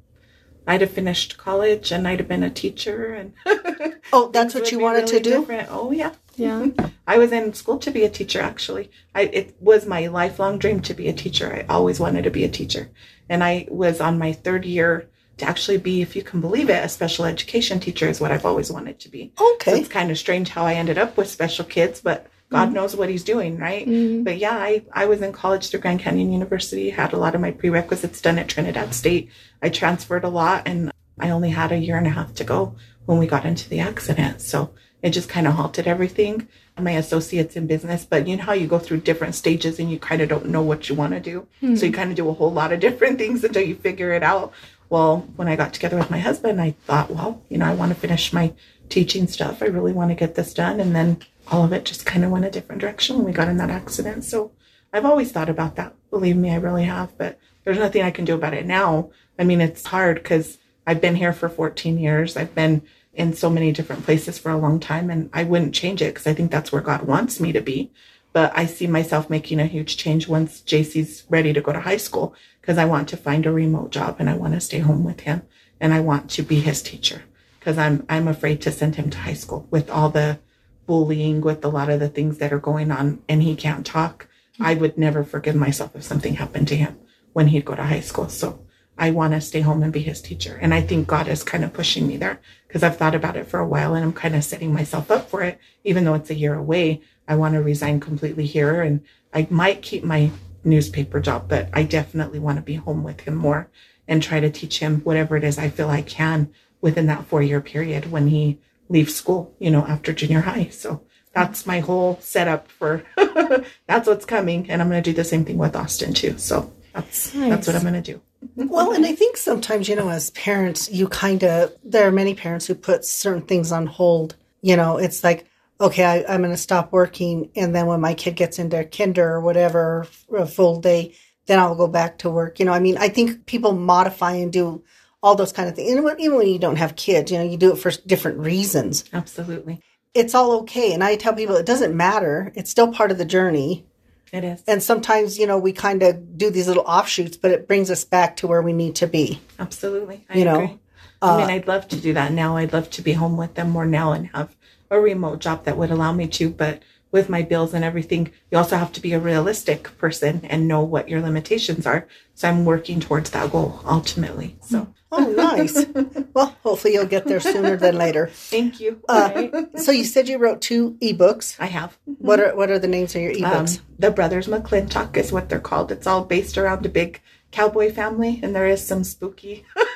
I'd 0.66 0.82
have 0.82 0.92
finished 0.92 1.38
college 1.38 1.92
and 1.92 2.08
I'd 2.08 2.20
have 2.20 2.28
been 2.28 2.44
a 2.44 2.50
teacher 2.50 3.14
and 3.14 3.34
oh 4.14 4.30
that's 4.32 4.54
what 4.56 4.72
you 4.72 4.80
wanted 4.80 5.02
really 5.10 5.18
to 5.18 5.20
do 5.20 5.40
different. 5.42 5.68
Oh 5.72 5.92
yeah. 5.92 6.14
Yeah. 6.36 6.68
I 7.08 7.18
was 7.18 7.32
in 7.32 7.54
school 7.54 7.78
to 7.80 7.92
be 7.92 8.04
a 8.04 8.10
teacher 8.10 8.40
actually. 8.42 8.90
I 9.16 9.22
it 9.24 9.56
was 9.60 9.86
my 9.86 10.08
lifelong 10.08 10.58
dream 10.60 10.80
to 10.82 10.94
be 10.94 11.08
a 11.08 11.14
teacher. 11.14 11.52
I 11.54 11.66
always 11.74 12.00
wanted 12.00 12.24
to 12.24 12.32
be 12.32 12.44
a 12.44 12.50
teacher. 12.50 12.90
And 13.30 13.44
I 13.44 13.68
was 13.70 14.00
on 14.02 14.18
my 14.18 14.32
third 14.34 14.64
year 14.66 15.10
to 15.40 15.46
actually 15.48 15.78
be, 15.78 16.02
if 16.02 16.16
you 16.16 16.24
can 16.24 16.42
believe 16.42 16.70
it, 16.70 16.84
a 16.84 16.90
special 16.90 17.26
education 17.26 17.80
teacher 17.80 18.08
is 18.08 18.22
what 18.22 18.32
I've 18.32 18.46
always 18.46 18.72
wanted 18.72 19.00
to 19.00 19.10
be. 19.10 19.32
So 19.38 19.54
Okay. 19.56 19.80
it's 19.80 19.90
kind 19.90 20.12
of 20.12 20.18
strange 20.18 20.50
how 20.50 20.66
I 20.66 20.76
ended 20.76 20.98
up 20.98 21.18
with 21.18 21.30
special 21.30 21.66
kids, 21.66 22.02
but 22.02 22.28
God 22.52 22.74
knows 22.74 22.96
what 22.96 23.10
He's 23.10 23.24
doing, 23.24 23.58
right? 23.58 23.88
Mhm. 23.88 24.24
But 24.24 24.38
yeah, 24.38 24.58
I, 24.58 24.82
I 24.92 25.06
was 25.06 25.22
in 25.22 25.32
college 25.34 25.70
through 25.70 25.82
Grand 25.82 26.00
Canyon 26.00 26.32
University, 26.34 26.90
had 26.90 27.14
a 27.14 27.18
lot 27.18 27.36
of 27.36 27.42
my 27.42 27.52
prerequisites 27.52 28.22
done 28.22 28.40
at 28.40 28.48
Trinidad 28.48 28.94
State. 28.96 29.30
I 29.62 29.70
transferred 29.70 30.24
a 30.24 30.30
lot 30.30 30.64
and 30.68 30.92
I 31.20 31.30
only 31.30 31.50
had 31.52 31.72
a 31.72 31.78
year 31.78 31.98
and 31.98 32.08
a 32.08 32.12
half 32.12 32.34
to 32.36 32.44
go 32.44 32.76
when 33.06 33.18
we 33.20 33.28
got 33.28 33.46
into 33.46 33.70
the 33.70 33.80
accident. 33.80 34.42
So 34.42 34.72
it 35.04 35.12
just 35.12 35.30
kind 35.30 35.48
of 35.48 35.54
halted 35.54 35.88
everything. 35.88 36.48
My 36.82 36.92
associates 36.92 37.58
in 37.58 37.68
business, 37.68 38.06
but 38.10 38.26
you 38.26 38.38
know 38.38 38.44
how 38.44 38.54
you 38.54 38.66
go 38.66 38.80
through 38.80 39.02
different 39.02 39.36
stages 39.36 39.80
and 39.80 39.92
you 39.92 40.00
kind 40.00 40.22
of 40.22 40.30
don't 40.30 40.46
know 40.48 40.62
what 40.62 40.88
you 40.88 40.96
want 40.96 41.12
to 41.12 41.20
do. 41.20 41.46
So 41.76 41.86
you 41.86 41.92
kind 41.92 42.10
of 42.10 42.16
do 42.16 42.30
a 42.30 42.34
whole 42.34 42.54
lot 42.54 42.72
of 42.72 42.80
different 42.88 43.18
things 43.18 43.44
until 43.44 43.64
you 43.64 43.76
figure 43.76 44.14
it 44.14 44.24
out. 44.24 44.54
Well, 44.90 45.28
when 45.36 45.48
I 45.48 45.56
got 45.56 45.74
together 45.74 45.98
with 45.98 46.10
my 46.10 46.20
husband, 46.20 46.60
I 46.60 46.72
thought, 46.86 47.12
well, 47.12 47.42
you 47.50 47.58
know, 47.58 47.66
I 47.66 47.76
want 47.76 47.94
to 47.94 48.00
finish 48.00 48.34
my 48.34 48.54
teaching 48.90 49.28
stuff. 49.28 49.62
I 49.62 49.68
really 49.68 49.94
want 49.94 50.10
to 50.10 50.16
get 50.16 50.36
this 50.36 50.54
done. 50.54 50.80
And 50.80 50.96
then 50.96 51.20
all 51.48 51.64
of 51.64 51.74
it 51.74 51.86
just 51.86 52.06
kind 52.06 52.26
of 52.26 52.32
went 52.32 52.46
a 52.46 52.52
different 52.52 52.82
direction 52.82 53.18
when 53.18 53.26
we 53.26 53.32
got 53.32 53.48
in 53.48 53.58
that 53.58 53.70
accident. 53.70 54.24
So 54.24 54.52
I've 54.92 55.06
always 55.06 55.32
thought 55.32 55.50
about 55.50 55.76
that. 55.76 55.94
Believe 56.10 56.36
me, 56.36 56.52
I 56.52 56.56
really 56.56 56.86
have. 56.86 57.16
But 57.18 57.40
there's 57.64 57.78
nothing 57.78 58.02
I 58.02 58.12
can 58.12 58.26
do 58.26 58.36
about 58.36 58.56
it 58.56 58.66
now. 58.66 59.12
I 59.38 59.44
mean, 59.44 59.62
it's 59.62 59.86
hard 59.86 60.24
because 60.24 60.58
I've 60.88 61.02
been 61.02 61.16
here 61.16 61.34
for 61.34 61.50
14 61.50 62.00
years. 62.00 62.36
I've 62.36 62.56
been 62.56 62.82
in 63.14 63.34
so 63.34 63.50
many 63.50 63.72
different 63.72 64.06
places 64.06 64.40
for 64.40 64.50
a 64.50 64.58
long 64.58 64.80
time, 64.80 65.10
and 65.10 65.30
I 65.34 65.44
wouldn't 65.44 65.76
change 65.76 66.02
it 66.02 66.14
because 66.14 66.26
I 66.26 66.34
think 66.34 66.52
that's 66.52 66.72
where 66.72 66.82
God 66.82 67.04
wants 67.04 67.40
me 67.40 67.52
to 67.52 67.62
be. 67.62 67.92
But 68.32 68.52
I 68.56 68.66
see 68.66 68.88
myself 68.88 69.30
making 69.30 69.60
a 69.60 69.66
huge 69.66 69.98
change 69.98 70.28
once 70.28 70.62
JC's 70.62 71.26
ready 71.30 71.52
to 71.54 71.62
go 71.62 71.74
to 71.74 71.80
high 71.80 71.98
school 71.98 72.36
because 72.70 72.78
I 72.78 72.86
want 72.86 73.10
to 73.10 73.18
find 73.18 73.48
a 73.48 73.52
remote 73.52 73.90
job 73.90 74.18
and 74.20 74.30
I 74.30 74.36
want 74.36 74.54
to 74.54 74.62
stay 74.62 74.78
home 74.78 75.04
with 75.04 75.22
him 75.22 75.42
and 75.80 75.92
I 75.92 76.02
want 76.02 76.30
to 76.30 76.44
be 76.44 76.60
his 76.60 76.84
teacher 76.84 77.24
because 77.58 77.80
I'm 77.80 78.06
I'm 78.08 78.28
afraid 78.28 78.62
to 78.62 78.72
send 78.72 78.94
him 78.94 79.10
to 79.10 79.18
high 79.18 79.34
school 79.34 79.68
with 79.72 79.90
all 79.90 80.10
the 80.10 80.38
bullying, 80.86 81.42
with 81.42 81.66
a 81.66 81.68
lot 81.68 81.90
of 81.90 82.00
the 82.00 82.10
things 82.10 82.38
that 82.38 82.54
are 82.54 82.60
going 82.60 82.92
on, 82.92 83.24
and 83.28 83.42
he 83.42 83.56
can't 83.56 83.88
talk. 83.88 84.28
I 84.60 84.76
would 84.76 85.00
never 85.00 85.24
forgive 85.24 85.56
myself 85.56 85.96
if 85.96 86.04
something 86.04 86.36
happened 86.36 86.68
to 86.68 86.76
him 86.76 87.00
when 87.34 87.48
he'd 87.48 87.66
go 87.66 87.74
to 87.74 87.82
high 87.82 88.02
school. 88.02 88.30
So 88.30 88.64
I 89.00 89.10
want 89.10 89.34
to 89.34 89.42
stay 89.42 89.62
home 89.62 89.82
and 89.82 89.92
be 89.92 90.02
his 90.02 90.22
teacher. 90.22 90.60
And 90.62 90.72
I 90.72 90.82
think 90.82 91.08
God 91.08 91.28
is 91.28 91.44
kind 91.44 91.64
of 91.64 91.74
pushing 91.74 92.06
me 92.06 92.18
there 92.18 92.40
because 92.68 92.84
I've 92.84 92.98
thought 92.98 93.16
about 93.16 93.36
it 93.36 93.48
for 93.48 93.60
a 93.60 93.68
while 93.68 93.96
and 93.96 94.06
I'm 94.06 94.14
kind 94.14 94.36
of 94.36 94.44
setting 94.44 94.72
myself 94.72 95.10
up 95.10 95.28
for 95.28 95.42
it. 95.42 95.58
Even 95.84 96.04
though 96.04 96.14
it's 96.14 96.30
a 96.30 96.36
year 96.36 96.54
away, 96.54 97.02
I 97.28 97.36
want 97.36 97.56
to 97.56 97.64
resign 97.64 98.00
completely 98.00 98.46
here 98.46 98.84
and 98.84 99.02
I 99.34 99.48
might 99.50 99.82
keep 99.82 100.04
my 100.04 100.30
newspaper 100.64 101.20
job, 101.20 101.48
but 101.48 101.70
I 101.74 101.84
definitely 101.84 102.40
want 102.40 102.58
to 102.58 102.62
be 102.62 102.76
home 102.76 103.04
with 103.04 103.22
him 103.22 103.36
more 103.36 103.70
and 104.08 104.22
try 104.22 104.40
to 104.40 104.50
teach 104.50 104.80
him 104.80 105.02
whatever 105.02 105.38
it 105.38 105.44
is 105.44 105.58
I 105.58 105.70
feel 105.70 105.90
I 105.90 106.02
can 106.02 106.52
within 106.82 107.08
that 107.08 107.26
four 107.26 107.42
year 107.42 107.62
period 107.62 108.12
when 108.12 108.28
he 108.28 108.60
leaves 108.90 109.16
school, 109.16 109.54
you 109.60 109.70
know, 109.70 109.86
after 109.86 110.12
junior 110.14 110.42
high. 110.42 110.70
So 110.70 111.04
that's 111.34 111.66
my 111.66 111.80
whole 111.80 112.18
setup 112.22 112.70
for 112.72 113.04
that's 113.88 114.08
what's 114.08 114.26
coming. 114.26 114.70
And 114.70 114.82
I'm 114.82 114.90
going 114.90 115.02
to 115.02 115.10
do 115.10 115.16
the 115.16 115.24
same 115.24 115.46
thing 115.46 115.58
with 115.58 115.76
Austin 115.76 116.14
too. 116.14 116.38
So 116.38 116.74
that's, 116.94 117.32
that's 117.32 117.68
what 117.68 117.76
I'm 117.76 117.84
going 117.84 118.02
to 118.02 118.02
do. 118.02 118.22
Well, 118.56 118.94
and 118.94 119.06
I 119.06 119.16
think 119.16 119.36
sometimes, 119.36 119.90
you 119.90 119.98
know, 119.98 120.08
as 120.08 120.32
parents, 120.32 120.90
you 120.90 121.10
kind 121.10 121.44
of, 121.44 121.74
there 121.84 122.08
are 122.08 122.12
many 122.12 122.34
parents 122.34 122.68
who 122.68 122.74
put 122.74 123.04
certain 123.04 123.42
things 123.42 123.74
on 123.74 123.86
hold. 123.86 124.36
You 124.62 124.78
know, 124.78 124.98
it's 124.98 125.26
like, 125.26 125.46
okay, 125.82 126.04
I, 126.04 126.34
I'm 126.34 126.42
going 126.42 126.52
to 126.52 126.58
stop 126.58 126.92
working. 126.92 127.52
And 127.56 127.74
then 127.74 127.86
when 127.86 128.02
my 128.02 128.14
kid 128.14 128.36
gets 128.36 128.60
into 128.60 128.84
kinder 128.86 129.30
or 129.30 129.42
whatever, 129.42 130.08
a 130.36 130.46
full 130.46 130.80
day, 130.80 131.16
then 131.46 131.60
I'll 131.60 131.76
go 131.76 131.88
back 131.88 132.20
to 132.20 132.30
work. 132.30 132.60
You 132.60 132.66
know, 132.66 132.74
I 132.74 132.80
mean, 132.80 132.98
I 132.98 133.10
think 133.10 133.46
people 133.46 133.74
modify 133.74 134.34
and 134.34 134.52
do 134.52 134.84
all 135.22 135.36
those 135.36 135.52
kind 135.52 135.68
of 135.68 135.76
things. 135.76 135.92
And 135.92 136.20
even 136.20 136.38
when 136.38 136.48
you 136.48 136.60
don't 136.60 136.78
have 136.78 136.96
kids, 136.96 137.32
you 137.32 137.38
know, 137.38 137.44
you 137.44 137.58
do 137.58 137.74
it 137.74 137.78
for 137.78 137.92
different 138.06 138.40
reasons. 138.40 139.06
Absolutely. 139.12 139.82
It's 140.14 140.36
all 140.36 140.60
okay. 140.62 140.94
And 140.94 141.04
I 141.04 141.16
tell 141.16 141.34
people 141.34 141.56
it 141.56 141.66
doesn't 141.66 141.96
matter. 141.96 142.52
It's 142.56 142.72
still 142.72 142.92
part 142.92 143.12
of 143.12 143.18
the 143.18 143.26
journey. 143.26 143.86
It 144.32 144.44
is. 144.44 144.64
And 144.68 144.82
sometimes, 144.82 145.40
you 145.40 145.48
know, 145.48 145.58
we 145.58 145.74
kind 145.74 146.04
of 146.04 146.38
do 146.38 146.52
these 146.52 146.68
little 146.68 146.84
offshoots, 146.86 147.38
but 147.38 147.52
it 147.52 147.68
brings 147.68 147.90
us 147.90 148.04
back 148.04 148.38
to 148.38 148.48
where 148.48 148.62
we 148.62 148.74
need 148.74 148.96
to 148.98 149.08
be. 149.08 149.42
Absolutely. 149.58 150.26
I 150.30 150.38
You 150.38 150.46
know. 150.46 150.80
I 151.22 151.38
mean, 151.38 151.50
uh, 151.50 151.54
I'd 151.54 151.68
love 151.68 151.88
to 151.90 151.98
do 151.98 152.14
that 152.14 152.32
now. 152.32 152.56
I'd 152.56 152.72
love 152.72 152.90
to 152.92 153.02
be 153.02 153.12
home 153.12 153.36
with 153.36 153.56
them 153.56 153.72
more 153.72 153.86
now 153.86 154.14
and 154.14 154.28
have 154.28 154.56
a 154.90 155.00
remote 155.00 155.40
job 155.40 155.66
that 155.66 155.78
would 155.78 155.92
allow 155.92 156.12
me 156.14 156.28
to. 156.28 156.50
But 156.50 156.82
with 157.12 157.28
my 157.30 157.42
bills 157.42 157.74
and 157.74 157.84
everything, 157.84 158.32
you 158.52 158.58
also 158.58 158.78
have 158.78 158.92
to 158.94 159.02
be 159.02 159.14
a 159.14 159.20
realistic 159.20 159.98
person 159.98 160.42
and 160.50 160.68
know 160.68 160.84
what 160.84 161.10
your 161.10 161.22
limitations 161.22 161.86
are. 161.88 162.08
So 162.36 162.48
I'm 162.48 162.66
working 162.66 163.00
towards 163.00 163.32
that 163.32 163.52
goal 163.52 163.82
ultimately. 163.86 164.58
So 164.62 164.94
Oh, 165.12 165.26
nice. 165.26 165.86
well, 166.36 166.56
hopefully 166.62 166.94
you'll 166.94 167.08
get 167.08 167.26
there 167.26 167.40
sooner 167.40 167.76
than 167.76 167.98
later. 167.98 168.28
thank 168.32 168.80
you. 168.80 169.02
Uh, 169.10 169.64
so 169.76 169.92
you 169.92 170.04
said 170.04 170.30
you 170.30 170.38
wrote 170.38 170.62
two 170.62 170.98
ebooks. 171.02 171.56
I 171.60 171.66
have. 171.66 171.98
What 172.06 172.40
are 172.40 172.56
what 172.56 172.70
are 172.70 172.78
the 172.78 172.88
names 172.88 173.16
of 173.16 173.24
your 173.24 173.32
Um, 173.32 173.38
ebooks? 173.66 173.80
the 173.98 174.12
Brothers 174.12 174.46
McClintock 174.48 175.18
is 175.18 175.32
what 175.32 175.50
they're 175.50 175.60
called. 175.60 175.92
It's 175.92 176.06
all 176.06 176.24
based 176.26 176.60
around 176.60 176.86
a 176.86 176.90
big 176.90 177.22
cowboy 177.52 177.92
family, 177.92 178.40
and 178.44 178.56
there 178.56 178.68
is 178.68 178.86
some 178.86 179.04
spooky 179.04 179.66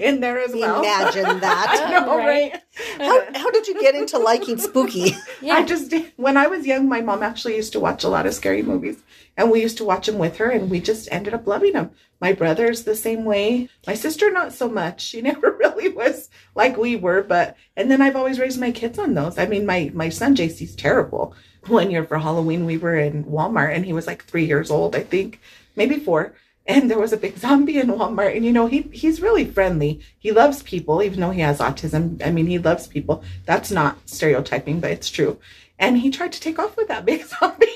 in 0.00 0.20
there 0.20 0.38
as 0.40 0.52
well. 0.52 0.80
Imagine 0.80 1.40
that. 1.40 1.84
I 1.86 1.90
know, 1.90 2.16
Right. 2.18 2.52
right? 2.52 2.62
How, 2.98 3.24
how 3.40 3.50
did 3.50 3.66
you 3.68 3.80
get 3.80 3.94
into 3.94 4.18
liking 4.18 4.58
spooky? 4.58 5.14
Yeah. 5.42 5.54
I 5.54 5.64
just. 5.64 5.92
When 6.16 6.36
I 6.36 6.46
was 6.46 6.66
young, 6.66 6.88
my 6.88 7.00
mom 7.00 7.22
actually 7.22 7.56
used 7.56 7.72
to 7.72 7.80
watch 7.80 8.04
a 8.04 8.08
lot 8.08 8.26
of 8.26 8.34
scary 8.34 8.62
movies, 8.62 8.98
and 9.36 9.50
we 9.50 9.60
used 9.60 9.76
to 9.78 9.84
watch 9.84 10.06
them 10.06 10.18
with 10.18 10.36
her, 10.36 10.48
and 10.50 10.70
we 10.70 10.80
just 10.80 11.08
ended 11.10 11.34
up 11.34 11.46
loving 11.48 11.72
them. 11.72 11.90
My 12.20 12.32
brother's 12.32 12.84
the 12.84 12.94
same 12.94 13.24
way. 13.24 13.68
My 13.86 13.94
sister, 13.94 14.30
not 14.30 14.52
so 14.52 14.68
much. 14.68 15.00
She 15.02 15.20
never 15.30 15.50
really 15.58 15.88
was 15.88 16.30
like 16.54 16.76
we 16.76 16.94
were, 16.94 17.22
but 17.22 17.56
and 17.76 17.90
then 17.90 18.00
I've 18.00 18.14
always 18.14 18.38
raised 18.38 18.60
my 18.60 18.70
kids 18.70 18.98
on 19.00 19.14
those. 19.14 19.36
I 19.38 19.46
mean, 19.46 19.66
my 19.66 19.90
my 19.94 20.08
son 20.10 20.36
JC's 20.36 20.76
terrible. 20.76 21.34
One 21.66 21.90
year 21.90 22.04
for 22.04 22.18
Halloween, 22.18 22.64
we 22.64 22.76
were 22.78 22.96
in 22.96 23.24
Walmart, 23.24 23.74
and 23.74 23.84
he 23.84 23.92
was 23.92 24.06
like 24.06 24.24
three 24.24 24.44
years 24.46 24.70
old, 24.70 24.94
I 24.96 25.02
think, 25.02 25.40
maybe 25.76 25.98
four. 25.98 26.34
And 26.66 26.88
there 26.90 26.98
was 26.98 27.12
a 27.12 27.16
big 27.16 27.38
zombie 27.38 27.78
in 27.78 27.88
Walmart, 27.88 28.36
and 28.36 28.44
you 28.44 28.52
know 28.52 28.66
he 28.66 28.82
he's 28.92 29.20
really 29.20 29.44
friendly. 29.44 30.00
He 30.18 30.30
loves 30.30 30.62
people, 30.62 31.02
even 31.02 31.20
though 31.20 31.30
he 31.30 31.40
has 31.40 31.58
autism. 31.58 32.24
I 32.24 32.30
mean, 32.30 32.46
he 32.46 32.58
loves 32.58 32.86
people. 32.86 33.24
That's 33.46 33.70
not 33.72 33.96
stereotyping, 34.08 34.78
but 34.80 34.92
it's 34.92 35.10
true. 35.10 35.38
And 35.78 35.98
he 35.98 36.10
tried 36.10 36.32
to 36.32 36.40
take 36.40 36.58
off 36.60 36.76
with 36.76 36.88
that 36.88 37.04
big 37.10 37.24
zombie. 37.24 37.66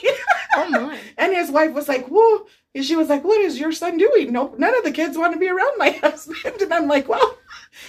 Oh 0.58 0.68
my. 0.70 0.98
and 1.18 1.34
his 1.34 1.50
wife 1.50 1.72
was 1.72 1.88
like, 1.88 2.06
"Whoa!" 2.06 2.46
And 2.74 2.84
she 2.84 2.94
was 2.94 3.08
like, 3.08 3.24
"What 3.24 3.40
is 3.40 3.58
your 3.58 3.72
son 3.72 3.98
doing?" 3.98 4.32
No, 4.32 4.54
none 4.56 4.76
of 4.78 4.84
the 4.84 4.92
kids 4.92 5.18
want 5.18 5.32
to 5.34 5.40
be 5.40 5.48
around 5.48 5.78
my 5.78 5.90
husband. 6.02 6.62
And 6.62 6.72
I'm 6.72 6.86
like, 6.86 7.08
"Well, 7.08 7.36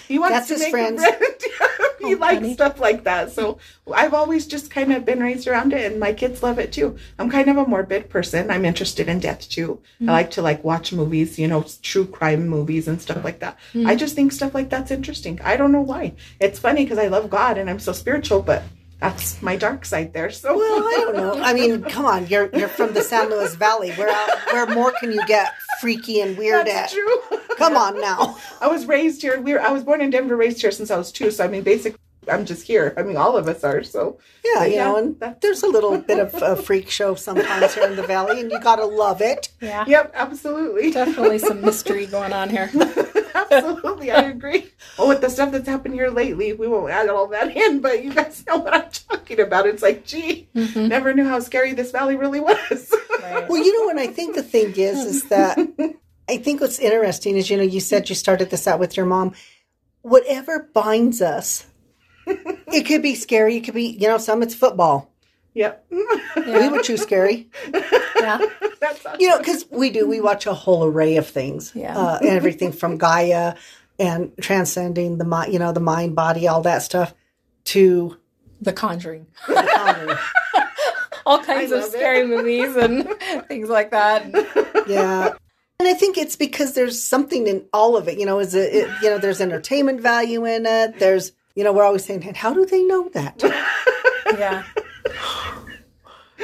he 0.06 0.18
wants 0.18 0.34
That's 0.36 0.48
to 0.48 0.54
his 0.54 0.62
make 0.62 0.70
friends. 0.70 1.02
a 1.02 1.12
friend. 1.12 1.34
he 2.00 2.14
Oh, 2.14 2.18
likes 2.18 2.40
funny. 2.40 2.54
stuff 2.54 2.78
like 2.80 3.04
that." 3.04 3.30
So 3.32 3.58
I've 3.92 4.14
always 4.14 4.46
just 4.46 4.70
kind 4.70 4.92
of 4.92 5.04
been 5.04 5.20
raised 5.20 5.46
around 5.48 5.72
it, 5.72 5.90
and 5.90 6.00
my 6.00 6.12
kids 6.12 6.42
love 6.42 6.58
it 6.58 6.72
too. 6.72 6.96
I'm 7.18 7.30
kind 7.30 7.48
of 7.48 7.56
a 7.56 7.66
morbid 7.66 8.08
person. 8.10 8.50
I'm 8.50 8.64
interested 8.64 9.08
in 9.08 9.18
death 9.20 9.48
too. 9.48 9.80
Mm-hmm. 9.96 10.08
I 10.08 10.12
like 10.12 10.30
to 10.32 10.42
like 10.42 10.62
watch 10.64 10.92
movies, 10.92 11.38
you 11.38 11.48
know, 11.48 11.64
true 11.82 12.06
crime 12.06 12.48
movies 12.48 12.88
and 12.88 13.00
stuff 13.00 13.24
like 13.24 13.40
that. 13.40 13.56
Mm-hmm. 13.74 13.86
I 13.86 13.96
just 13.96 14.14
think 14.14 14.32
stuff 14.32 14.54
like 14.54 14.70
that's 14.70 14.90
interesting. 14.90 15.40
I 15.42 15.56
don't 15.56 15.72
know 15.72 15.80
why. 15.82 16.14
It's 16.40 16.58
funny 16.58 16.84
because 16.84 16.98
I 16.98 17.08
love 17.08 17.30
God 17.30 17.58
and 17.58 17.68
I'm 17.70 17.78
so 17.80 17.92
spiritual, 17.92 18.42
but 18.42 18.62
that's 19.00 19.40
my 19.42 19.54
dark 19.56 19.84
side 19.84 20.12
there. 20.12 20.28
So 20.30 20.56
Well, 20.56 20.82
I 20.82 20.96
don't 21.04 21.16
know. 21.16 21.40
I 21.40 21.52
mean, 21.54 21.82
come 21.84 22.04
on, 22.04 22.26
you're 22.26 22.50
you're 22.52 22.68
from 22.68 22.94
the 22.94 23.02
San 23.02 23.30
Luis 23.30 23.54
Valley. 23.54 23.92
Where 23.92 24.12
where 24.52 24.66
more 24.66 24.92
can 24.98 25.12
you 25.12 25.24
get 25.26 25.52
freaky 25.80 26.20
and 26.20 26.36
weird 26.36 26.66
that's 26.66 26.92
at? 26.92 26.98
true. 26.98 27.37
Come 27.58 27.76
on 27.76 28.00
now. 28.00 28.38
I 28.60 28.68
was 28.68 28.86
raised 28.86 29.20
here. 29.22 29.40
We 29.40 29.52
were, 29.52 29.60
I 29.60 29.70
was 29.72 29.82
born 29.84 30.00
in 30.00 30.10
Denver, 30.10 30.36
raised 30.36 30.60
here 30.60 30.70
since 30.70 30.90
I 30.90 30.96
was 30.96 31.12
two. 31.12 31.30
So 31.30 31.44
I 31.44 31.48
mean, 31.48 31.62
basically, 31.62 31.98
I'm 32.30 32.44
just 32.44 32.66
here. 32.66 32.92
I 32.96 33.02
mean, 33.02 33.16
all 33.16 33.36
of 33.36 33.48
us 33.48 33.64
are. 33.64 33.82
So 33.82 34.18
Yeah, 34.44 34.64
you 34.64 34.74
Yeah, 34.74 34.84
know, 34.84 34.96
and 34.96 35.20
that's- 35.20 35.38
there's 35.42 35.62
a 35.62 35.68
little 35.68 35.98
bit 36.10 36.18
of 36.18 36.34
a 36.42 36.56
freak 36.56 36.88
show 36.90 37.14
sometimes 37.14 37.74
here 37.74 37.84
in 37.86 37.96
the 37.96 38.06
valley, 38.06 38.40
and 38.40 38.50
you 38.50 38.60
gotta 38.60 38.84
love 38.84 39.20
it. 39.20 39.48
Yeah. 39.60 39.84
yep, 39.86 40.12
absolutely, 40.14 40.90
Definitely 40.92 41.38
some 41.38 41.60
mystery 41.68 42.06
going 42.06 42.32
on 42.32 42.50
here. 42.50 42.70
absolutely, 43.34 44.10
I 44.10 44.22
agree. 44.22 44.70
Well, 44.98 45.08
with 45.08 45.20
the 45.20 45.30
stuff 45.30 45.52
that's 45.52 45.68
happened 45.68 45.94
here 45.94 46.10
lately, 46.10 46.52
we 46.52 46.66
won't 46.68 46.90
add 46.92 47.08
all 47.08 47.26
that 47.28 47.56
in, 47.56 47.80
but 47.80 48.04
you 48.04 48.12
guys 48.12 48.44
know 48.46 48.58
what 48.58 48.74
I'm 48.74 48.90
talking 48.90 49.40
about. 49.40 49.66
It's 49.66 49.82
like, 49.82 50.04
gee, 50.04 50.48
Mhm. 50.54 50.88
never 50.88 51.14
knew 51.14 51.24
how 51.24 51.40
scary 51.40 51.72
this 51.72 51.90
valley 51.92 52.16
really 52.16 52.40
was. 52.40 52.92
Right. 53.22 53.48
Well, 53.48 53.62
you 53.62 53.78
know 53.78 53.86
what 53.86 53.98
I 53.98 54.06
think 54.08 54.34
the 54.34 54.42
thing 54.42 54.74
is 54.76 54.98
is 55.04 55.24
that 55.28 55.58
I 56.28 56.36
think 56.38 56.60
what's 56.60 56.78
interesting 56.78 57.36
is 57.36 57.48
you 57.50 57.56
know 57.56 57.62
you 57.62 57.80
said 57.80 58.08
you 58.08 58.14
started 58.14 58.50
this 58.50 58.66
out 58.66 58.78
with 58.80 58.96
your 58.96 59.06
mom. 59.06 59.34
Whatever 60.02 60.70
binds 60.74 61.20
us, 61.22 61.66
it 62.26 62.86
could 62.86 63.02
be 63.02 63.14
scary. 63.14 63.56
It 63.56 63.60
could 63.62 63.74
be 63.74 63.86
you 63.86 64.08
know 64.08 64.18
some 64.18 64.42
it's 64.42 64.54
football. 64.54 65.10
yep, 65.54 65.84
We 65.90 66.68
would 66.68 66.84
choose 66.84 67.02
scary. 67.02 67.48
Yeah. 67.72 68.38
that's 68.80 69.04
awesome. 69.06 69.20
You 69.20 69.28
know, 69.30 69.38
because 69.38 69.64
we 69.70 69.90
do. 69.90 70.06
We 70.08 70.20
watch 70.20 70.46
a 70.46 70.54
whole 70.54 70.84
array 70.84 71.16
of 71.16 71.26
things. 71.26 71.72
Yeah. 71.74 71.96
Uh, 71.96 72.18
everything 72.22 72.72
from 72.72 72.96
Gaia 72.98 73.54
and 73.98 74.32
transcending 74.40 75.18
the 75.18 75.24
mind, 75.24 75.52
you 75.52 75.58
know, 75.58 75.72
the 75.72 75.80
mind, 75.80 76.14
body, 76.14 76.46
all 76.48 76.62
that 76.62 76.82
stuff, 76.82 77.14
to 77.64 78.16
The 78.60 78.72
Conjuring. 78.72 79.26
the 79.48 79.70
Conjuring. 79.76 80.16
All 81.26 81.42
kinds 81.44 81.72
of 81.72 81.80
love 81.80 81.88
it. 81.88 81.92
scary 81.98 82.26
movies 82.26 82.74
and 82.76 83.06
things 83.48 83.68
like 83.68 83.90
that. 83.90 84.24
yeah. 84.88 85.34
And 85.80 85.88
I 85.88 85.94
think 85.94 86.18
it's 86.18 86.34
because 86.34 86.74
there's 86.74 87.00
something 87.00 87.46
in 87.46 87.64
all 87.72 87.96
of 87.96 88.08
it. 88.08 88.18
You 88.18 88.26
know, 88.26 88.40
is 88.40 88.52
it, 88.54 88.74
it 88.74 88.90
you 89.00 89.10
know, 89.10 89.18
there's 89.18 89.40
entertainment 89.40 90.00
value 90.00 90.44
in 90.44 90.66
it. 90.66 90.98
There's, 90.98 91.30
you 91.54 91.62
know, 91.62 91.72
we're 91.72 91.84
always 91.84 92.04
saying, 92.04 92.22
how 92.22 92.52
do 92.52 92.66
they 92.66 92.82
know 92.84 93.08
that? 93.10 93.42
Yeah. 94.38 94.62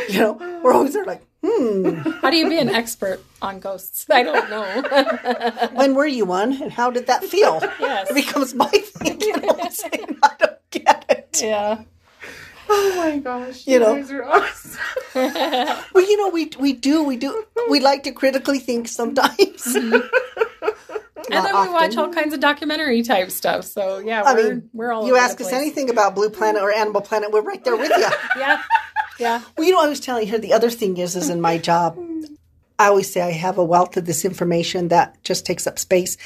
You 0.09 0.19
know, 0.19 0.61
we're 0.65 0.73
always 0.73 0.95
there 0.95 1.05
like, 1.05 1.23
hmm, 1.45 1.97
How 2.23 2.31
do 2.31 2.37
you 2.39 2.49
be 2.49 2.59
an 2.59 2.71
expert 2.71 3.21
on 3.43 3.61
ghosts? 3.61 4.07
I 4.11 4.23
don't 4.23 4.49
know. 4.49 5.69
when 5.75 5.95
were 5.95 6.07
you 6.07 6.25
one 6.25 6.63
and 6.63 6.73
how 6.73 6.91
did 6.91 7.07
that 7.09 7.23
feel? 7.25 7.61
Yes. 7.79 8.11
It 8.11 8.15
becomes 8.15 8.55
my 8.55 8.69
thing. 8.69 9.21
You 9.21 9.37
know 9.37 9.57
I'm 9.63 9.71
saying? 9.71 10.19
I 10.23 10.31
don't 10.39 10.71
get 10.71 11.05
it. 11.11 11.41
yeah. 11.43 11.83
Oh 12.69 12.95
my 12.97 13.19
gosh. 13.19 13.67
You 13.67 13.79
know. 13.79 13.97
guys 13.97 14.11
are 14.11 14.25
awesome. 14.25 14.81
Well, 15.95 16.05
you 16.05 16.17
know, 16.17 16.31
we 16.31 16.51
we 16.59 16.73
do 16.73 17.05
we 17.05 17.17
do 17.17 17.45
we 17.71 17.81
like 17.81 18.03
to 18.05 18.13
critically 18.13 18.59
think 18.59 18.89
sometimes. 18.89 19.65
Mm-hmm. 19.65 20.01
And 21.31 21.45
then 21.45 21.55
we 21.63 21.69
watch 21.73 21.97
all 21.97 22.13
kinds 22.13 22.35
of 22.35 22.41
documentary 22.41 23.03
type 23.03 23.31
stuff. 23.31 23.65
So 23.65 23.99
yeah, 23.99 24.23
I 24.25 24.35
we're 24.35 24.55
mean, 24.55 24.71
we're 24.75 24.93
all 24.93 25.07
you 25.07 25.15
over 25.15 25.23
ask 25.23 25.39
the 25.39 25.47
us 25.47 25.53
anything 25.53 25.89
about 25.89 26.15
Blue 26.15 26.29
Planet 26.29 26.63
or 26.63 26.71
Animal 26.71 27.01
Planet, 27.01 27.33
we're 27.33 27.43
right 27.43 27.65
there 27.65 27.77
with 27.77 27.91
you. 27.97 28.07
Yeah. 28.37 28.63
Yeah. 29.19 29.41
Well, 29.57 29.67
you 29.67 29.73
know, 29.73 29.81
I 29.81 29.89
was 29.89 30.01
telling 30.01 30.27
her 30.29 30.39
the 30.39 30.53
other 30.53 30.71
thing 30.71 30.99
is, 30.99 31.15
is 31.17 31.31
in 31.31 31.41
my 31.41 31.57
job, 31.57 31.99
I 32.79 32.87
always 32.89 33.11
say 33.11 33.23
I 33.23 33.31
have 33.31 33.59
a 33.59 33.65
wealth 33.65 33.97
of 33.97 34.05
this 34.05 34.25
information 34.25 34.89
that 34.89 35.23
just 35.23 35.47
takes 35.47 35.67
up 35.67 35.79
space 35.79 36.17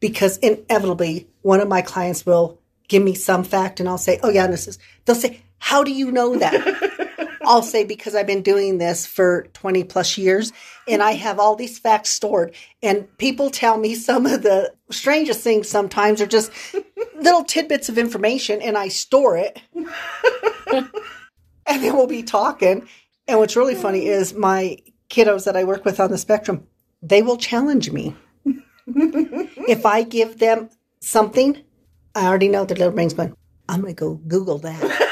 because 0.00 0.38
inevitably 0.38 1.28
one 1.42 1.60
of 1.60 1.68
my 1.68 1.82
clients 1.82 2.24
will 2.24 2.58
give 2.88 3.02
me 3.02 3.14
some 3.14 3.44
fact 3.44 3.80
and 3.80 3.88
I'll 3.88 3.98
say, 3.98 4.18
oh 4.22 4.30
yeah, 4.30 4.46
this 4.46 4.66
is, 4.66 4.78
they'll 5.04 5.14
say, 5.14 5.42
how 5.58 5.84
do 5.84 5.92
you 5.92 6.10
know 6.10 6.36
that? 6.36 7.28
I'll 7.42 7.62
say, 7.62 7.84
because 7.84 8.14
I've 8.14 8.26
been 8.26 8.42
doing 8.42 8.78
this 8.78 9.06
for 9.06 9.46
20 9.54 9.84
plus 9.84 10.18
years 10.18 10.52
and 10.86 11.02
I 11.02 11.12
have 11.12 11.38
all 11.38 11.56
these 11.56 11.78
facts 11.78 12.10
stored 12.10 12.54
and 12.82 13.16
people 13.16 13.50
tell 13.50 13.78
me 13.78 13.94
some 13.94 14.26
of 14.26 14.42
the 14.42 14.72
strangest 14.90 15.40
things 15.40 15.68
sometimes 15.68 16.20
are 16.20 16.26
just 16.26 16.52
little 17.16 17.44
tidbits 17.44 17.88
of 17.88 17.96
information 17.96 18.60
and 18.60 18.76
I 18.76 18.88
store 18.88 19.38
it 19.38 19.62
and 20.72 20.90
then 21.66 21.96
we'll 21.96 22.06
be 22.06 22.22
talking. 22.22 22.86
And 23.26 23.38
what's 23.38 23.56
really 23.56 23.74
funny 23.74 24.06
is 24.06 24.34
my 24.34 24.78
kiddos 25.10 25.44
that 25.44 25.56
I 25.56 25.64
work 25.64 25.84
with 25.84 26.00
on 26.00 26.10
the 26.10 26.18
spectrum, 26.18 26.66
they 27.02 27.22
will 27.22 27.36
challenge 27.36 27.90
me. 27.90 28.14
if 28.86 29.86
I 29.86 30.02
give 30.02 30.38
them 30.38 30.70
something, 31.00 31.62
I 32.14 32.26
already 32.26 32.48
know 32.48 32.64
their 32.64 32.76
little 32.76 32.92
brain's 32.92 33.14
going, 33.14 33.34
I'm 33.68 33.82
going 33.82 33.94
to 33.94 34.00
go 34.00 34.14
Google 34.14 34.58
that. 34.58 35.04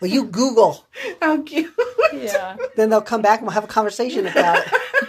Well, 0.00 0.10
you 0.10 0.24
Google. 0.24 0.84
How 1.20 1.42
cute. 1.42 1.72
Yeah. 2.12 2.56
Then 2.76 2.90
they'll 2.90 3.00
come 3.02 3.22
back 3.22 3.38
and 3.40 3.46
we'll 3.46 3.54
have 3.54 3.64
a 3.64 3.68
conversation 3.68 4.26
about 4.26 4.62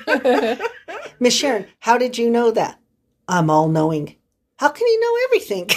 it. 0.08 0.62
Miss 1.20 1.34
Sharon, 1.36 1.68
how 1.80 1.98
did 1.98 2.18
you 2.18 2.30
know 2.30 2.52
that? 2.52 2.80
I'm 3.28 3.50
all 3.50 3.68
knowing. 3.70 4.16
How 4.58 4.70
can 4.70 4.88
you 4.88 5.00
know 5.00 5.18
everything? 5.26 5.70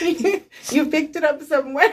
you 0.70 0.86
picked 0.86 1.16
it 1.16 1.24
up 1.24 1.42
somewhere. 1.42 1.92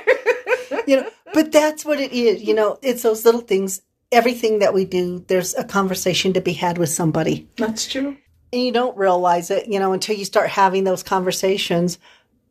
you 0.87 0.97
know 0.97 1.09
but 1.33 1.51
that's 1.51 1.83
what 1.85 1.99
it 1.99 2.11
is 2.11 2.41
you 2.43 2.53
know 2.53 2.77
it's 2.81 3.01
those 3.03 3.25
little 3.25 3.41
things 3.41 3.81
everything 4.11 4.59
that 4.59 4.73
we 4.73 4.85
do 4.85 5.23
there's 5.27 5.53
a 5.55 5.63
conversation 5.63 6.33
to 6.33 6.41
be 6.41 6.53
had 6.53 6.77
with 6.77 6.89
somebody 6.89 7.47
That's 7.57 7.87
true. 7.87 8.17
and 8.53 8.61
you 8.61 8.71
don't 8.71 8.95
realize 8.97 9.49
it 9.51 9.67
you 9.67 9.79
know 9.79 9.93
until 9.93 10.15
you 10.15 10.25
start 10.25 10.49
having 10.49 10.83
those 10.83 11.03
conversations 11.03 11.97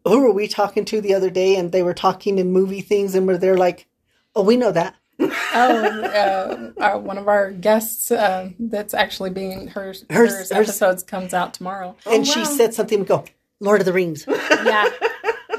who 0.08 0.20
were 0.20 0.32
we 0.32 0.48
talking 0.48 0.84
to 0.86 1.00
the 1.00 1.14
other 1.14 1.30
day 1.30 1.56
and 1.56 1.72
they 1.72 1.82
were 1.82 1.94
talking 1.94 2.38
in 2.38 2.50
movie 2.52 2.80
things 2.80 3.14
and 3.14 3.26
were 3.26 3.38
they're 3.38 3.56
like 3.56 3.86
oh 4.34 4.42
we 4.42 4.56
know 4.56 4.72
that 4.72 4.94
Oh, 5.20 6.02
uh, 6.04 6.70
our, 6.80 6.98
one 6.98 7.18
of 7.18 7.26
our 7.26 7.50
guests 7.50 8.10
uh, 8.12 8.50
that's 8.58 8.94
actually 8.94 9.30
being 9.30 9.68
her 9.68 9.86
Hers- 9.86 10.04
hers, 10.10 10.30
hers- 10.38 10.52
episodes 10.52 11.02
comes 11.02 11.34
out 11.34 11.54
tomorrow. 11.54 11.96
and 12.06 12.26
she 12.26 12.40
wow. 12.40 12.44
said 12.46 12.74
something 12.74 13.00
we 13.00 13.04
go 13.06 13.24
lord 13.60 13.80
of 13.80 13.84
the 13.86 13.92
rings 13.92 14.24
Yeah. 14.64 14.88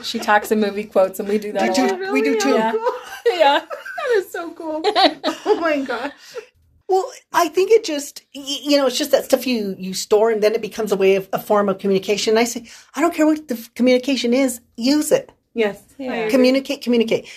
She 0.02 0.18
talks 0.18 0.50
in 0.50 0.62
movie 0.62 0.86
quotes, 0.86 1.20
and 1.20 1.28
we 1.28 1.38
do 1.38 1.52
that 1.52 1.62
We 1.62 1.70
a 1.70 1.74
do- 1.90 2.04
lot. 2.06 2.14
we 2.14 2.22
do 2.22 2.40
too. 2.40 2.52
Yeah. 2.52 2.72
Cool. 2.72 2.92
Yeah. 3.38 3.60
That 3.60 4.16
is 4.16 4.32
so 4.32 4.52
cool. 4.54 4.82
oh 4.86 5.58
my 5.60 5.82
gosh. 5.82 6.12
Well 6.90 7.10
i 7.32 7.48
think 7.48 7.72
it 7.72 7.86
just 7.86 8.26
you 8.34 8.76
know 8.78 8.88
it's 8.88 8.98
just 8.98 9.12
that 9.12 9.24
stuff 9.24 9.48
you 9.48 9.76
you 9.78 9.94
store 9.94 10.32
and 10.32 10.44
then 10.44 10.54
it 10.54 10.62
becomes 10.62 10.92
a 10.92 10.98
way 10.98 11.16
of 11.16 11.30
a 11.32 11.40
form 11.40 11.70
of 11.70 11.78
communication. 11.78 12.32
And 12.32 12.40
i 12.40 12.44
say 12.44 12.68
i 12.96 13.00
don't 13.00 13.14
care 13.14 13.26
what 13.26 13.48
the 13.48 13.70
communication 13.76 14.34
is 14.34 14.60
use 14.76 15.12
it. 15.12 15.32
Yes. 15.54 15.82
Yeah. 15.98 16.30
Communicate 16.30 16.82
communicate. 16.82 17.30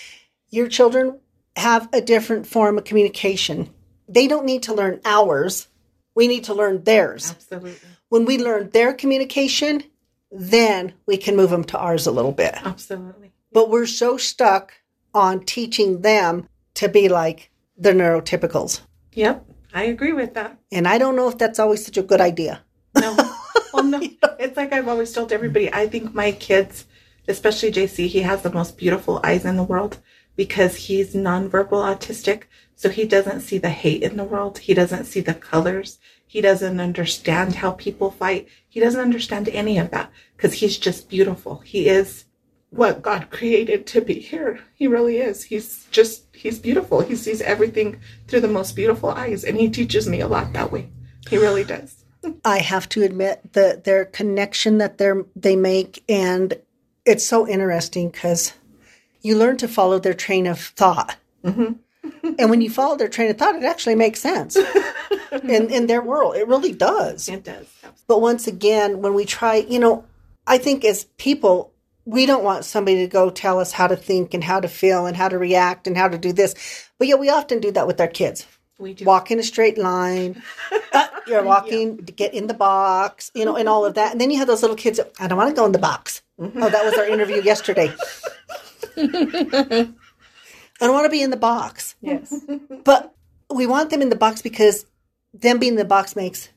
Your 0.49 0.67
children 0.67 1.19
have 1.55 1.87
a 1.93 2.01
different 2.01 2.47
form 2.47 2.77
of 2.77 2.83
communication. 2.83 3.69
They 4.07 4.27
don't 4.27 4.45
need 4.45 4.63
to 4.63 4.73
learn 4.73 4.99
ours. 5.05 5.67
We 6.15 6.27
need 6.27 6.43
to 6.45 6.53
learn 6.53 6.83
theirs. 6.83 7.31
Absolutely. 7.31 7.75
when 8.09 8.25
we 8.25 8.37
learn 8.37 8.69
their 8.71 8.93
communication 8.93 9.83
then 10.35 10.93
we 11.05 11.15
can 11.15 11.35
move 11.35 11.51
them 11.51 11.63
to 11.63 11.77
ours 11.77 12.07
a 12.07 12.11
little 12.11 12.31
bit. 12.31 12.55
Absolutely. 12.65 13.31
but 13.51 13.69
we're 13.69 13.85
so 13.85 14.17
stuck 14.17 14.73
on 15.13 15.45
teaching 15.45 16.01
them 16.01 16.49
to 16.73 16.89
be 16.89 17.07
like 17.07 17.51
the 17.77 17.91
neurotypicals 17.91 18.81
Yep. 19.15 19.45
I 19.73 19.83
agree 19.85 20.13
with 20.13 20.33
that. 20.35 20.57
and 20.71 20.87
i 20.87 20.97
don't 20.99 21.15
know 21.15 21.29
if 21.29 21.37
that's 21.37 21.59
always 21.59 21.83
such 21.85 21.97
a 21.97 22.03
good 22.03 22.21
idea 22.21 22.63
No. 22.95 23.15
well, 23.73 23.83
no. 23.83 23.99
It's 24.43 24.55
like 24.57 24.71
I've 24.73 24.87
always 24.87 25.11
told 25.13 25.31
everybody. 25.31 25.67
I 25.73 25.87
think 25.87 26.13
my 26.13 26.31
kids, 26.31 26.85
especially 27.27 27.71
JC, 27.71 28.07
he 28.07 28.21
has 28.29 28.41
the 28.43 28.51
most 28.59 28.77
beautiful 28.77 29.19
eyes 29.23 29.45
in 29.45 29.55
the 29.57 29.63
world 29.73 29.93
because 30.35 30.73
he's 30.85 31.15
nonverbal 31.15 31.81
autistic. 31.91 32.43
So 32.75 32.89
he 32.89 33.05
doesn't 33.15 33.41
see 33.41 33.57
the 33.57 33.69
hate 33.83 34.03
in 34.03 34.15
the 34.17 34.23
world. 34.33 34.55
He 34.67 34.73
doesn't 34.81 35.05
see 35.05 35.21
the 35.21 35.33
colors. 35.51 35.97
He 36.27 36.39
doesn't 36.41 36.79
understand 36.79 37.49
how 37.61 37.71
people 37.71 38.11
fight. 38.11 38.47
He 38.73 38.79
doesn't 38.79 39.01
understand 39.09 39.45
any 39.49 39.75
of 39.79 39.89
that 39.91 40.11
because 40.35 40.53
he's 40.59 40.77
just 40.77 41.09
beautiful. 41.09 41.53
He 41.73 41.81
is 41.99 42.25
what 42.75 43.01
God 43.01 43.29
created 43.29 43.85
to 43.87 44.01
be 44.01 44.15
here. 44.15 44.59
He 44.73 44.87
really 44.87 45.17
is. 45.17 45.43
He's 45.43 45.85
just, 45.91 46.23
he's 46.33 46.59
beautiful. 46.59 47.01
He 47.01 47.15
sees 47.15 47.41
everything 47.41 47.99
through 48.27 48.41
the 48.41 48.47
most 48.47 48.75
beautiful 48.75 49.09
eyes. 49.09 49.43
And 49.43 49.57
he 49.57 49.69
teaches 49.69 50.07
me 50.07 50.21
a 50.21 50.27
lot 50.27 50.53
that 50.53 50.71
way. 50.71 50.89
He 51.29 51.37
really 51.37 51.63
does. 51.63 52.03
I 52.45 52.59
have 52.59 52.89
to 52.89 53.03
admit 53.03 53.53
that 53.53 53.83
their 53.83 54.05
connection 54.05 54.77
that 54.79 54.97
they 54.97 55.07
are 55.07 55.25
they 55.35 55.55
make, 55.55 56.03
and 56.07 56.53
it's 57.05 57.25
so 57.25 57.47
interesting 57.47 58.09
because 58.09 58.53
you 59.21 59.37
learn 59.37 59.57
to 59.57 59.67
follow 59.67 59.99
their 59.99 60.13
train 60.13 60.47
of 60.47 60.59
thought. 60.59 61.17
Mm-hmm. 61.43 61.73
and 62.39 62.49
when 62.49 62.61
you 62.61 62.69
follow 62.69 62.95
their 62.95 63.09
train 63.09 63.29
of 63.29 63.37
thought, 63.37 63.55
it 63.55 63.63
actually 63.63 63.95
makes 63.95 64.19
sense 64.19 64.55
in 65.43 65.69
in 65.69 65.87
their 65.87 66.01
world. 66.01 66.35
It 66.35 66.47
really 66.47 66.73
does. 66.73 67.29
It 67.29 67.43
does. 67.43 67.67
But 68.07 68.21
once 68.21 68.47
again, 68.47 69.01
when 69.01 69.13
we 69.13 69.25
try, 69.25 69.55
you 69.55 69.79
know, 69.79 70.05
I 70.47 70.57
think 70.57 70.83
as 70.83 71.05
people, 71.17 71.72
we 72.05 72.25
don't 72.25 72.43
want 72.43 72.65
somebody 72.65 72.97
to 72.97 73.07
go 73.07 73.29
tell 73.29 73.59
us 73.59 73.71
how 73.71 73.87
to 73.87 73.95
think 73.95 74.33
and 74.33 74.43
how 74.43 74.59
to 74.59 74.67
feel 74.67 75.05
and 75.05 75.15
how 75.15 75.29
to 75.29 75.37
react 75.37 75.87
and 75.87 75.95
how 75.97 76.07
to 76.07 76.17
do 76.17 76.33
this. 76.33 76.53
But 76.99 77.07
yet 77.07 77.19
we 77.19 77.29
often 77.29 77.59
do 77.59 77.71
that 77.71 77.87
with 77.87 78.01
our 78.01 78.07
kids 78.07 78.45
We 78.79 78.93
do. 78.93 79.05
walk 79.05 79.31
in 79.31 79.39
a 79.39 79.43
straight 79.43 79.77
line. 79.77 80.41
Uh, 80.93 81.07
you're 81.25 81.41
walking 81.43 82.05
to 82.05 82.11
get 82.11 82.35
in 82.35 82.45
the 82.45 82.53
box, 82.53 83.31
you 83.33 83.45
know, 83.45 83.55
and 83.55 83.67
all 83.67 83.83
of 83.83 83.95
that. 83.95 84.11
And 84.11 84.21
then 84.21 84.29
you 84.29 84.37
have 84.37 84.45
those 84.47 84.61
little 84.61 84.75
kids. 84.75 84.99
I 85.19 85.27
don't 85.27 85.39
want 85.39 85.49
to 85.49 85.55
go 85.55 85.65
in 85.65 85.71
the 85.71 85.79
box. 85.79 86.21
Oh, 86.37 86.47
that 86.69 86.85
was 86.85 86.93
our 86.95 87.07
interview 87.07 87.41
yesterday. 87.41 87.91
I 88.97 89.87
don't 90.79 90.93
want 90.93 91.05
to 91.05 91.09
be 91.09 91.21
in 91.23 91.29
the 91.31 91.37
box, 91.37 91.95
Yes. 92.01 92.33
but 92.83 93.13
we 93.51 93.65
want 93.65 93.89
them 93.89 94.01
in 94.03 94.09
the 94.09 94.15
box 94.15 94.41
because 94.43 94.85
them 95.33 95.57
being 95.59 95.73
in 95.73 95.77
the 95.77 95.85
box 95.85 96.15
makes 96.15 96.49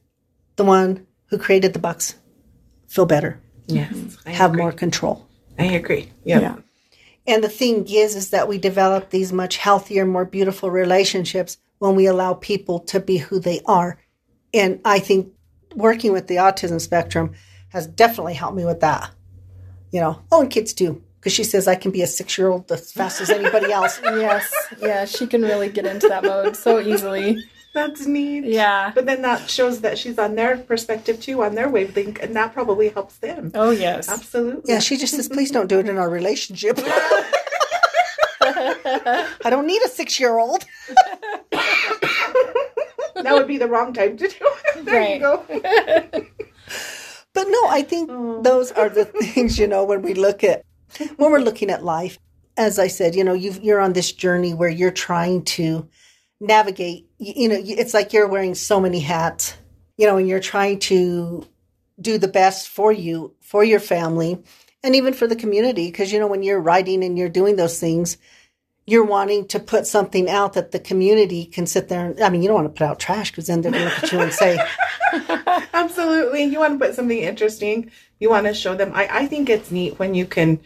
the 0.56 0.64
one 0.64 1.06
who 1.26 1.38
created 1.38 1.72
the 1.72 1.78
box 1.78 2.14
feel 2.88 3.06
better, 3.06 3.40
Yes. 3.66 4.18
I 4.26 4.30
have 4.30 4.50
agree. 4.50 4.62
more 4.62 4.72
control. 4.72 5.25
I 5.58 5.64
agree. 5.64 6.10
Yep. 6.24 6.42
Yeah. 6.42 6.56
And 7.26 7.42
the 7.42 7.48
thing 7.48 7.86
is, 7.88 8.14
is 8.14 8.30
that 8.30 8.48
we 8.48 8.58
develop 8.58 9.10
these 9.10 9.32
much 9.32 9.56
healthier, 9.56 10.06
more 10.06 10.24
beautiful 10.24 10.70
relationships 10.70 11.58
when 11.78 11.96
we 11.96 12.06
allow 12.06 12.34
people 12.34 12.80
to 12.80 13.00
be 13.00 13.18
who 13.18 13.38
they 13.38 13.60
are. 13.66 13.98
And 14.54 14.80
I 14.84 15.00
think 15.00 15.32
working 15.74 16.12
with 16.12 16.28
the 16.28 16.36
autism 16.36 16.80
spectrum 16.80 17.34
has 17.70 17.86
definitely 17.86 18.34
helped 18.34 18.56
me 18.56 18.64
with 18.64 18.80
that. 18.80 19.10
You 19.90 20.00
know, 20.00 20.22
oh, 20.30 20.42
and 20.42 20.50
kids 20.50 20.72
too, 20.72 21.02
because 21.18 21.32
she 21.32 21.44
says 21.44 21.66
I 21.66 21.74
can 21.74 21.90
be 21.90 22.02
a 22.02 22.06
six 22.06 22.38
year 22.38 22.48
old 22.48 22.70
as 22.70 22.92
fast 22.92 23.20
as 23.20 23.30
anybody 23.30 23.72
else. 23.72 24.00
Yes. 24.04 24.52
Yeah. 24.80 25.04
She 25.04 25.26
can 25.26 25.42
really 25.42 25.68
get 25.68 25.86
into 25.86 26.08
that 26.08 26.22
mode 26.22 26.56
so 26.56 26.80
easily. 26.80 27.38
That's 27.76 28.06
neat. 28.06 28.44
Yeah. 28.46 28.90
But 28.94 29.04
then 29.04 29.20
that 29.20 29.50
shows 29.50 29.82
that 29.82 29.98
she's 29.98 30.18
on 30.18 30.34
their 30.34 30.56
perspective 30.56 31.20
too, 31.20 31.42
on 31.42 31.54
their 31.54 31.68
wavelength, 31.68 32.18
and 32.22 32.34
that 32.34 32.54
probably 32.54 32.88
helps 32.88 33.18
them. 33.18 33.52
Oh, 33.54 33.68
yes. 33.70 34.08
Absolutely. 34.08 34.72
Yeah, 34.72 34.78
she 34.78 34.96
just 34.96 35.14
says, 35.14 35.28
please 35.28 35.50
don't 35.50 35.66
do 35.66 35.78
it 35.78 35.86
in 35.86 35.98
our 35.98 36.08
relationship. 36.08 36.78
I 38.40 39.26
don't 39.50 39.66
need 39.66 39.82
a 39.82 39.88
six 39.88 40.18
year 40.18 40.38
old. 40.38 40.64
That 43.22 43.32
would 43.32 43.46
be 43.48 43.56
the 43.58 43.66
wrong 43.66 43.92
time 43.92 44.16
to 44.18 44.28
do 44.28 44.34
it. 44.74 44.84
There 44.84 45.00
Right. 45.00 45.14
you 45.14 45.20
go. 45.20 46.26
But 47.32 47.46
no, 47.48 47.66
I 47.68 47.82
think 47.82 48.08
oh. 48.12 48.40
those 48.42 48.70
are 48.72 48.88
the 48.88 49.04
things, 49.06 49.58
you 49.58 49.66
know, 49.66 49.84
when 49.84 50.02
we 50.02 50.14
look 50.14 50.44
at, 50.44 50.64
when 51.16 51.30
we're 51.32 51.40
looking 51.40 51.70
at 51.70 51.82
life, 51.82 52.18
as 52.56 52.78
I 52.78 52.86
said, 52.86 53.14
you 53.14 53.24
know, 53.24 53.32
you've, 53.34 53.62
you're 53.62 53.80
on 53.80 53.94
this 53.94 54.12
journey 54.12 54.54
where 54.54 54.68
you're 54.68 54.90
trying 54.92 55.44
to 55.56 55.88
navigate. 56.40 57.08
You, 57.18 57.32
you 57.36 57.48
know, 57.48 57.60
it's 57.60 57.94
like 57.94 58.12
you're 58.12 58.28
wearing 58.28 58.54
so 58.54 58.80
many 58.80 59.00
hats, 59.00 59.56
you 59.96 60.06
know, 60.06 60.16
and 60.16 60.28
you're 60.28 60.40
trying 60.40 60.78
to 60.80 61.46
do 62.00 62.18
the 62.18 62.28
best 62.28 62.68
for 62.68 62.92
you, 62.92 63.34
for 63.40 63.64
your 63.64 63.80
family, 63.80 64.42
and 64.82 64.94
even 64.94 65.14
for 65.14 65.26
the 65.26 65.36
community. 65.36 65.86
Because, 65.86 66.12
you 66.12 66.18
know, 66.18 66.26
when 66.26 66.42
you're 66.42 66.60
writing 66.60 67.04
and 67.04 67.18
you're 67.18 67.28
doing 67.28 67.56
those 67.56 67.80
things, 67.80 68.18
you're 68.86 69.04
wanting 69.04 69.48
to 69.48 69.58
put 69.58 69.86
something 69.86 70.30
out 70.30 70.52
that 70.52 70.70
the 70.70 70.78
community 70.78 71.44
can 71.44 71.66
sit 71.66 71.88
there 71.88 72.06
and, 72.06 72.20
I 72.20 72.28
mean, 72.28 72.42
you 72.42 72.48
don't 72.48 72.62
want 72.62 72.72
to 72.72 72.78
put 72.78 72.88
out 72.88 73.00
trash 73.00 73.32
because 73.32 73.48
then 73.48 73.60
they're 73.60 73.72
going 73.72 73.88
to 73.88 73.94
look 73.94 74.04
at 74.04 74.12
you 74.12 74.20
and 74.20 74.32
say, 74.32 74.58
Absolutely. 75.74 76.44
You 76.44 76.60
want 76.60 76.78
to 76.78 76.86
put 76.86 76.94
something 76.94 77.18
interesting. 77.18 77.90
You 78.20 78.30
want 78.30 78.46
to 78.46 78.54
show 78.54 78.74
them. 78.74 78.92
I, 78.94 79.08
I 79.10 79.26
think 79.26 79.50
it's 79.50 79.70
neat 79.70 79.98
when 79.98 80.14
you 80.14 80.24
can 80.24 80.60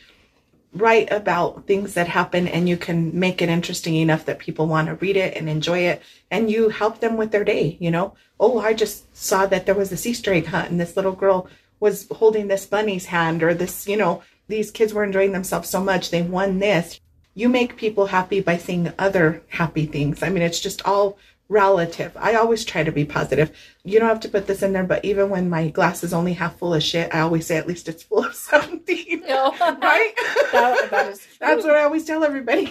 write 0.72 1.10
about 1.10 1.66
things 1.66 1.94
that 1.94 2.08
happen 2.08 2.46
and 2.46 2.68
you 2.68 2.76
can 2.76 3.18
make 3.18 3.42
it 3.42 3.48
interesting 3.48 3.96
enough 3.96 4.24
that 4.24 4.38
people 4.38 4.66
want 4.66 4.88
to 4.88 4.94
read 4.94 5.16
it 5.16 5.36
and 5.36 5.48
enjoy 5.48 5.80
it. 5.80 6.02
And 6.30 6.50
you 6.50 6.68
help 6.68 7.00
them 7.00 7.16
with 7.16 7.32
their 7.32 7.44
day 7.44 7.76
you 7.80 7.90
know? 7.90 8.14
Oh 8.38 8.60
i 8.60 8.72
just 8.72 9.14
saw 9.16 9.46
that 9.46 9.66
there 9.66 9.74
was 9.74 9.90
this 9.90 10.06
easter 10.06 10.32
egg 10.32 10.46
hunt 10.46 10.70
and 10.70 10.80
this 10.80 10.96
little 10.96 11.12
girl 11.12 11.48
was 11.80 12.06
holding 12.10 12.48
this 12.48 12.66
bunny's 12.66 13.06
hand 13.06 13.42
or 13.42 13.54
this 13.54 13.88
you 13.88 13.96
know 13.96 14.22
these 14.48 14.70
kids 14.70 14.92
were 14.92 15.04
enjoying 15.04 15.32
themselves 15.32 15.68
so 15.68 15.82
much 15.82 16.10
they 16.10 16.22
won 16.22 16.58
this. 16.58 17.00
You 17.34 17.48
make 17.48 17.76
people 17.76 18.06
happy 18.06 18.40
by 18.40 18.56
seeing 18.56 18.92
other 18.98 19.42
happy 19.48 19.86
things. 19.86 20.22
I 20.22 20.28
mean 20.28 20.42
it's 20.42 20.60
just 20.60 20.86
all 20.86 21.18
relative. 21.50 22.16
I 22.16 22.34
always 22.36 22.64
try 22.64 22.82
to 22.84 22.92
be 22.92 23.04
positive. 23.04 23.50
You 23.84 23.98
don't 23.98 24.08
have 24.08 24.20
to 24.20 24.28
put 24.28 24.46
this 24.46 24.62
in 24.62 24.72
there, 24.72 24.84
but 24.84 25.04
even 25.04 25.28
when 25.28 25.50
my 25.50 25.68
glass 25.68 26.02
is 26.02 26.14
only 26.14 26.32
half 26.32 26.56
full 26.58 26.72
of 26.72 26.82
shit, 26.82 27.14
I 27.14 27.20
always 27.20 27.46
say 27.46 27.56
at 27.58 27.66
least 27.66 27.88
it's 27.88 28.02
full 28.04 28.24
of 28.24 28.34
something. 28.50 29.22
No. 29.26 29.52
Oh. 29.60 29.76
right? 29.82 30.14
That- 30.52 30.88
that 30.90 31.08
is 31.12 31.18
true. 31.18 31.26
That's 31.40 31.64
what 31.64 31.76
I 31.76 31.84
always 31.84 32.04
tell 32.04 32.24
everybody. 32.24 32.70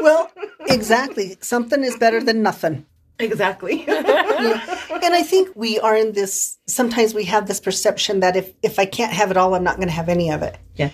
well, 0.00 0.30
exactly. 0.68 1.36
Something 1.40 1.82
is 1.82 1.96
better 1.96 2.22
than 2.22 2.42
nothing. 2.42 2.86
exactly. 3.18 3.84
And 3.88 5.14
I 5.14 5.22
think 5.22 5.50
we 5.56 5.78
are 5.80 5.96
in 5.96 6.12
this, 6.12 6.58
sometimes 6.66 7.14
we 7.14 7.24
have 7.24 7.46
this 7.48 7.58
perception 7.60 8.20
that 8.20 8.36
if, 8.36 8.52
if 8.62 8.78
I 8.78 8.84
can't 8.86 9.12
have 9.12 9.30
it 9.30 9.36
all, 9.36 9.54
I'm 9.54 9.64
not 9.64 9.76
going 9.76 9.88
to 9.88 9.94
have 9.94 10.08
any 10.08 10.30
of 10.30 10.42
it. 10.42 10.56
yes. 10.76 10.92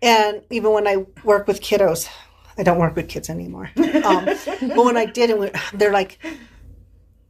And 0.00 0.42
even 0.50 0.72
when 0.72 0.88
I 0.88 1.06
work 1.24 1.46
with 1.46 1.60
kiddos, 1.60 2.08
I 2.58 2.62
don't 2.62 2.78
work 2.78 2.96
with 2.96 3.08
kids 3.08 3.30
anymore. 3.30 3.70
Um, 3.76 4.24
but 4.26 4.84
when 4.84 4.96
I 4.96 5.06
did, 5.06 5.30
and 5.30 5.40
we- 5.40 5.50
they're 5.72 5.92
like, 5.92 6.18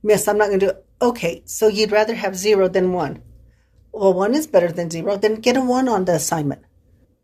Miss, 0.03 0.27
I'm 0.27 0.39
not 0.39 0.49
going 0.49 0.61
to 0.61 0.67
do 0.67 0.71
it. 0.71 0.85
Okay, 1.01 1.43
so 1.45 1.69
you'd 1.69 1.93
rather 1.93 2.15
have 2.15 2.35
zero 2.37 2.69
than 2.69 2.93
one. 2.93 3.23
Well, 3.93 4.15
one 4.15 4.35
is 4.35 4.47
better 4.47 4.73
than 4.73 4.91
zero. 4.91 5.17
Then 5.17 5.37
get 5.37 5.57
a 5.57 5.61
one 5.61 5.89
on 5.89 6.05
the 6.07 6.15
assignment. 6.15 6.63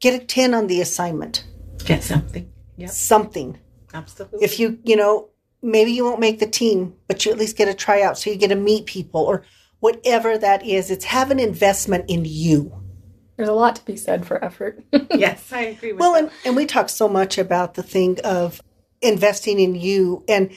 Get 0.00 0.20
a 0.20 0.24
10 0.24 0.54
on 0.54 0.66
the 0.68 0.80
assignment. 0.80 1.44
Get 1.84 2.04
something. 2.04 2.52
Yep. 2.76 2.90
Something. 2.90 3.58
Absolutely. 3.94 4.44
If 4.44 4.60
you, 4.60 4.78
you 4.84 4.94
know, 4.96 5.30
maybe 5.62 5.90
you 5.92 6.04
won't 6.04 6.20
make 6.20 6.38
the 6.38 6.46
team, 6.46 6.94
but 7.08 7.24
you 7.24 7.32
at 7.32 7.38
least 7.38 7.56
get 7.56 7.68
a 7.68 7.74
tryout 7.74 8.18
so 8.18 8.30
you 8.30 8.36
get 8.36 8.48
to 8.48 8.54
meet 8.54 8.86
people 8.86 9.22
or 9.22 9.44
whatever 9.80 10.38
that 10.38 10.64
is. 10.64 10.90
It's 10.90 11.06
have 11.06 11.30
an 11.32 11.40
investment 11.40 12.04
in 12.08 12.24
you. 12.24 12.72
There's 13.38 13.48
a 13.48 13.54
lot 13.54 13.76
to 13.76 13.84
be 13.84 13.96
said 13.96 14.26
for 14.26 14.44
effort. 14.44 14.82
yes, 15.14 15.52
I 15.52 15.60
agree 15.60 15.92
with 15.92 16.00
Well, 16.00 16.14
that. 16.14 16.24
and, 16.24 16.32
and 16.44 16.56
we 16.56 16.66
talk 16.66 16.88
so 16.88 17.08
much 17.08 17.38
about 17.38 17.74
the 17.74 17.84
thing 17.84 18.18
of 18.24 18.60
investing 19.00 19.60
in 19.60 19.76
you 19.76 20.24
and 20.28 20.50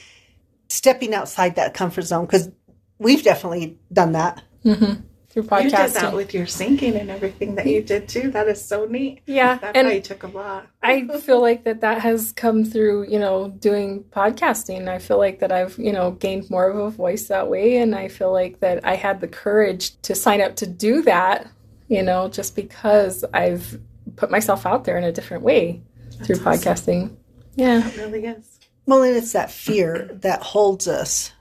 stepping 0.68 1.14
outside 1.14 1.54
that 1.54 1.74
comfort 1.74 2.02
zone 2.02 2.26
because 2.26 2.50
we've 2.98 3.22
definitely 3.22 3.78
done 3.92 4.12
that. 4.12 4.42
Mm-hmm. 4.64 5.00
Through 5.28 5.44
podcasting. 5.44 5.62
you 5.62 5.70
did 5.70 5.92
that 5.92 6.12
with 6.12 6.34
your 6.34 6.46
singing 6.46 6.96
and 6.96 7.08
everything 7.08 7.54
that 7.54 7.66
you 7.66 7.78
mm-hmm. 7.78 7.86
did 7.86 8.08
too. 8.08 8.32
That 8.32 8.48
is 8.48 8.62
so 8.62 8.84
neat. 8.84 9.22
Yeah, 9.26 9.58
That 9.58 9.76
and- 9.76 9.86
probably 9.86 10.00
took 10.02 10.24
a 10.24 10.26
lot. 10.26 10.66
I 10.82 11.06
feel 11.20 11.40
like 11.40 11.62
that 11.62 11.82
that 11.82 12.00
has 12.00 12.32
come 12.32 12.64
through, 12.64 13.08
you 13.08 13.20
know, 13.20 13.48
doing 13.48 14.02
podcasting. 14.10 14.88
I 14.88 14.98
feel 14.98 15.18
like 15.18 15.38
that 15.38 15.52
I've, 15.52 15.78
you 15.78 15.92
know, 15.92 16.10
gained 16.10 16.50
more 16.50 16.68
of 16.68 16.76
a 16.76 16.90
voice 16.90 17.28
that 17.28 17.48
way. 17.48 17.76
And 17.76 17.94
I 17.94 18.08
feel 18.08 18.32
like 18.32 18.58
that 18.58 18.84
I 18.84 18.96
had 18.96 19.20
the 19.20 19.28
courage 19.28 19.98
to 20.02 20.16
sign 20.16 20.40
up 20.40 20.56
to 20.56 20.66
do 20.66 21.00
that, 21.02 21.48
you 21.92 22.02
know, 22.02 22.26
just 22.28 22.56
because 22.56 23.22
I've 23.34 23.78
put 24.16 24.30
myself 24.30 24.64
out 24.64 24.84
there 24.84 24.96
in 24.96 25.04
a 25.04 25.12
different 25.12 25.42
way 25.42 25.82
through 26.24 26.36
podcasting. 26.36 27.14
Yeah. 27.54 27.86
It 27.86 27.98
really 27.98 28.24
is. 28.24 28.60
Well, 28.86 29.02
and 29.02 29.14
it's 29.14 29.32
that 29.32 29.50
fear 29.50 30.08
that 30.22 30.42
holds 30.42 30.88
us. 30.88 31.32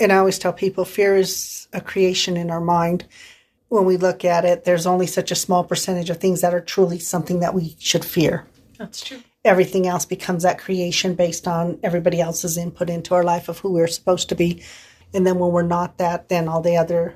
And 0.00 0.10
I 0.10 0.16
always 0.16 0.38
tell 0.38 0.54
people 0.54 0.86
fear 0.86 1.14
is 1.14 1.68
a 1.74 1.82
creation 1.82 2.38
in 2.38 2.50
our 2.50 2.60
mind. 2.60 3.04
When 3.68 3.84
we 3.84 3.98
look 3.98 4.24
at 4.24 4.46
it, 4.46 4.64
there's 4.64 4.86
only 4.86 5.06
such 5.06 5.30
a 5.30 5.34
small 5.34 5.62
percentage 5.62 6.08
of 6.08 6.16
things 6.16 6.40
that 6.40 6.54
are 6.54 6.60
truly 6.60 6.98
something 6.98 7.40
that 7.40 7.52
we 7.52 7.76
should 7.78 8.04
fear. 8.04 8.46
That's 8.78 9.04
true. 9.04 9.22
Everything 9.44 9.86
else 9.86 10.06
becomes 10.06 10.42
that 10.42 10.58
creation 10.58 11.16
based 11.16 11.46
on 11.46 11.78
everybody 11.82 12.18
else's 12.18 12.56
input 12.56 12.88
into 12.88 13.14
our 13.14 13.24
life 13.24 13.50
of 13.50 13.58
who 13.58 13.72
we're 13.72 13.88
supposed 13.88 14.30
to 14.30 14.34
be. 14.34 14.62
And 15.12 15.26
then 15.26 15.38
when 15.38 15.52
we're 15.52 15.62
not 15.62 15.98
that, 15.98 16.30
then 16.30 16.48
all 16.48 16.62
the 16.62 16.78
other, 16.78 17.14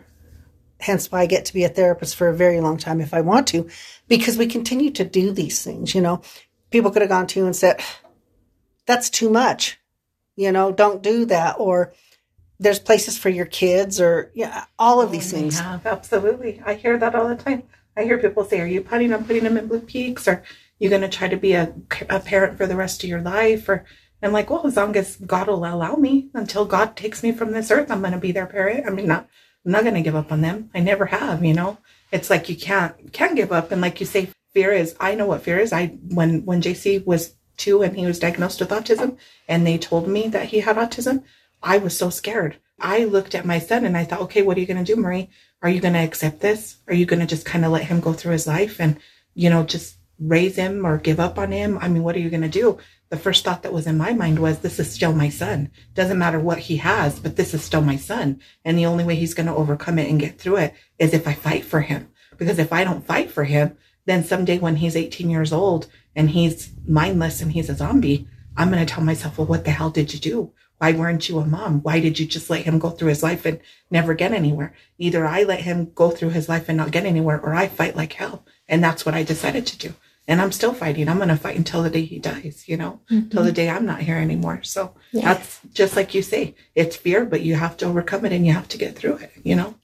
hence 0.83 1.11
why 1.11 1.21
I 1.21 1.27
get 1.27 1.45
to 1.47 1.55
be 1.55 1.65
a 1.65 1.69
therapist 1.69 2.17
for 2.17 2.29
a 2.29 2.35
very 2.35 2.61
long 2.61 2.77
time 2.77 3.01
if 3.01 3.15
I 3.15 3.21
want 3.21 3.47
to, 3.49 3.69
because 4.09 4.37
we 4.37 4.47
continue 4.47 4.91
to 4.91 5.05
do 5.05 5.33
these 5.33 5.63
things. 5.63 5.95
You 5.95 6.01
know, 6.01 6.23
people 6.71 6.91
could 6.91 7.03
have 7.03 7.09
gone 7.09 7.27
to 7.29 7.41
you 7.41 7.47
and 7.47 7.57
said, 7.57 7.81
that's 8.87 9.11
too 9.11 9.31
much. 9.31 9.79
You 10.37 10.53
know, 10.53 10.73
don't 10.73 11.03
do 11.03 11.25
that. 11.27 11.57
Or 11.59 11.93
there's 12.59 12.79
places 12.79 13.19
for 13.19 13.29
your 13.29 13.47
kids 13.47 14.01
or 14.01 14.31
yeah, 14.35 14.65
all 14.79 15.01
of 15.01 15.13
these 15.13 15.33
oh, 15.33 15.37
They 15.37 15.43
things. 15.43 15.61
absolutely. 15.61 16.63
I 16.65 16.75
hear 16.75 16.99
that 16.99 17.15
all 17.15 17.29
the 17.29 17.37
time. 17.37 17.65
I 17.97 18.05
hear 18.05 18.19
people 18.19 18.45
say, 18.45 18.61
Are 18.61 18.67
you 18.67 18.83
planning 18.83 19.13
on 19.13 19.25
putting 19.25 19.45
them 19.45 19.57
in 19.57 19.69
Blue 19.69 19.81
Peaks? 19.81 20.27
Or 20.27 20.43
you 20.79 20.89
going 20.89 21.03
to 21.03 21.09
try 21.09 21.29
to 21.29 21.37
be 21.37 21.53
a, 21.53 21.75
a 22.09 22.21
parent 22.21 22.57
for 22.57 22.67
the 22.67 22.77
rest 22.77 23.05
of 23.05 23.11
your 23.11 23.21
life? 23.21 23.69
Or 23.69 23.85
I'm 24.23 24.33
like, 24.33 24.51
Well, 24.51 24.67
as 24.67 24.77
long 24.77 24.97
as 24.97 25.17
God 25.17 25.49
will 25.49 25.65
allow 25.65 25.97
me 25.97 26.31
until 26.35 26.65
God 26.65 26.97
takes 26.97 27.23
me 27.23 27.33
from 27.33 27.53
this 27.53 27.71
earth, 27.71 27.91
I'm 27.91 28.01
going 28.01 28.13
to 28.13 28.19
be 28.19 28.33
their 28.33 28.47
parent. 28.47 28.87
I 28.87 28.91
mean, 28.91 29.09
not, 29.09 29.29
I'm 29.65 29.73
not 29.73 29.83
going 29.83 29.95
to 29.95 30.03
give 30.03 30.17
up 30.17 30.33
on 30.33 30.41
them. 30.41 30.71
I 30.75 30.81
never 30.81 31.07
have, 31.07 31.45
you 31.45 31.55
know? 31.55 31.79
It's 32.11 32.31
like 32.31 32.49
you 32.49 32.57
can't, 32.57 33.13
can't 33.13 33.37
give 33.37 33.53
up. 33.53 33.71
And 33.71 33.81
like 33.81 34.01
you 34.01 34.07
say, 34.07 34.29
fear 34.53 34.73
is, 34.73 34.95
I 35.01 35.15
know 35.15 35.27
what 35.27 35.43
fear 35.43 35.59
is. 35.59 35.73
I, 35.73 35.87
when, 36.09 36.45
when 36.45 36.61
JC 36.61 37.05
was 37.07 37.35
two 37.57 37.83
and 37.83 37.97
he 37.97 38.05
was 38.05 38.19
diagnosed 38.19 38.61
with 38.61 38.71
autism 38.71 39.17
and 39.49 39.67
they 39.67 39.79
told 39.79 40.09
me 40.09 40.29
that 40.29 40.47
he 40.47 40.61
had 40.61 40.77
autism, 40.77 41.23
I 41.63 41.79
was 41.79 41.97
so 41.97 42.11
scared. 42.11 42.59
I 42.81 43.05
looked 43.05 43.35
at 43.35 43.47
my 43.47 43.61
son 43.61 43.85
and 43.85 43.97
I 43.97 44.05
thought, 44.05 44.23
okay, 44.23 44.43
what 44.43 44.57
are 44.57 44.61
you 44.61 44.67
going 44.67 44.85
to 44.85 44.95
do, 44.95 45.01
Marie? 45.01 45.31
Are 45.63 45.71
you 45.71 45.81
going 45.81 45.95
to 45.95 46.01
accept 46.01 46.41
this? 46.41 46.79
Are 46.89 46.95
you 46.95 47.07
going 47.07 47.21
to 47.21 47.27
just 47.27 47.47
kind 47.47 47.65
of 47.65 47.71
let 47.71 47.85
him 47.85 48.01
go 48.01 48.13
through 48.13 48.33
his 48.33 48.49
life 48.49 48.81
and, 48.81 48.99
you 49.35 49.49
know, 49.49 49.63
just 49.63 49.97
raise 50.23 50.57
him 50.57 50.87
or 50.87 50.99
give 50.99 51.21
up 51.21 51.39
on 51.39 51.53
him? 51.53 51.79
I 51.79 51.89
mean, 51.89 52.03
what 52.03 52.17
are 52.17 52.21
you 52.21 52.31
going 52.31 52.43
to 52.43 52.49
do? 52.49 52.79
The 53.11 53.19
first 53.19 53.45
thought 53.45 53.63
that 53.63 53.73
was 53.73 53.87
in 53.87 53.99
my 53.99 54.13
mind 54.13 54.39
was, 54.39 54.61
this 54.61 54.79
is 54.79 54.91
still 54.91 55.13
my 55.13 55.29
son. 55.29 55.71
Doesn't 55.95 56.19
matter 56.19 56.41
what 56.41 56.59
he 56.59 56.79
has, 56.79 57.19
but 57.19 57.37
this 57.37 57.53
is 57.53 57.63
still 57.63 57.83
my 57.83 57.97
son. 57.97 58.41
And 58.65 58.79
the 58.79 58.87
only 58.87 59.05
way 59.05 59.17
he's 59.17 59.35
going 59.35 59.47
to 59.47 59.55
overcome 59.55 59.99
it 59.99 60.09
and 60.09 60.21
get 60.21 60.39
through 60.39 60.57
it 60.57 60.75
is 60.99 61.13
if 61.13 61.29
I 61.29 61.35
fight 61.35 61.65
for 61.65 61.81
him. 61.81 62.09
Because 62.39 62.59
if 62.59 62.73
I 62.73 62.85
don't 62.85 63.07
fight 63.07 63.31
for 63.31 63.45
him, 63.45 63.77
then 64.07 64.25
someday 64.25 64.59
when 64.59 64.77
he's 64.77 64.97
18 64.97 65.31
years 65.31 65.53
old 65.53 65.87
and 66.17 66.31
he's 66.31 66.73
mindless 66.87 67.41
and 67.41 67.53
he's 67.53 67.69
a 67.69 67.75
zombie, 67.75 68.27
I'm 68.57 68.71
going 68.71 68.85
to 68.85 68.93
tell 68.93 69.05
myself, 69.05 69.39
well, 69.39 69.47
what 69.47 69.65
the 69.65 69.71
hell 69.71 69.91
did 69.91 70.13
you 70.15 70.21
do? 70.21 70.53
Why 70.79 70.93
weren't 70.93 71.29
you 71.29 71.39
a 71.39 71.47
mom? 71.47 71.81
Why 71.83 72.01
did 72.01 72.19
you 72.19 72.27
just 72.27 72.51
let 72.51 72.65
him 72.65 72.81
go 72.81 72.91
through 72.91 73.11
his 73.11 73.23
life 73.23 73.47
and 73.47 73.61
never 73.91 74.15
get 74.15 74.33
anywhere? 74.33 74.75
Either 74.99 75.25
I 75.25 75.45
let 75.45 75.61
him 75.61 75.93
go 75.95 76.11
through 76.11 76.31
his 76.31 76.49
life 76.49 76.69
and 76.69 76.77
not 76.77 76.91
get 76.91 77.07
anywhere, 77.07 77.41
or 77.41 77.55
I 77.55 77.69
fight 77.69 77.95
like 77.95 78.15
hell. 78.15 78.45
And 78.67 78.83
that's 78.83 79.07
what 79.07 79.15
I 79.15 79.23
decided 79.23 79.65
to 79.67 79.79
do. 79.79 79.95
And 80.29 80.41
I'm 80.41 80.53
still 80.53 80.73
fighting. 80.73 81.09
I'm 81.09 81.17
going 81.17 81.29
to 81.29 81.37
fight 81.37 81.57
until 81.57 81.83
the 81.83 81.91
day 81.91 82.05
he 82.05 82.19
dies, 82.19 82.65
you 82.67 82.77
know, 82.77 83.01
till 83.09 83.19
the 83.19 83.25
mm-hmm. 83.25 83.53
day 83.53 83.69
I'm 83.69 83.87
not 83.87 84.03
here 84.03 84.17
anymore. 84.17 84.63
So 84.63 84.95
Yeah. 85.11 85.35
that's 85.35 85.61
just 85.73 85.97
like 85.97 86.15
you 86.15 86.23
say, 86.23 86.55
it's 86.75 86.95
fear, 86.95 87.25
but 87.25 87.43
you 87.43 87.57
have 87.57 87.77
to 87.79 87.87
overcome 87.87 88.25
it 88.25 88.33
and 88.33 88.47
you 88.47 88.53
have 88.53 88.69
to 88.69 88.79
get 88.79 88.95
through 88.95 89.17
it, 89.17 89.33
you 89.43 89.57
know? 89.57 89.75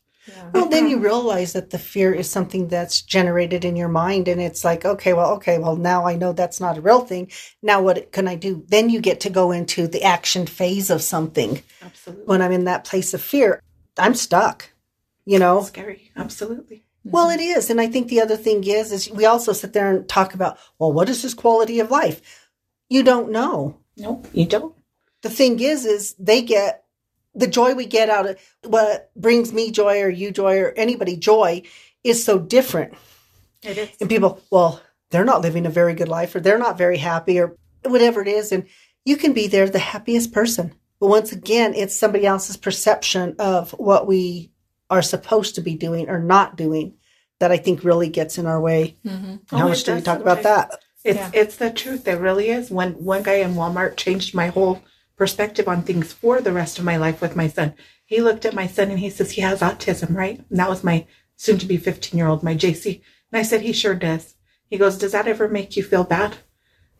Well, 0.52 0.68
then 0.68 0.88
you 0.88 0.96
um, 0.96 1.02
realize 1.02 1.52
that 1.54 1.70
the 1.70 1.78
fear 1.78 2.12
is 2.12 2.30
something 2.30 2.68
that's 2.68 3.02
generated 3.02 3.64
in 3.64 3.76
your 3.76 3.88
mind. 3.88 4.28
And 4.28 4.40
it's 4.40 4.64
like, 4.64 4.84
okay, 4.84 5.12
well, 5.12 5.32
okay, 5.32 5.58
well, 5.58 5.76
now 5.76 6.06
I 6.06 6.16
know 6.16 6.32
that's 6.32 6.60
not 6.60 6.78
a 6.78 6.82
real 6.82 7.00
thing. 7.00 7.30
Now 7.62 7.82
what 7.82 8.12
can 8.12 8.28
I 8.28 8.34
do? 8.34 8.64
Then 8.68 8.90
you 8.90 9.00
get 9.00 9.20
to 9.20 9.30
go 9.30 9.50
into 9.50 9.86
the 9.88 10.04
action 10.04 10.46
phase 10.46 10.90
of 10.90 11.02
something. 11.02 11.62
Absolutely. 11.82 12.24
When 12.26 12.42
I'm 12.42 12.52
in 12.52 12.64
that 12.64 12.84
place 12.84 13.14
of 13.14 13.22
fear, 13.22 13.62
I'm 13.98 14.14
stuck, 14.14 14.70
you 15.24 15.38
know? 15.38 15.62
Scary. 15.62 16.12
Absolutely. 16.16 16.84
Well, 17.04 17.28
mm-hmm. 17.28 17.40
it 17.40 17.42
is. 17.42 17.70
And 17.70 17.80
I 17.80 17.86
think 17.86 18.08
the 18.08 18.20
other 18.20 18.36
thing 18.36 18.64
is, 18.64 18.92
is 18.92 19.10
we 19.10 19.24
also 19.24 19.52
sit 19.52 19.72
there 19.72 19.90
and 19.90 20.08
talk 20.08 20.34
about, 20.34 20.58
well, 20.78 20.92
what 20.92 21.08
is 21.08 21.22
his 21.22 21.34
quality 21.34 21.80
of 21.80 21.90
life? 21.90 22.48
You 22.88 23.02
don't 23.02 23.30
know. 23.30 23.78
Nope, 23.96 24.26
you 24.32 24.46
don't. 24.46 24.74
The 25.22 25.30
thing 25.30 25.60
is, 25.60 25.84
is 25.84 26.14
they 26.18 26.42
get 26.42 26.84
the 27.34 27.46
joy 27.46 27.74
we 27.74 27.86
get 27.86 28.08
out 28.08 28.26
of 28.26 28.38
what 28.64 29.10
brings 29.16 29.52
me 29.52 29.70
joy 29.70 30.00
or 30.00 30.08
you 30.08 30.30
joy 30.30 30.58
or 30.58 30.72
anybody 30.76 31.16
joy 31.16 31.62
is 32.04 32.24
so 32.24 32.38
different. 32.38 32.94
It 33.62 33.78
is. 33.78 33.90
And 34.00 34.08
people, 34.08 34.40
well, 34.50 34.80
they're 35.10 35.24
not 35.24 35.42
living 35.42 35.66
a 35.66 35.70
very 35.70 35.94
good 35.94 36.08
life 36.08 36.34
or 36.34 36.40
they're 36.40 36.58
not 36.58 36.78
very 36.78 36.98
happy 36.98 37.38
or 37.38 37.56
whatever 37.84 38.22
it 38.22 38.28
is. 38.28 38.52
And 38.52 38.66
you 39.04 39.16
can 39.16 39.32
be 39.32 39.46
there 39.46 39.68
the 39.68 39.78
happiest 39.78 40.32
person. 40.32 40.74
But 41.00 41.08
once 41.08 41.32
again, 41.32 41.74
it's 41.74 41.94
somebody 41.94 42.26
else's 42.26 42.56
perception 42.56 43.36
of 43.38 43.70
what 43.72 44.06
we 44.06 44.50
are 44.90 45.02
supposed 45.02 45.54
to 45.54 45.60
be 45.60 45.74
doing 45.74 46.08
or 46.08 46.18
not 46.18 46.56
doing 46.56 46.94
that 47.40 47.52
I 47.52 47.56
think 47.56 47.84
really 47.84 48.08
gets 48.08 48.38
in 48.38 48.46
our 48.46 48.60
way. 48.60 48.96
And 49.04 49.40
How 49.50 49.64
Oh, 49.64 49.68
much 49.68 49.84
do 49.84 49.94
we 49.94 50.00
talk 50.00 50.20
about 50.20 50.42
that? 50.42 50.70
It's 51.04 51.16
Yeah. 51.18 51.30
it's 51.32 51.56
the 51.56 51.70
truth. 51.70 52.08
It 52.08 52.18
really 52.18 52.48
is. 52.48 52.70
When 52.70 52.92
one 53.04 53.22
guy 53.22 53.34
in 53.36 53.54
Walmart 53.54 53.96
changed 53.96 54.34
my 54.34 54.48
whole 54.48 54.82
perspective 55.16 55.68
on 55.68 55.82
things 55.82 56.12
for 56.12 56.40
the 56.40 56.52
rest 56.52 56.78
of 56.78 56.84
my 56.84 56.96
life 56.96 57.20
with 57.20 57.36
my 57.36 57.48
son. 57.48 57.74
He 58.06 58.20
looked 58.20 58.44
at 58.44 58.54
my 58.54 58.66
son 58.66 58.90
and 58.90 58.98
he 59.00 59.10
says, 59.10 59.32
he 59.32 59.40
has 59.42 59.60
autism, 59.60 60.14
right? 60.14 60.40
And 60.48 60.58
that 60.58 60.68
was 60.70 60.82
my 60.84 61.06
soon 61.36 61.58
to 61.58 61.66
be 61.66 61.76
15 61.76 62.16
year 62.16 62.28
old, 62.28 62.42
my 62.42 62.54
JC. 62.54 63.02
And 63.32 63.38
I 63.38 63.42
said, 63.42 63.62
he 63.62 63.72
sure 63.72 63.94
does. 63.94 64.34
He 64.70 64.78
goes, 64.78 64.96
does 64.98 65.12
that 65.12 65.28
ever 65.28 65.48
make 65.48 65.76
you 65.76 65.82
feel 65.82 66.04
bad? 66.04 66.36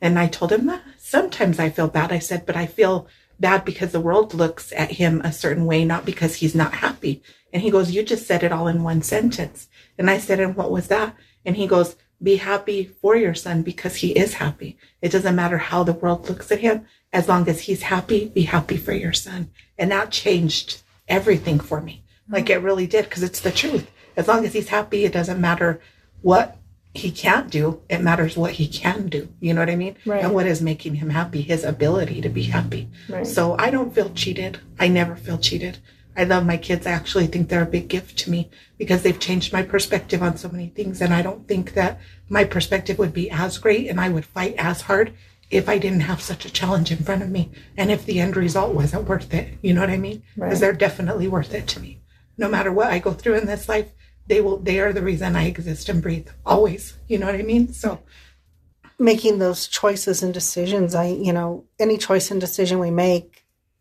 And 0.01 0.18
I 0.18 0.26
told 0.28 0.53
him, 0.53 0.68
uh, 0.68 0.78
sometimes 0.99 1.59
I 1.59 1.70
feel 1.70 1.89
bad. 1.89 2.12
I 2.12 2.18
said, 2.18 2.47
but 2.47 2.57
I 2.57 2.66
feel 2.66 3.09
bad 3.41 3.64
because 3.64 3.93
the 3.93 4.01
world 4.01 4.34
looks 4.34 4.72
at 4.72 4.93
him 4.93 5.20
a 5.22 5.32
certain 5.32 5.64
way, 5.64 5.84
not 5.84 6.05
because 6.05 6.36
he's 6.36 6.55
not 6.55 6.74
happy. 6.74 7.22
And 7.53 7.63
he 7.63 7.71
goes, 7.71 7.91
you 7.91 8.03
just 8.03 8.27
said 8.27 8.43
it 8.43 8.53
all 8.53 8.69
in 8.69 8.83
one 8.83 9.03
sentence. 9.03 9.69
And 9.97 10.11
I 10.11 10.19
said, 10.19 10.41
and 10.41 10.55
what 10.55 10.71
was 10.71 10.89
that? 10.89 11.15
And 11.45 11.57
he 11.57 11.67
goes, 11.67 11.97
be 12.23 12.37
happy 12.37 12.85
for 12.85 13.17
your 13.17 13.35
son 13.35 13.63
because 13.63 13.97
he 13.97 14.11
is 14.11 14.35
happy. 14.35 14.77
It 15.01 15.13
doesn't 15.13 15.37
matter 15.37 15.59
how 15.59 15.85
the 15.85 15.93
world 15.93 16.29
looks 16.29 16.51
at 16.51 16.61
him. 16.61 16.87
As 17.13 17.29
long 17.29 17.49
as 17.49 17.63
he's 17.63 17.83
happy, 17.83 18.29
be 18.29 18.43
happy 18.43 18.77
for 18.77 18.93
your 18.93 19.13
son. 19.13 19.51
And 19.79 19.91
that 19.93 20.11
changed 20.11 20.83
everything 21.07 21.59
for 21.61 21.81
me. 21.81 22.05
Like 22.29 22.51
it 22.51 22.59
really 22.59 22.87
did 22.87 23.07
because 23.07 23.23
it's 23.23 23.41
the 23.41 23.51
truth. 23.51 23.91
As 24.17 24.29
long 24.29 24.45
as 24.45 24.53
he's 24.53 24.69
happy, 24.69 25.05
it 25.05 25.13
doesn't 25.13 25.41
matter 25.41 25.81
what 26.21 26.59
he 26.93 27.11
can't 27.11 27.51
do. 27.51 27.81
It 27.89 28.03
matters 28.03 28.37
what 28.37 28.53
he 28.53 28.67
can 28.67 29.09
do. 29.09 29.29
You 29.41 29.55
know 29.55 29.61
what 29.61 29.71
I 29.71 29.77
mean? 29.77 29.97
Right. 30.05 30.23
And 30.23 30.35
what 30.35 30.47
is 30.47 30.61
making 30.61 30.97
him 30.97 31.11
happy, 31.11 31.41
his 31.41 31.65
ability 31.65 32.21
to 32.23 32.29
be 32.29 32.43
happy. 32.43 32.91
Right. 33.09 33.27
So 33.27 33.57
I 33.59 33.71
don't 33.71 33.95
feel 33.95 34.11
cheated. 34.11 34.59
I 34.79 34.89
never 34.89 35.15
feel 35.15 35.39
cheated. 35.39 35.79
I 36.19 36.25
love 36.25 36.45
my 36.45 36.57
kids. 36.57 36.85
I 36.85 36.91
actually 36.91 37.29
think 37.29 37.49
they're 37.49 37.62
a 37.62 37.66
big 37.66 37.89
gift 37.89 38.19
to 38.19 38.31
me 38.31 38.51
because 38.77 39.03
they've 39.03 39.19
changed 39.21 39.53
my 39.53 39.62
perspective 39.62 40.21
on 40.21 40.37
so 40.37 40.49
many 40.49 40.69
things. 40.69 41.01
And 41.01 41.14
I 41.14 41.23
don't 41.23 41.47
think 41.47 41.75
that 41.75 42.01
my 42.29 42.43
perspective 42.43 42.99
would 42.99 43.12
be 43.12 43.31
as 43.31 43.57
great 43.57 43.87
and 43.89 44.01
I 44.01 44.09
would 44.09 44.25
fight 44.25 44.57
as 44.59 44.83
hard 44.83 45.12
if 45.49 45.69
I 45.69 45.79
didn't 45.79 46.01
have 46.01 46.21
such 46.21 46.45
a 46.45 46.51
challenge 46.53 46.91
in 46.91 46.99
front 46.99 47.23
of 47.23 47.31
me 47.31 47.53
and 47.77 47.93
if 47.93 48.05
the 48.05 48.19
end 48.19 48.37
result 48.37 48.75
wasn't 48.75 49.09
worth 49.09 49.33
it. 49.33 49.59
You 49.62 49.73
know 49.75 49.81
what 49.81 49.91
I 49.91 49.97
mean? 49.97 50.25
Because 50.35 50.51
Right. 50.55 50.61
they're 50.61 50.73
definitely 50.73 51.29
worth 51.29 51.55
it 51.55 51.69
to 51.69 51.81
me. 51.81 52.01
No 52.37 52.49
matter 52.49 52.73
what 52.73 52.89
I 52.89 52.99
go 52.99 53.12
through 53.12 53.37
in 53.37 53.47
this 53.47 53.69
life, 53.69 53.93
they 54.27 54.41
will, 54.41 54.59
they 54.59 54.81
are 54.81 54.93
the 54.93 55.03
reason 55.03 55.37
I 55.37 55.47
exist 55.47 55.89
and 55.89 56.03
breathe 56.03 56.29
always. 56.45 56.95
You 57.07 57.19
know 57.19 57.27
what 57.27 57.37
I 57.37 57.43
mean? 57.43 57.73
So 57.73 58.01
making 58.99 59.39
those 59.39 59.69
choices 59.69 60.23
and 60.25 60.35
decisions 60.35 60.93
i 60.95 61.07
you 61.07 61.33
know 61.33 61.64
any 61.79 61.97
choice 61.97 62.31
and 62.33 62.41
decision 62.41 62.81
we 62.81 62.91
make 62.91 63.38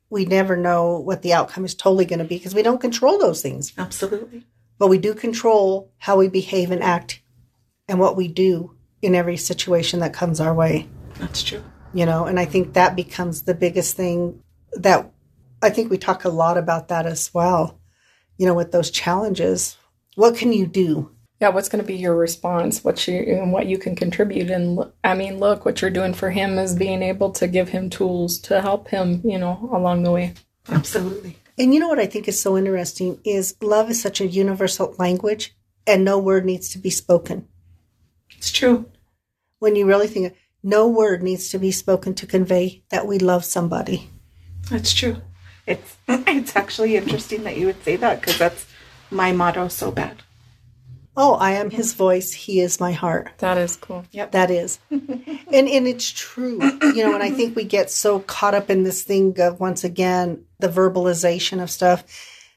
we 0.10 0.26
never 0.26 0.56
know 0.56 0.98
what 1.00 1.22
the 1.22 1.34
outcome 1.34 1.66
is 1.66 1.76
totally 1.76 2.06
going 2.06 2.20
to 2.20 2.26
be 2.26 2.38
because 2.38 2.56
we 2.56 2.64
don't 2.64 2.82
control 2.82 3.18
those 3.18 3.42
things 3.42 3.74
absolutely. 3.78 4.46
but 4.78 4.88
we 4.88 4.98
do 4.98 5.14
control 5.14 5.92
how 5.98 6.18
we 6.18 6.28
behave 6.28 6.72
and 6.72 6.84
act 6.84 7.22
and 7.88 8.00
what 8.00 8.16
we 8.16 8.28
do 8.28 8.76
in 9.02 9.16
every 9.16 9.38
situation 9.38 10.00
that 10.00 10.14
comes 10.14 10.40
our 10.40 10.54
way 10.54 10.88
That's 11.20 11.44
true. 11.44 11.64
you 11.94 12.06
know 12.06 12.26
and 12.26 12.40
i 12.40 12.46
think 12.46 12.74
that 12.74 12.96
becomes 12.96 13.44
the 13.44 13.54
biggest 13.54 13.96
thing 13.96 14.42
that 14.74 15.12
i 15.62 15.70
think 15.70 15.90
we 15.90 15.98
talk 15.98 16.24
a 16.26 16.30
lot 16.30 16.58
about 16.58 16.88
that 16.88 17.06
as 17.06 17.34
well 17.34 17.80
you 18.38 18.46
know 18.46 18.54
with 18.54 18.72
those 18.72 18.92
challenges 18.92 19.78
what 20.16 20.36
can 20.36 20.52
you 20.54 20.66
do 20.68 21.12
Yeah, 21.40 21.50
what's 21.50 21.70
going 21.70 21.84
to 21.84 21.88
be 21.88 21.96
your 21.96 22.16
response? 22.16 22.84
What 22.84 23.08
you 23.08 23.20
and 23.20 23.52
what 23.52 23.68
you 23.68 23.78
can 23.78 23.96
contribute? 23.96 24.50
And 24.50 24.80
I 25.04 25.14
mean, 25.14 25.40
look, 25.40 25.66
what 25.66 25.82
you're 25.82 25.92
doing 25.92 26.14
for 26.14 26.32
him 26.32 26.58
is 26.58 26.76
being 26.76 27.04
able 27.04 27.32
to 27.34 27.48
give 27.48 27.70
him 27.70 27.90
tools 27.90 28.40
to 28.40 28.62
help 28.62 28.88
him, 28.88 29.22
you 29.24 29.38
know, 29.38 29.70
along 29.72 30.04
the 30.04 30.12
way. 30.12 30.34
Absolutely. 30.70 31.38
And 31.60 31.74
you 31.74 31.80
know 31.80 31.88
what 31.88 32.00
I 32.00 32.06
think 32.06 32.28
is 32.28 32.40
so 32.40 32.58
interesting 32.58 33.20
is 33.24 33.56
love 33.62 33.90
is 33.90 34.02
such 34.02 34.22
a 34.22 34.28
universal 34.28 34.96
language 34.98 35.56
and 35.88 36.04
no 36.04 36.20
word 36.20 36.46
needs 36.46 36.70
to 36.70 36.78
be 36.78 36.90
spoken. 36.90 37.48
It's 38.38 38.52
true. 38.52 38.90
When 39.60 39.76
you 39.76 39.86
really 39.88 40.08
think 40.08 40.36
no 40.62 40.88
word 40.88 41.24
needs 41.24 41.50
to 41.50 41.60
be 41.60 41.72
spoken 41.72 42.14
to 42.16 42.28
convey 42.28 42.84
that 42.90 43.08
we 43.08 43.18
love 43.18 43.46
somebody. 43.46 44.10
That's 44.70 44.94
true. 44.94 45.18
It's 45.66 45.98
it's 46.08 46.56
actually 46.56 46.96
interesting 46.96 47.44
that 47.44 47.58
you 47.58 47.68
would 47.68 47.84
say 47.84 47.96
that 47.96 48.20
because 48.20 48.38
that's 48.38 48.68
my 49.10 49.32
motto 49.32 49.68
so 49.68 49.92
bad. 49.92 50.24
Oh, 51.20 51.34
I 51.34 51.54
am 51.54 51.72
his 51.72 51.94
voice, 51.94 52.32
he 52.32 52.60
is 52.62 52.80
my 52.80 52.92
heart. 52.92 53.32
That 53.40 53.58
is 53.58 53.76
cool. 53.76 54.06
Yep. 54.12 54.32
That 54.34 54.52
is. 54.52 54.78
and 54.92 55.02
and 55.52 55.88
it's 55.88 56.12
true. 56.12 56.62
You 56.82 57.04
know, 57.04 57.16
and 57.16 57.24
I 57.24 57.32
think 57.32 57.56
we 57.56 57.64
get 57.64 57.90
so 57.90 58.20
caught 58.20 58.54
up 58.54 58.70
in 58.70 58.84
this 58.84 59.02
thing 59.02 59.36
of 59.42 59.60
once 59.60 59.84
again 59.84 60.46
the 60.60 60.70
verbalization 60.70 61.62
of 61.62 61.72
stuff. 61.72 62.04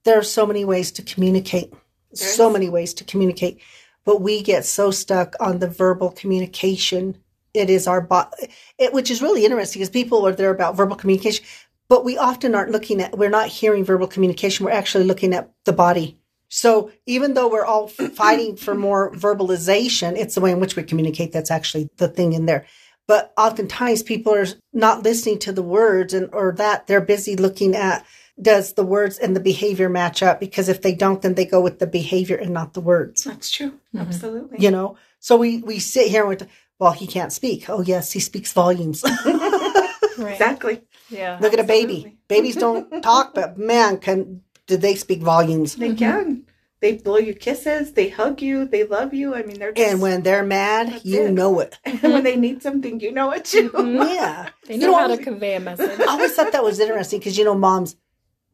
There 0.04 0.18
are 0.18 0.22
so 0.22 0.46
many 0.46 0.66
ways 0.66 0.92
to 0.92 1.02
communicate. 1.02 1.72
So 2.12 2.50
many 2.50 2.68
ways 2.68 2.92
to 2.94 3.04
communicate. 3.04 3.60
But 4.04 4.20
we 4.20 4.42
get 4.42 4.66
so 4.66 4.90
stuck 4.90 5.36
on 5.40 5.60
the 5.60 5.68
verbal 5.68 6.10
communication. 6.10 7.16
It 7.54 7.70
is 7.70 7.86
our 7.86 8.02
bo- 8.02 8.30
it, 8.78 8.92
which 8.92 9.10
is 9.10 9.22
really 9.22 9.44
interesting 9.46 9.80
because 9.80 9.90
people 9.90 10.26
are 10.26 10.32
there 10.32 10.50
about 10.50 10.76
verbal 10.76 10.96
communication, 10.96 11.46
but 11.88 12.04
we 12.04 12.18
often 12.18 12.54
aren't 12.54 12.72
looking 12.72 13.00
at 13.00 13.16
we're 13.16 13.30
not 13.30 13.48
hearing 13.48 13.84
verbal 13.84 14.06
communication. 14.06 14.66
We're 14.66 14.72
actually 14.72 15.04
looking 15.04 15.32
at 15.32 15.50
the 15.64 15.72
body. 15.72 16.19
So 16.50 16.90
even 17.06 17.34
though 17.34 17.48
we're 17.48 17.64
all 17.64 17.88
fighting 18.14 18.56
for 18.56 18.74
more 18.74 19.12
verbalization, 19.12 20.16
it's 20.18 20.34
the 20.34 20.42
way 20.42 20.50
in 20.50 20.60
which 20.60 20.76
we 20.76 20.82
communicate 20.82 21.32
that's 21.32 21.50
actually 21.50 21.88
the 21.96 22.08
thing 22.08 22.34
in 22.34 22.44
there. 22.44 22.66
But 23.06 23.32
oftentimes 23.36 24.02
people 24.02 24.34
are 24.34 24.46
not 24.72 25.02
listening 25.02 25.38
to 25.40 25.52
the 25.52 25.62
words 25.62 26.14
and 26.14 26.28
or 26.32 26.52
that 26.58 26.86
they're 26.86 27.00
busy 27.00 27.34
looking 27.34 27.74
at 27.74 28.06
does 28.40 28.74
the 28.74 28.84
words 28.84 29.18
and 29.18 29.34
the 29.34 29.40
behavior 29.40 29.88
match 29.88 30.22
up 30.22 30.40
because 30.40 30.68
if 30.68 30.80
they 30.80 30.94
don't 30.94 31.20
then 31.20 31.34
they 31.34 31.44
go 31.44 31.60
with 31.60 31.78
the 31.78 31.86
behavior 31.86 32.36
and 32.36 32.52
not 32.52 32.74
the 32.74 32.80
words. 32.80 33.24
That's 33.24 33.50
true. 33.50 33.72
Mm-hmm. 33.94 33.98
Absolutely. 33.98 34.58
You 34.60 34.70
know? 34.70 34.96
So 35.18 35.36
we 35.36 35.58
we 35.58 35.78
sit 35.78 36.08
here 36.08 36.26
with 36.26 36.48
well 36.78 36.92
he 36.92 37.06
can't 37.06 37.32
speak. 37.32 37.68
Oh 37.68 37.80
yes, 37.80 38.12
he 38.12 38.20
speaks 38.20 38.52
volumes. 38.52 39.02
Right. 39.04 39.76
Exactly. 40.20 40.82
Yeah. 41.08 41.38
Look 41.40 41.54
at 41.54 41.60
a 41.60 41.64
baby. 41.64 42.18
Babies 42.28 42.56
don't 42.56 43.02
talk 43.02 43.34
but 43.34 43.58
man 43.58 43.98
can 43.98 44.42
do 44.70 44.76
they 44.76 44.94
speak 44.94 45.20
volumes. 45.20 45.76
They 45.76 45.88
mm-hmm. 45.88 45.96
can. 45.98 46.46
They 46.80 46.94
blow 46.96 47.18
you 47.18 47.34
kisses. 47.34 47.92
They 47.92 48.08
hug 48.08 48.40
you. 48.40 48.64
They 48.64 48.84
love 48.84 49.12
you. 49.12 49.34
I 49.34 49.42
mean, 49.42 49.58
they're 49.58 49.72
just, 49.72 49.86
And 49.86 50.00
when 50.00 50.22
they're 50.22 50.44
mad, 50.44 51.02
you 51.04 51.26
it. 51.26 51.32
know 51.32 51.60
it. 51.60 51.78
And 51.84 52.02
when 52.14 52.24
they 52.24 52.32
mm-hmm. 52.32 52.40
need 52.40 52.62
something, 52.62 53.00
you 53.00 53.12
know 53.12 53.30
it 53.32 53.44
too. 53.44 53.68
Mm-hmm. 53.70 54.14
Yeah. 54.14 54.48
They 54.66 54.74
You 54.74 54.80
know 54.80 54.92
know, 54.92 54.98
how 54.98 55.12
I 55.12 55.16
to 55.16 55.22
convey 55.22 55.56
a 55.56 55.60
message. 55.60 56.00
I 56.00 56.06
always 56.06 56.34
thought 56.34 56.52
that 56.52 56.64
was 56.64 56.80
interesting 56.80 57.18
because 57.20 57.36
you 57.36 57.44
know, 57.44 57.54
moms, 57.54 57.96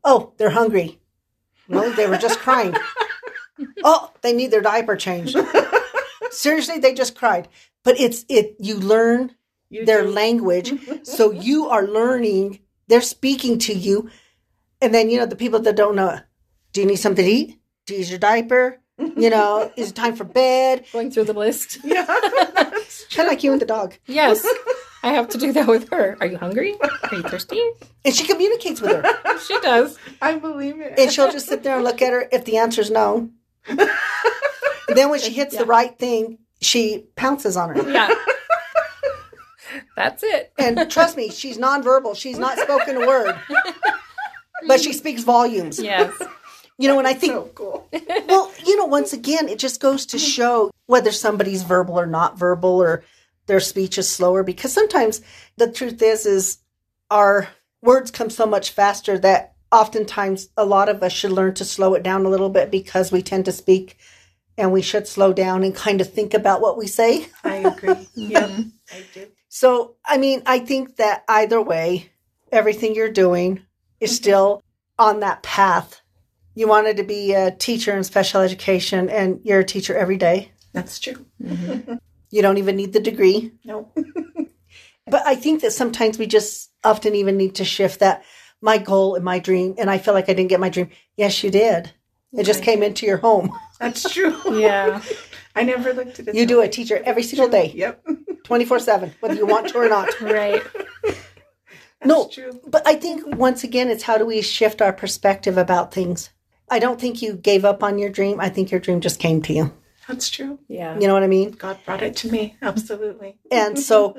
oh, 0.03 0.33
they're 0.39 0.51
hungry. 0.51 0.99
No, 1.69 1.91
they 1.93 2.07
were 2.09 2.19
just 2.19 2.41
crying. 2.41 2.75
Oh, 3.83 4.13
they 4.21 4.35
need 4.35 4.51
their 4.51 4.61
diaper 4.61 4.97
changed. 4.97 5.35
Seriously, 6.31 6.79
they 6.79 6.93
just 6.93 7.15
cried. 7.15 7.49
But 7.85 7.99
it's 7.99 8.27
it. 8.29 8.57
You 8.59 8.77
learn 8.77 9.35
You 9.71 9.87
their 9.87 10.03
do. 10.03 10.11
language, 10.11 10.75
so 11.05 11.31
you 11.31 11.67
are 11.69 11.87
learning. 11.87 12.61
They're 12.89 13.01
speaking 13.01 13.59
to 13.61 13.73
you, 13.73 14.11
and 14.81 14.95
then 14.95 15.11
you 15.11 15.19
know 15.19 15.27
the 15.27 15.37
people 15.37 15.61
that 15.61 15.77
don't 15.77 15.97
know. 15.97 16.21
Do 16.73 16.81
you 16.81 16.87
need 16.87 16.97
something 16.97 17.25
to 17.25 17.31
eat? 17.31 17.59
Do 17.87 17.95
you 17.95 18.01
use 18.01 18.11
your 18.11 18.19
diaper? 18.19 18.81
You 18.99 19.31
know, 19.31 19.71
is 19.77 19.91
it 19.91 19.95
time 19.97 20.17
for 20.17 20.25
bed? 20.25 20.85
Going 20.93 21.11
through 21.11 21.25
the 21.25 21.33
list. 21.35 21.79
Yeah. 21.85 22.05
Kind 23.11 23.27
of 23.29 23.33
like 23.33 23.43
you 23.45 23.53
and 23.53 23.61
the 23.61 23.67
dog. 23.67 23.95
Yes. 24.07 24.47
I 25.03 25.13
have 25.13 25.29
to 25.31 25.39
do 25.39 25.53
that 25.53 25.67
with 25.69 25.91
her. 25.91 26.17
Are 26.21 26.27
you 26.27 26.37
hungry? 26.39 26.75
Are 26.81 27.15
you 27.17 27.23
thirsty? 27.23 27.61
And 28.05 28.15
she 28.15 28.27
communicates 28.27 28.81
with 28.81 28.93
her. 28.93 29.39
She 29.39 29.59
does. 29.61 29.99
I 30.21 30.37
believe 30.37 30.81
it. 30.81 30.99
and 30.99 31.13
she'll 31.13 31.31
just 31.31 31.47
sit 31.47 31.63
there 31.63 31.77
and 31.77 31.85
look 31.85 32.01
at 32.03 32.13
her 32.13 32.29
if 32.33 32.45
the 32.45 32.57
answer 32.59 32.81
is 32.81 32.91
no. 32.91 33.31
then 34.89 35.11
when 35.11 35.21
she 35.21 35.33
hits 35.33 35.57
the 35.57 35.65
right 35.65 35.97
thing, 35.99 36.39
she 36.61 37.05
pounces 37.17 37.57
on 37.57 37.77
her. 37.77 37.91
Yeah. 37.91 38.13
That's 39.97 40.23
it. 40.23 40.53
And 40.59 40.91
trust 40.91 41.17
me, 41.17 41.31
she's 41.31 41.59
nonverbal. 41.59 42.17
She's 42.17 42.39
not 42.39 42.59
spoken 42.59 42.97
a 42.97 43.07
word, 43.07 43.37
but 44.67 44.81
she 44.81 44.93
speaks 44.93 45.23
volumes. 45.23 45.81
Yes. 45.81 46.15
You 46.79 46.89
know, 46.89 46.99
and 46.99 47.09
I 47.09 47.15
think, 47.15 47.33
so 47.33 47.51
cool. 47.55 47.89
well, 48.29 48.53
you 48.67 48.77
know, 48.77 48.85
once 48.85 49.15
again, 49.15 49.49
it 49.49 49.59
just 49.59 49.81
goes 49.81 50.05
to 50.05 50.19
show 50.19 50.71
whether 50.85 51.11
somebody's 51.11 51.63
verbal 51.63 51.99
or 51.99 52.05
not 52.05 52.39
verbal 52.39 52.83
or 52.83 53.03
their 53.47 53.61
speech 53.61 53.97
is 53.97 54.11
slower 54.11 54.43
because 54.43 54.75
sometimes 54.75 55.23
the 55.57 55.73
truth 55.73 56.03
is, 56.03 56.27
is 56.27 56.59
our 57.11 57.49
words 57.81 58.11
come 58.11 58.29
so 58.29 58.45
much 58.45 58.73
faster 58.73 59.19
that 59.19 59.55
oftentimes 59.73 60.49
a 60.57 60.67
lot 60.67 60.91
of 60.91 61.03
us 61.03 61.13
should 61.13 61.33
learn 61.33 61.55
to 61.55 61.65
slow 61.65 61.95
it 61.95 62.03
down 62.03 62.27
a 62.27 62.29
little 62.29 62.51
bit 62.51 62.71
because 62.71 63.11
we 63.11 63.23
tend 63.23 63.47
to 63.47 63.53
speak 63.53 63.97
and 64.59 64.73
we 64.73 64.83
should 64.83 65.07
slow 65.07 65.33
down 65.33 65.63
and 65.63 65.75
kind 65.75 66.01
of 66.01 66.13
think 66.13 66.35
about 66.35 66.61
what 66.61 66.77
we 66.77 66.87
say. 66.87 67.29
I 67.45 67.57
agree. 67.57 68.09
Yep. 68.15 68.51
I 68.93 69.05
do. 69.15 69.27
So, 69.49 69.97
I 70.05 70.19
mean, 70.19 70.43
I 70.47 70.59
think 70.59 70.97
that 70.97 71.25
either 71.29 71.61
way, 71.61 72.11
everything 72.53 72.95
you're 72.95 73.11
doing 73.11 73.63
is 74.01 74.11
mm-hmm. 74.11 74.17
still 74.17 74.63
on 74.99 75.21
that 75.21 75.43
path. 75.43 76.01
You 76.55 76.69
wanted 76.69 76.97
to 76.97 77.03
be 77.03 77.35
a 77.35 77.51
teacher 77.51 77.97
in 77.97 78.05
special 78.05 78.41
education, 78.41 79.11
and 79.11 79.41
you're 79.45 79.61
a 79.61 79.65
teacher 79.65 79.97
every 79.97 80.17
day. 80.17 80.53
That's 80.73 80.99
true. 80.99 81.25
Mm-hmm. 81.43 81.95
You 82.29 82.43
don't 82.43 82.59
even 82.59 82.75
need 82.75 82.93
the 82.93 83.01
degree. 83.01 83.53
No. 83.65 83.93
But 85.07 85.23
I 85.25 85.37
think 85.37 85.63
that 85.63 85.73
sometimes 85.73 86.19
we 86.19 86.27
just 86.27 86.71
often 86.83 87.15
even 87.15 87.37
need 87.37 87.55
to 87.57 87.65
shift 87.65 88.01
that 88.01 88.25
my 88.61 88.79
goal 88.79 89.15
and 89.15 89.25
my 89.25 89.39
dream, 89.39 89.75
and 89.79 89.89
I 89.89 89.99
feel 89.99 90.15
like 90.15 90.29
I 90.29 90.35
didn't 90.35 90.51
get 90.51 90.61
my 90.61 90.69
dream. 90.69 90.91
Yes, 91.17 91.45
you 91.45 91.51
did. 91.51 91.93
It 92.33 92.45
just 92.45 92.63
came 92.63 92.83
into 92.83 93.07
your 93.07 93.19
home. 93.19 93.57
That's 93.81 94.11
true. 94.13 94.37
Yeah. 94.59 95.01
I 95.55 95.63
never 95.63 95.93
looked 95.93 96.19
at 96.19 96.29
it. 96.29 96.35
You 96.35 96.45
do 96.45 96.61
a 96.61 96.69
teacher 96.69 97.01
every 97.05 97.23
single 97.23 97.49
day, 97.49 97.73
Yep. 97.75 98.05
24 98.45 98.79
7, 98.81 99.15
whether 99.21 99.35
you 99.35 99.47
want 99.47 99.69
to 99.69 99.79
or 99.79 99.89
not. 99.89 100.21
Right. 100.21 100.63
That's 102.01 102.09
no, 102.09 102.29
true. 102.29 102.61
but 102.67 102.87
I 102.87 102.95
think 102.95 103.37
once 103.37 103.65
again, 103.65 103.89
it's 103.89 104.03
how 104.03 104.19
do 104.19 104.27
we 104.27 104.43
shift 104.43 104.83
our 104.83 104.93
perspective 104.93 105.57
about 105.57 105.93
things? 105.93 106.31
I 106.69 106.79
don't 106.79 107.01
think 107.01 107.23
you 107.23 107.35
gave 107.35 107.65
up 107.65 107.83
on 107.83 107.99
your 107.99 108.11
dream. 108.11 108.41
I 108.41 108.49
think 108.49 108.71
your 108.71 108.81
dream 108.81 109.01
just 109.01 109.21
came 109.21 109.41
to 109.43 109.53
you. 109.53 109.73
That's 110.09 110.29
true. 110.29 110.59
Yeah. 110.69 110.99
You 110.99 111.07
know 111.07 111.15
what 111.15 111.23
I 111.23 111.29
mean? 111.29 111.53
God 111.53 111.79
brought 111.85 112.03
it 112.03 112.17
to 112.17 112.31
me. 112.31 112.57
Absolutely. 112.63 113.39
And 113.51 113.79
so 113.79 114.17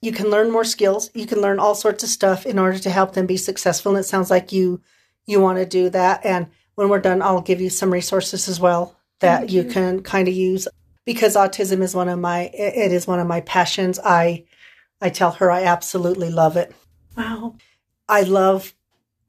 you 0.00 0.12
can 0.12 0.30
learn 0.30 0.50
more 0.50 0.64
skills. 0.64 1.10
You 1.14 1.26
can 1.26 1.40
learn 1.40 1.58
all 1.58 1.74
sorts 1.74 2.02
of 2.02 2.08
stuff 2.08 2.46
in 2.46 2.58
order 2.58 2.78
to 2.78 2.90
help 2.90 3.12
them 3.12 3.26
be 3.26 3.36
successful. 3.36 3.92
And 3.92 4.00
it 4.00 4.08
sounds 4.08 4.30
like 4.30 4.52
you 4.52 4.80
you 5.26 5.40
want 5.40 5.58
to 5.58 5.66
do 5.66 5.90
that. 5.90 6.24
And 6.24 6.46
when 6.74 6.88
we're 6.88 7.00
done, 7.00 7.20
I'll 7.20 7.42
give 7.42 7.60
you 7.60 7.70
some 7.70 7.92
resources 7.92 8.48
as 8.48 8.58
well 8.58 8.96
that 9.20 9.50
you. 9.50 9.62
you. 9.62 9.70
can 9.70 10.02
kind 10.02 10.28
of 10.28 10.34
use 10.34 10.68
because 11.04 11.36
autism 11.36 11.82
is 11.82 11.94
one 11.94 12.08
of 12.08 12.18
my 12.18 12.50
it 12.54 12.76
it 12.76 12.92
is 12.92 13.06
one 13.06 13.20
of 13.20 13.26
my 13.26 13.40
passions. 13.42 13.98
I 14.02 14.44
I 15.00 15.10
tell 15.10 15.32
her 15.32 15.50
I 15.50 15.64
absolutely 15.64 16.30
love 16.30 16.56
it. 16.56 16.74
Wow. 17.18 17.56
I 18.08 18.22
love, 18.22 18.74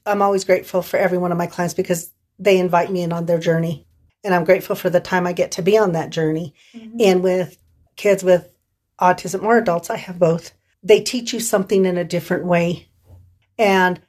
I'm 0.06 0.22
always 0.22 0.44
grateful 0.44 0.82
for 0.82 0.96
every 0.96 1.18
one 1.18 1.32
of 1.32 1.38
my 1.38 1.46
clients 1.48 1.74
because 1.74 2.12
they 2.38 2.58
invite 2.58 2.90
me 2.90 3.02
in 3.02 3.12
on 3.12 3.26
their 3.26 3.40
journey. 3.40 3.86
And 4.24 4.34
I'm 4.34 4.44
grateful 4.44 4.76
for 4.76 4.90
the 4.90 5.00
time 5.00 5.26
I 5.26 5.32
get 5.32 5.52
to 5.52 5.62
be 5.62 5.76
on 5.76 5.92
that 5.92 6.10
journey. 6.10 6.54
Mhm. 6.74 7.00
And 7.00 7.22
with 7.22 7.58
kids 7.96 8.22
with 8.22 8.52
autism 9.00 9.42
or 9.42 9.58
adults, 9.58 9.90
I 9.90 9.96
have 9.96 10.18
both, 10.18 10.52
they 10.82 11.00
teach 11.00 11.32
you 11.32 11.40
something 11.40 11.84
in 11.84 11.98
a 11.98 12.04
different 12.04 12.46
way. 12.46 12.88
And 13.58 14.00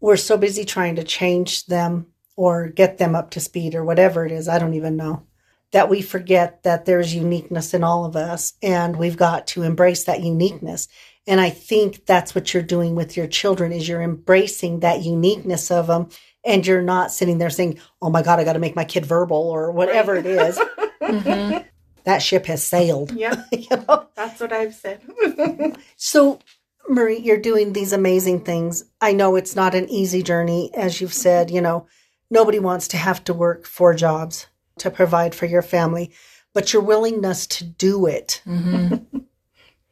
we're 0.00 0.16
so 0.16 0.36
busy 0.36 0.64
trying 0.64 0.96
to 0.96 1.04
change 1.04 1.66
them 1.66 2.06
or 2.36 2.68
get 2.68 2.98
them 2.98 3.14
up 3.14 3.30
to 3.30 3.40
speed 3.40 3.74
or 3.74 3.84
whatever 3.84 4.26
it 4.26 4.32
is. 4.32 4.48
I 4.48 4.58
don't 4.58 4.74
even 4.74 4.96
know. 4.96 5.22
That 5.72 5.88
we 5.90 6.02
forget 6.02 6.62
that 6.62 6.86
there's 6.86 7.14
uniqueness 7.14 7.74
in 7.74 7.84
all 7.84 8.04
of 8.04 8.16
us 8.16 8.54
and 8.62 8.96
we've 8.96 9.16
got 9.16 9.46
to 9.48 9.62
embrace 9.62 10.04
that 10.04 10.22
uniqueness. 10.22 10.88
And 11.28 11.40
I 11.40 11.50
think 11.50 12.06
that's 12.06 12.34
what 12.34 12.52
you're 12.54 12.62
doing 12.62 12.94
with 12.96 13.16
your 13.16 13.26
children 13.26 13.70
is 13.70 13.86
you're 13.86 14.02
embracing 14.02 14.80
that 14.80 15.02
uniqueness 15.02 15.70
of 15.70 15.86
them 15.86 16.08
and 16.44 16.66
you're 16.66 16.82
not 16.82 17.12
sitting 17.12 17.36
there 17.38 17.50
saying, 17.50 17.78
"Oh 18.00 18.08
my 18.10 18.22
god, 18.22 18.40
I 18.40 18.44
got 18.44 18.54
to 18.54 18.58
make 18.58 18.74
my 18.74 18.84
kid 18.84 19.04
verbal 19.04 19.36
or 19.50 19.70
whatever 19.70 20.14
Right. 20.14 20.24
it 20.24 20.26
is." 20.26 20.58
Mhm. 21.02 21.64
that 22.04 22.18
ship 22.22 22.46
has 22.46 22.62
sailed. 22.64 23.12
Yeah, 23.12 23.42
you 23.52 23.68
know? 23.70 24.06
that's 24.16 24.40
what 24.40 24.52
I've 24.52 24.74
said. 24.74 25.00
So, 25.96 26.38
Marie, 26.88 27.18
you're 27.18 27.36
doing 27.40 27.72
these 27.72 27.92
amazing 27.92 28.40
things. 28.44 28.84
I 29.00 29.12
know 29.12 29.36
it's 29.36 29.54
not 29.54 29.74
an 29.74 29.88
easy 29.90 30.22
journey 30.22 30.70
as 30.74 31.00
you've 31.00 31.14
said, 31.14 31.50
you 31.50 31.60
know, 31.60 31.86
nobody 32.30 32.58
wants 32.58 32.88
to 32.88 32.96
have 32.96 33.22
to 33.24 33.34
work 33.34 33.66
four 33.66 33.92
jobs 33.94 34.46
to 34.78 34.90
provide 34.90 35.34
for 35.34 35.44
your 35.46 35.62
family, 35.62 36.10
but 36.54 36.72
your 36.72 36.82
willingness 36.82 37.46
to 37.48 37.64
do 37.64 38.06
it, 38.06 38.40
Mhm. 38.46 39.06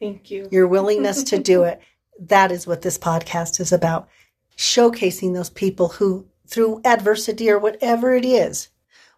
Thank 0.00 0.30
you. 0.30 0.48
your 0.50 0.66
willingness 0.66 1.22
to 1.24 1.38
do 1.38 1.62
it, 1.64 1.80
that 2.20 2.52
is 2.52 2.66
what 2.66 2.82
this 2.82 2.98
podcast 2.98 3.60
is 3.60 3.72
about. 3.72 4.08
Showcasing 4.56 5.34
those 5.34 5.50
people 5.50 5.88
who, 5.88 6.26
through 6.46 6.80
adversity 6.84 7.50
or 7.50 7.58
whatever 7.58 8.14
it 8.14 8.24
is, 8.24 8.68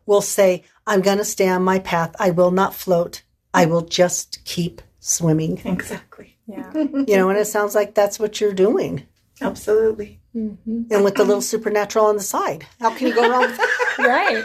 will 0.06 0.22
say, 0.22 0.64
I'm 0.86 1.00
going 1.02 1.18
to 1.18 1.24
stay 1.24 1.48
on 1.48 1.62
my 1.62 1.78
path. 1.78 2.14
I 2.18 2.30
will 2.30 2.50
not 2.50 2.74
float. 2.74 3.22
I 3.54 3.66
will 3.66 3.82
just 3.82 4.44
keep 4.44 4.80
swimming. 5.00 5.60
Exactly. 5.64 6.36
Yeah. 6.46 6.72
You 6.74 7.04
know, 7.16 7.28
and 7.28 7.38
it 7.38 7.44
sounds 7.46 7.74
like 7.74 7.94
that's 7.94 8.18
what 8.18 8.40
you're 8.40 8.52
doing. 8.54 9.06
Absolutely. 9.40 10.20
Mhm. 10.34 10.90
And 10.90 11.04
with 11.04 11.14
the 11.14 11.24
little 11.24 11.42
supernatural 11.42 12.06
on 12.06 12.16
the 12.16 12.22
side. 12.22 12.66
How 12.80 12.92
can 12.94 13.06
you 13.08 13.14
go 13.14 13.28
wrong? 13.30 13.52
Right. 13.98 14.44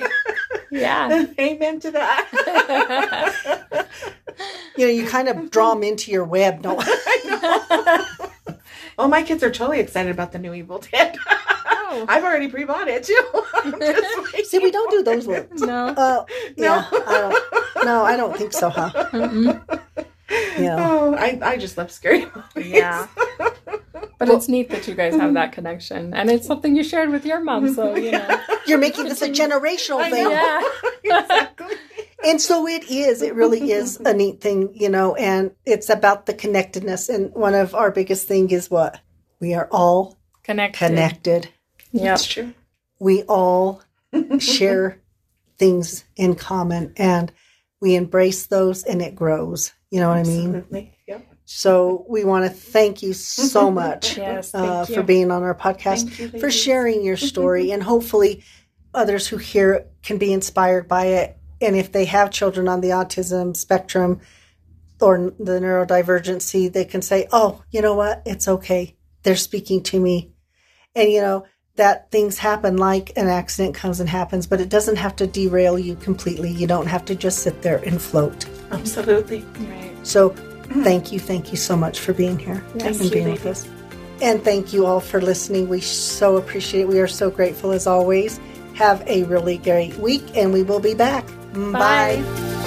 Yeah. 0.71 1.27
Amen 1.39 1.79
to 1.81 1.91
that. 1.91 3.88
You 4.75 4.88
know, 4.88 4.91
you 4.91 5.07
kind 5.07 5.27
of 5.27 5.51
draw 5.51 5.75
them 5.75 5.84
into 5.84 6.11
your 6.11 6.25
web. 6.25 6.63
No, 6.63 6.77
oh, 8.97 9.07
my 9.07 9.23
kids 9.23 9.43
are 9.43 9.51
totally 9.51 9.79
excited 9.79 10.11
about 10.11 10.31
the 10.31 10.39
new 10.39 10.53
Evil 10.53 10.79
Dead. 10.79 11.15
Oh. 11.65 12.05
I've 12.07 12.23
already 12.23 12.47
pre-bought 12.47 12.88
it 12.88 13.03
too. 13.03 13.23
I'm 13.55 13.79
just 13.79 14.34
waiting. 14.34 14.45
see, 14.45 14.59
we 14.59 14.71
don't 14.71 14.89
do 14.91 15.03
those 15.03 15.27
ones. 15.27 15.61
No. 15.61 15.88
Uh, 15.88 16.25
yeah, 16.57 16.88
I 16.91 16.97
don't. 17.19 17.86
No, 17.86 18.03
I 18.03 18.17
don't 18.17 18.36
think 18.38 18.53
so, 18.53 18.69
huh? 18.69 18.91
Mm-mm. 19.11 19.84
Yeah. 20.29 20.77
Oh, 20.79 21.15
I, 21.15 21.39
I 21.41 21.57
just 21.57 21.77
love 21.77 21.91
scary 21.91 22.25
movies. 22.25 22.71
Yeah. 22.71 23.07
But 24.19 24.29
it's 24.29 24.47
neat 24.47 24.69
that 24.69 24.88
you 24.88 24.95
guys 24.95 25.15
have 25.15 25.34
that 25.34 25.51
connection. 25.51 26.13
And 26.13 26.29
it's 26.29 26.47
something 26.47 26.75
you 26.75 26.84
shared 26.84 27.09
with 27.09 27.25
your 27.25 27.41
mom. 27.41 27.73
So, 27.73 27.95
you 27.95 28.11
know. 28.11 28.41
You're 28.65 28.77
making 28.77 29.05
this 29.05 29.21
a 29.21 29.29
generational 29.29 30.09
thing. 30.09 30.29
Yeah. 30.29 30.61
exactly. 31.03 31.75
And 32.26 32.41
so 32.41 32.67
it 32.67 32.89
is. 32.89 33.21
It 33.21 33.36
really 33.36 33.71
is 33.71 33.99
a 33.99 34.13
neat 34.21 34.41
thing, 34.41 34.71
you 34.74 34.89
know, 34.89 35.15
and 35.15 35.51
it's 35.65 35.89
about 35.89 36.26
the 36.26 36.34
connectedness. 36.34 37.09
And 37.09 37.34
one 37.34 37.53
of 37.53 37.76
our 37.76 37.91
biggest 37.91 38.28
thing 38.28 38.49
is 38.51 38.71
what? 38.71 38.99
We 39.39 39.53
are 39.53 39.67
all 39.71 40.17
Connected. 40.43 40.78
connected. 40.88 41.49
Yeah. 41.91 42.03
That's 42.11 42.26
true. 42.26 42.53
We 42.99 43.24
all 43.24 43.82
share 44.39 44.99
things 45.57 46.03
in 46.15 46.36
common 46.36 46.93
and 46.97 47.32
we 47.82 47.95
embrace 47.95 48.45
those 48.47 48.84
and 48.84 49.01
it 49.01 49.15
grows. 49.15 49.74
You 49.91 49.99
know 49.99 50.09
what 50.09 50.17
I 50.19 50.24
mean? 50.24 50.55
Absolutely. 50.55 50.97
Yep. 51.07 51.28
So 51.45 52.05
we 52.07 52.24
want 52.24 52.45
to 52.45 52.49
thank 52.51 53.03
you 53.03 53.11
so 53.13 53.69
much 53.84 54.17
Yes. 54.17 54.55
Uh, 54.55 54.86
you. 54.88 54.95
for 54.95 55.03
being 55.03 55.30
on 55.30 55.43
our 55.43 55.53
podcast, 55.53 56.17
you, 56.17 56.39
for 56.39 56.49
sharing 56.49 57.03
your 57.03 57.17
story, 57.17 57.71
and 57.71 57.84
hopefully 57.84 58.43
others 58.93 59.28
who 59.28 59.38
hear 59.38 59.74
it 59.74 59.91
can 60.01 60.17
be 60.17 60.32
inspired 60.32 60.88
by 60.88 61.07
it. 61.07 61.38
And 61.64 61.76
if 61.76 61.91
they 61.91 62.05
have 62.05 62.30
children 62.32 62.68
on 62.68 62.82
the 62.82 62.89
autism 62.89 63.55
spectrum 63.55 64.20
or 65.01 65.34
the 65.39 65.59
neurodivergency, 65.59 66.72
they 66.72 66.86
can 66.86 67.01
say, 67.01 67.28
"Oh, 67.32 67.64
you 67.72 67.82
know 67.82 67.95
what? 67.95 68.22
It's 68.26 68.47
okay. 68.47 68.95
They're 69.24 69.36
speaking 69.36 69.82
to 69.84 69.99
me." 69.99 70.34
And 70.95 71.11
you 71.11 71.22
know 71.22 71.45
that 71.76 72.11
things 72.11 72.38
happen, 72.38 72.78
like 72.78 73.11
an 73.16 73.28
accident 73.28 73.74
comes 73.76 73.99
and 73.99 74.07
happens, 74.07 74.45
but 74.45 74.61
it 74.61 74.70
doesn't 74.70 74.97
have 74.97 75.16
to 75.16 75.26
derail 75.26 75.80
you 75.80 75.95
completely. 75.95 76.51
You 76.51 76.68
don't 76.68 76.86
have 76.86 77.03
to 77.05 77.16
just 77.16 77.39
sit 77.39 77.64
there 77.64 77.78
and 77.78 77.99
float. 77.99 78.45
Absolutely. 78.72 79.43
Right. 79.59 79.91
So 80.03 80.30
thank 80.84 81.11
you, 81.11 81.20
thank 81.20 81.51
you 81.51 81.57
so 81.57 81.76
much 81.76 81.99
for 81.99 82.14
being 82.14 82.38
here 82.38 82.64
Yes. 82.76 82.97
and 82.97 83.05
you, 83.05 83.11
being 83.11 83.32
with 83.32 83.45
us. 83.47 83.68
And 84.22 84.43
thank 84.43 84.72
you 84.72 84.86
all 84.86 84.99
for 84.99 85.20
listening. 85.20 85.68
We 85.68 85.82
so 85.82 86.38
appreciate 86.38 86.82
it. 86.82 86.88
We 86.88 86.99
are 86.99 87.07
so 87.07 87.32
grateful 87.32 87.72
as 87.72 87.88
always. 87.88 88.39
Have 88.76 89.03
a 89.07 89.24
really 89.24 89.57
great 89.57 89.97
week 89.97 90.24
and 90.36 90.53
we 90.53 90.61
will 90.61 90.80
be 90.80 90.93
back. 90.93 91.26
Bye. 91.54 91.72
Bye. 91.72 92.62